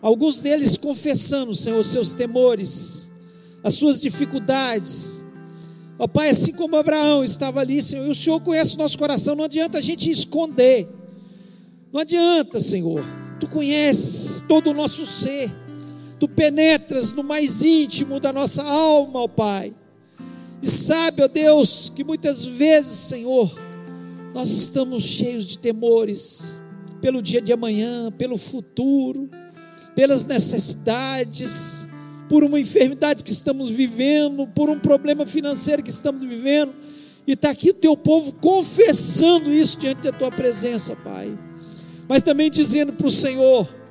alguns 0.00 0.40
deles 0.40 0.76
confessando, 0.76 1.54
Senhor, 1.54 1.80
os 1.80 1.88
seus 1.88 2.14
temores, 2.14 3.10
as 3.64 3.74
suas 3.74 4.00
dificuldades. 4.00 5.24
Ó 5.98 6.06
Pai, 6.06 6.30
assim 6.30 6.52
como 6.52 6.76
Abraão 6.76 7.24
estava 7.24 7.60
ali, 7.60 7.82
Senhor, 7.82 8.06
e 8.06 8.10
o 8.10 8.14
Senhor 8.14 8.40
conhece 8.40 8.76
o 8.76 8.78
nosso 8.78 8.96
coração, 8.96 9.34
não 9.34 9.44
adianta 9.44 9.78
a 9.78 9.82
gente 9.82 10.08
esconder. 10.08 10.88
Não 11.92 12.00
adianta, 12.00 12.60
Senhor. 12.60 13.04
Tu 13.40 13.48
conheces 13.48 14.44
todo 14.46 14.70
o 14.70 14.74
nosso 14.74 15.04
ser 15.04 15.61
tu 16.22 16.28
penetras 16.28 17.12
no 17.12 17.24
mais 17.24 17.64
íntimo 17.64 18.20
da 18.20 18.32
nossa 18.32 18.62
alma, 18.62 19.22
ó 19.22 19.26
Pai. 19.26 19.74
E 20.62 20.70
sabe, 20.70 21.20
ó 21.20 21.26
Deus, 21.26 21.90
que 21.92 22.04
muitas 22.04 22.46
vezes, 22.46 22.96
Senhor, 22.96 23.52
nós 24.32 24.48
estamos 24.50 25.02
cheios 25.02 25.44
de 25.44 25.58
temores 25.58 26.60
pelo 27.00 27.20
dia 27.20 27.42
de 27.42 27.52
amanhã, 27.52 28.08
pelo 28.12 28.38
futuro, 28.38 29.28
pelas 29.96 30.24
necessidades, 30.24 31.88
por 32.28 32.44
uma 32.44 32.60
enfermidade 32.60 33.24
que 33.24 33.32
estamos 33.32 33.68
vivendo, 33.70 34.46
por 34.46 34.70
um 34.70 34.78
problema 34.78 35.26
financeiro 35.26 35.82
que 35.82 35.90
estamos 35.90 36.22
vivendo. 36.22 36.72
E 37.26 37.32
está 37.32 37.50
aqui 37.50 37.70
o 37.70 37.74
teu 37.74 37.96
povo 37.96 38.34
confessando 38.34 39.52
isso 39.52 39.76
diante 39.76 40.02
da 40.02 40.12
tua 40.12 40.30
presença, 40.30 40.94
Pai. 40.94 41.36
Mas 42.08 42.22
também 42.22 42.48
dizendo 42.48 42.92
para 42.92 43.08
o 43.08 43.10
Senhor, 43.10 43.81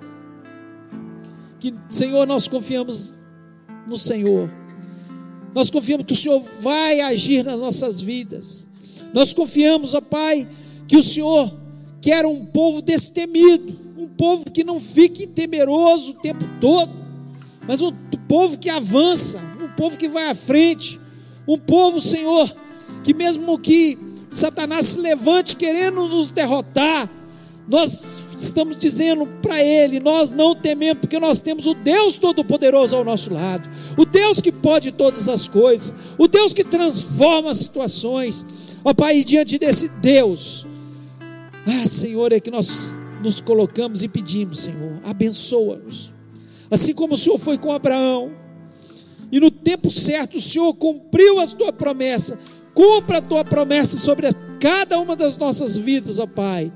que, 1.61 1.71
Senhor, 1.91 2.25
nós 2.25 2.47
confiamos 2.47 3.19
no 3.87 3.95
Senhor. 3.95 4.51
Nós 5.53 5.69
confiamos 5.69 6.07
que 6.07 6.13
o 6.13 6.15
Senhor 6.15 6.41
vai 6.59 7.01
agir 7.01 7.43
nas 7.43 7.59
nossas 7.59 8.01
vidas. 8.01 8.67
Nós 9.13 9.31
confiamos, 9.31 9.93
ó 9.93 10.01
Pai, 10.01 10.47
que 10.87 10.97
o 10.97 11.03
Senhor 11.03 11.53
quer 12.01 12.25
um 12.25 12.47
povo 12.47 12.81
destemido, 12.81 13.79
um 13.95 14.07
povo 14.07 14.49
que 14.49 14.63
não 14.63 14.79
fique 14.79 15.27
temeroso 15.27 16.13
o 16.13 16.15
tempo 16.15 16.43
todo, 16.59 16.91
mas 17.67 17.79
um 17.79 17.91
povo 18.27 18.57
que 18.57 18.69
avança, 18.69 19.37
um 19.61 19.69
povo 19.75 19.99
que 19.99 20.07
vai 20.07 20.31
à 20.31 20.35
frente, 20.35 20.99
um 21.47 21.59
povo, 21.59 22.01
Senhor, 22.01 22.51
que 23.03 23.13
mesmo 23.13 23.59
que 23.59 23.99
Satanás 24.31 24.87
se 24.87 24.97
levante 24.97 25.55
querendo 25.55 26.07
nos 26.07 26.31
derrotar, 26.31 27.07
nós 27.67 28.23
estamos 28.37 28.77
dizendo 28.77 29.25
para 29.41 29.63
Ele: 29.63 29.99
nós 29.99 30.29
não 30.29 30.55
tememos, 30.55 31.01
porque 31.01 31.19
nós 31.19 31.39
temos 31.39 31.65
o 31.67 31.73
Deus 31.73 32.17
Todo-Poderoso 32.17 32.95
ao 32.95 33.05
nosso 33.05 33.33
lado, 33.33 33.69
o 33.97 34.05
Deus 34.05 34.41
que 34.41 34.51
pode 34.51 34.91
todas 34.91 35.27
as 35.27 35.47
coisas, 35.47 35.93
o 36.17 36.27
Deus 36.27 36.53
que 36.53 36.63
transforma 36.63 37.51
as 37.51 37.59
situações. 37.59 38.45
Ó 38.83 38.93
Pai, 38.93 39.23
diante 39.23 39.59
desse 39.59 39.89
Deus, 40.01 40.65
ah, 41.65 41.87
Senhor, 41.87 42.31
é 42.31 42.39
que 42.39 42.49
nós 42.49 42.95
nos 43.23 43.39
colocamos 43.39 44.01
e 44.01 44.07
pedimos, 44.07 44.59
Senhor, 44.59 44.99
abençoa-nos. 45.03 46.13
Assim 46.69 46.93
como 46.93 47.13
o 47.13 47.17
Senhor 47.17 47.37
foi 47.37 47.57
com 47.57 47.71
Abraão, 47.71 48.31
e 49.31 49.39
no 49.39 49.51
tempo 49.51 49.91
certo 49.91 50.37
o 50.37 50.41
Senhor 50.41 50.73
cumpriu 50.73 51.39
a 51.39 51.45
tua 51.45 51.71
promessa, 51.71 52.39
cumpra 52.73 53.19
a 53.19 53.21
tua 53.21 53.45
promessa 53.45 53.97
sobre 53.97 54.27
cada 54.59 54.99
uma 54.99 55.15
das 55.15 55.37
nossas 55.37 55.77
vidas, 55.77 56.17
ó 56.17 56.25
Pai 56.25 56.71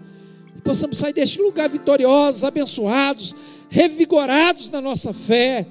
possamos 0.66 0.98
sair 0.98 1.14
deste 1.14 1.40
lugar 1.40 1.70
vitoriosos, 1.70 2.44
abençoados, 2.44 3.36
revigorados 3.70 4.72
na 4.72 4.82
nossa 4.82 5.14
fé. 5.14 5.66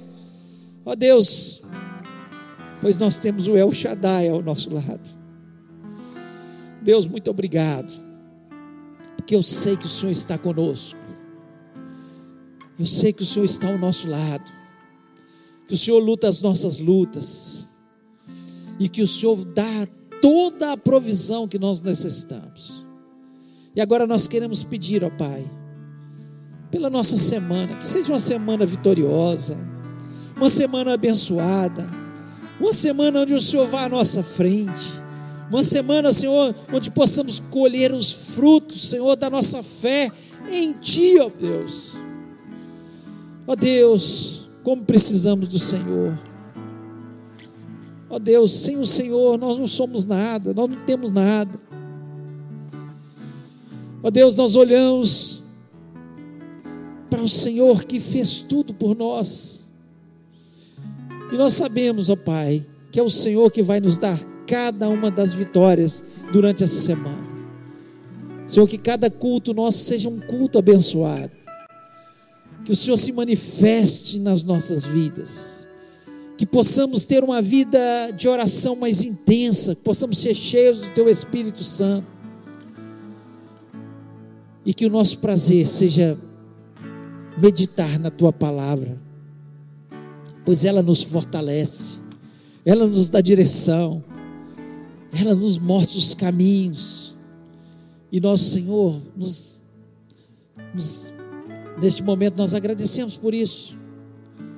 Ó 0.87 0.95
Deus, 0.95 1.63
pois 2.81 2.97
nós 2.97 3.19
temos 3.19 3.49
o 3.49 3.57
El 3.57 3.73
Shaddai 3.73 4.29
ao 4.29 4.41
nosso 4.41 4.73
lado. 4.73 5.11
Deus, 6.81 7.07
muito 7.07 7.29
obrigado, 7.29 7.93
porque 9.17 9.35
eu 9.35 9.43
sei 9.43 9.77
que 9.77 9.87
o 9.87 9.89
Senhor 9.89 10.13
está 10.13 10.39
conosco. 10.39 11.01
Eu 12.79 12.87
sei 12.87 13.13
que 13.13 13.23
o 13.23 13.27
Senhor 13.27 13.45
está 13.45 13.69
ao 13.69 13.79
nosso 13.79 14.09
lado, 14.09 14.51
que 15.67 15.75
o 15.75 15.77
Senhor 15.77 15.99
luta 15.99 16.29
as 16.29 16.41
nossas 16.41 16.79
lutas 16.79 17.69
e 18.79 18.89
que 18.89 19.03
o 19.03 19.09
Senhor 19.09 19.45
dá 19.47 19.89
toda 20.21 20.73
a 20.73 20.77
provisão 20.77 21.49
que 21.49 21.59
nós 21.59 21.81
necessitamos. 21.81 22.84
E 23.75 23.81
agora 23.81 24.07
nós 24.07 24.29
queremos 24.29 24.63
pedir, 24.63 25.03
ó 25.03 25.11
Pai, 25.11 25.45
pela 26.71 26.89
nossa 26.89 27.17
semana, 27.17 27.75
que 27.75 27.87
seja 27.87 28.13
uma 28.13 28.21
semana 28.21 28.65
vitoriosa, 28.65 29.57
uma 30.37 30.49
semana 30.49 30.95
abençoada, 30.95 31.89
uma 32.61 32.73
semana 32.73 33.21
onde 33.21 33.35
o 33.35 33.41
Senhor 33.41 33.67
vá 33.67 33.85
à 33.85 33.89
nossa 33.89 34.23
frente, 34.23 35.03
uma 35.51 35.63
semana, 35.63 36.13
Senhor, 36.13 36.55
onde 36.73 36.91
possamos 36.91 37.39
colher 37.39 37.93
os 37.93 38.35
frutos, 38.35 38.91
Senhor, 38.91 39.17
da 39.17 39.29
nossa 39.29 39.63
fé 39.63 40.11
em 40.49 40.73
Ti, 40.73 41.17
ó 41.21 41.29
Deus. 41.29 41.99
Ó 43.47 43.55
Deus, 43.55 44.49
como 44.63 44.85
precisamos 44.85 45.49
do 45.49 45.59
Senhor. 45.59 46.19
Ó 48.09 48.19
Deus, 48.19 48.53
sem 48.53 48.79
o 48.79 48.87
Senhor 48.87 49.37
nós 49.37 49.59
não 49.59 49.67
somos 49.67 50.07
nada, 50.07 50.55
nós 50.55 50.71
não 50.71 50.77
temos 50.77 51.11
nada. 51.11 51.64
Ó 54.05 54.11
Deus, 54.11 54.35
nós 54.35 54.55
olhamos 54.55 55.45
para 57.09 57.23
o 57.23 57.29
Senhor 57.29 57.85
que 57.85 57.99
fez 57.99 58.43
tudo 58.43 58.75
por 58.75 58.95
nós. 58.95 59.67
E 61.33 61.37
nós 61.37 61.55
sabemos, 61.55 62.11
ó 62.11 62.17
Pai, 62.17 62.63
que 62.93 63.01
é 63.01 63.03
o 63.03 63.09
Senhor 63.09 63.51
que 63.51 63.63
vai 63.63 63.81
nos 63.81 63.97
dar 63.97 64.21
cada 64.47 64.91
uma 64.91 65.11
das 65.11 65.33
vitórias 65.33 66.05
durante 66.31 66.63
essa 66.63 66.83
semana. 66.83 67.27
Senhor, 68.47 68.69
que 68.69 68.77
cada 68.77 69.09
culto 69.09 69.55
nosso 69.55 69.79
seja 69.79 70.11
um 70.11 70.21
culto 70.21 70.59
abençoado. 70.59 71.33
Que 72.63 72.73
o 72.73 72.77
Senhor 72.77 72.99
se 72.99 73.11
manifeste 73.11 74.19
nas 74.19 74.45
nossas 74.45 74.85
vidas. 74.85 75.67
Que 76.37 76.45
possamos 76.45 77.07
ter 77.07 77.25
uma 77.25 77.41
vida 77.41 77.79
de 78.15 78.29
oração 78.29 78.77
mais 78.77 79.03
intensa, 79.03 79.75
que 79.75 79.83
possamos 79.83 80.19
ser 80.19 80.35
cheios 80.35 80.83
do 80.83 80.91
Teu 80.91 81.09
Espírito 81.09 81.65
Santo 81.65 82.14
e 84.65 84.73
que 84.73 84.87
o 84.87 84.91
nosso 84.91 85.19
prazer 85.19 85.67
seja 85.67 86.19
meditar 87.37 87.99
na 87.99 88.11
tua 88.11 88.33
palavra, 88.33 88.97
pois 90.45 90.65
ela 90.65 90.83
nos 90.83 91.03
fortalece, 91.03 91.99
ela 92.65 92.87
nos 92.87 93.09
dá 93.09 93.21
direção, 93.21 94.03
ela 95.13 95.35
nos 95.35 95.59
mostra 95.59 95.99
os 95.99 96.15
caminhos, 96.15 97.15
e 98.11 98.21
nosso 98.21 98.45
Senhor, 98.45 99.03
nos, 99.17 99.63
nos, 100.73 101.13
neste 101.81 102.03
momento, 102.03 102.39
nós 102.39 102.55
agradecemos 102.55 103.17
por 103.17 103.35
isso. 103.35 103.77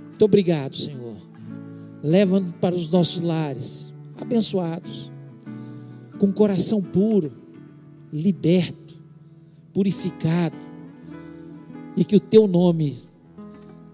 Muito 0.08 0.24
obrigado, 0.24 0.76
Senhor. 0.76 1.16
Leva-nos 2.02 2.52
para 2.60 2.74
os 2.74 2.90
nossos 2.90 3.22
lares, 3.22 3.92
abençoados, 4.20 5.10
com 6.18 6.30
coração 6.32 6.82
puro, 6.82 7.32
liberto 8.12 8.85
purificado, 9.76 10.56
e 11.94 12.02
que 12.02 12.16
o 12.16 12.20
teu 12.20 12.46
nome 12.46 12.96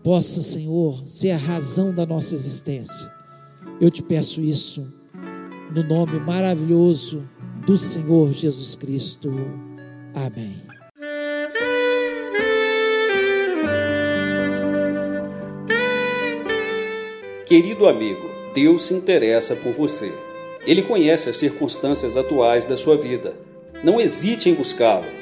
possa, 0.04 0.40
Senhor, 0.40 1.02
ser 1.08 1.32
a 1.32 1.36
razão 1.36 1.92
da 1.92 2.06
nossa 2.06 2.36
existência. 2.36 3.10
Eu 3.80 3.90
te 3.90 4.00
peço 4.00 4.40
isso 4.40 4.86
no 5.74 5.82
nome 5.82 6.20
maravilhoso 6.20 7.28
do 7.66 7.76
Senhor 7.76 8.30
Jesus 8.30 8.76
Cristo. 8.76 9.34
Amém. 10.14 10.54
Querido 17.44 17.88
amigo, 17.88 18.30
Deus 18.54 18.84
se 18.84 18.94
interessa 18.94 19.56
por 19.56 19.72
você. 19.72 20.12
Ele 20.64 20.82
conhece 20.82 21.28
as 21.28 21.36
circunstâncias 21.36 22.16
atuais 22.16 22.66
da 22.66 22.76
sua 22.76 22.96
vida. 22.96 23.36
Não 23.82 24.00
hesite 24.00 24.48
em 24.48 24.54
buscá-lo 24.54 25.21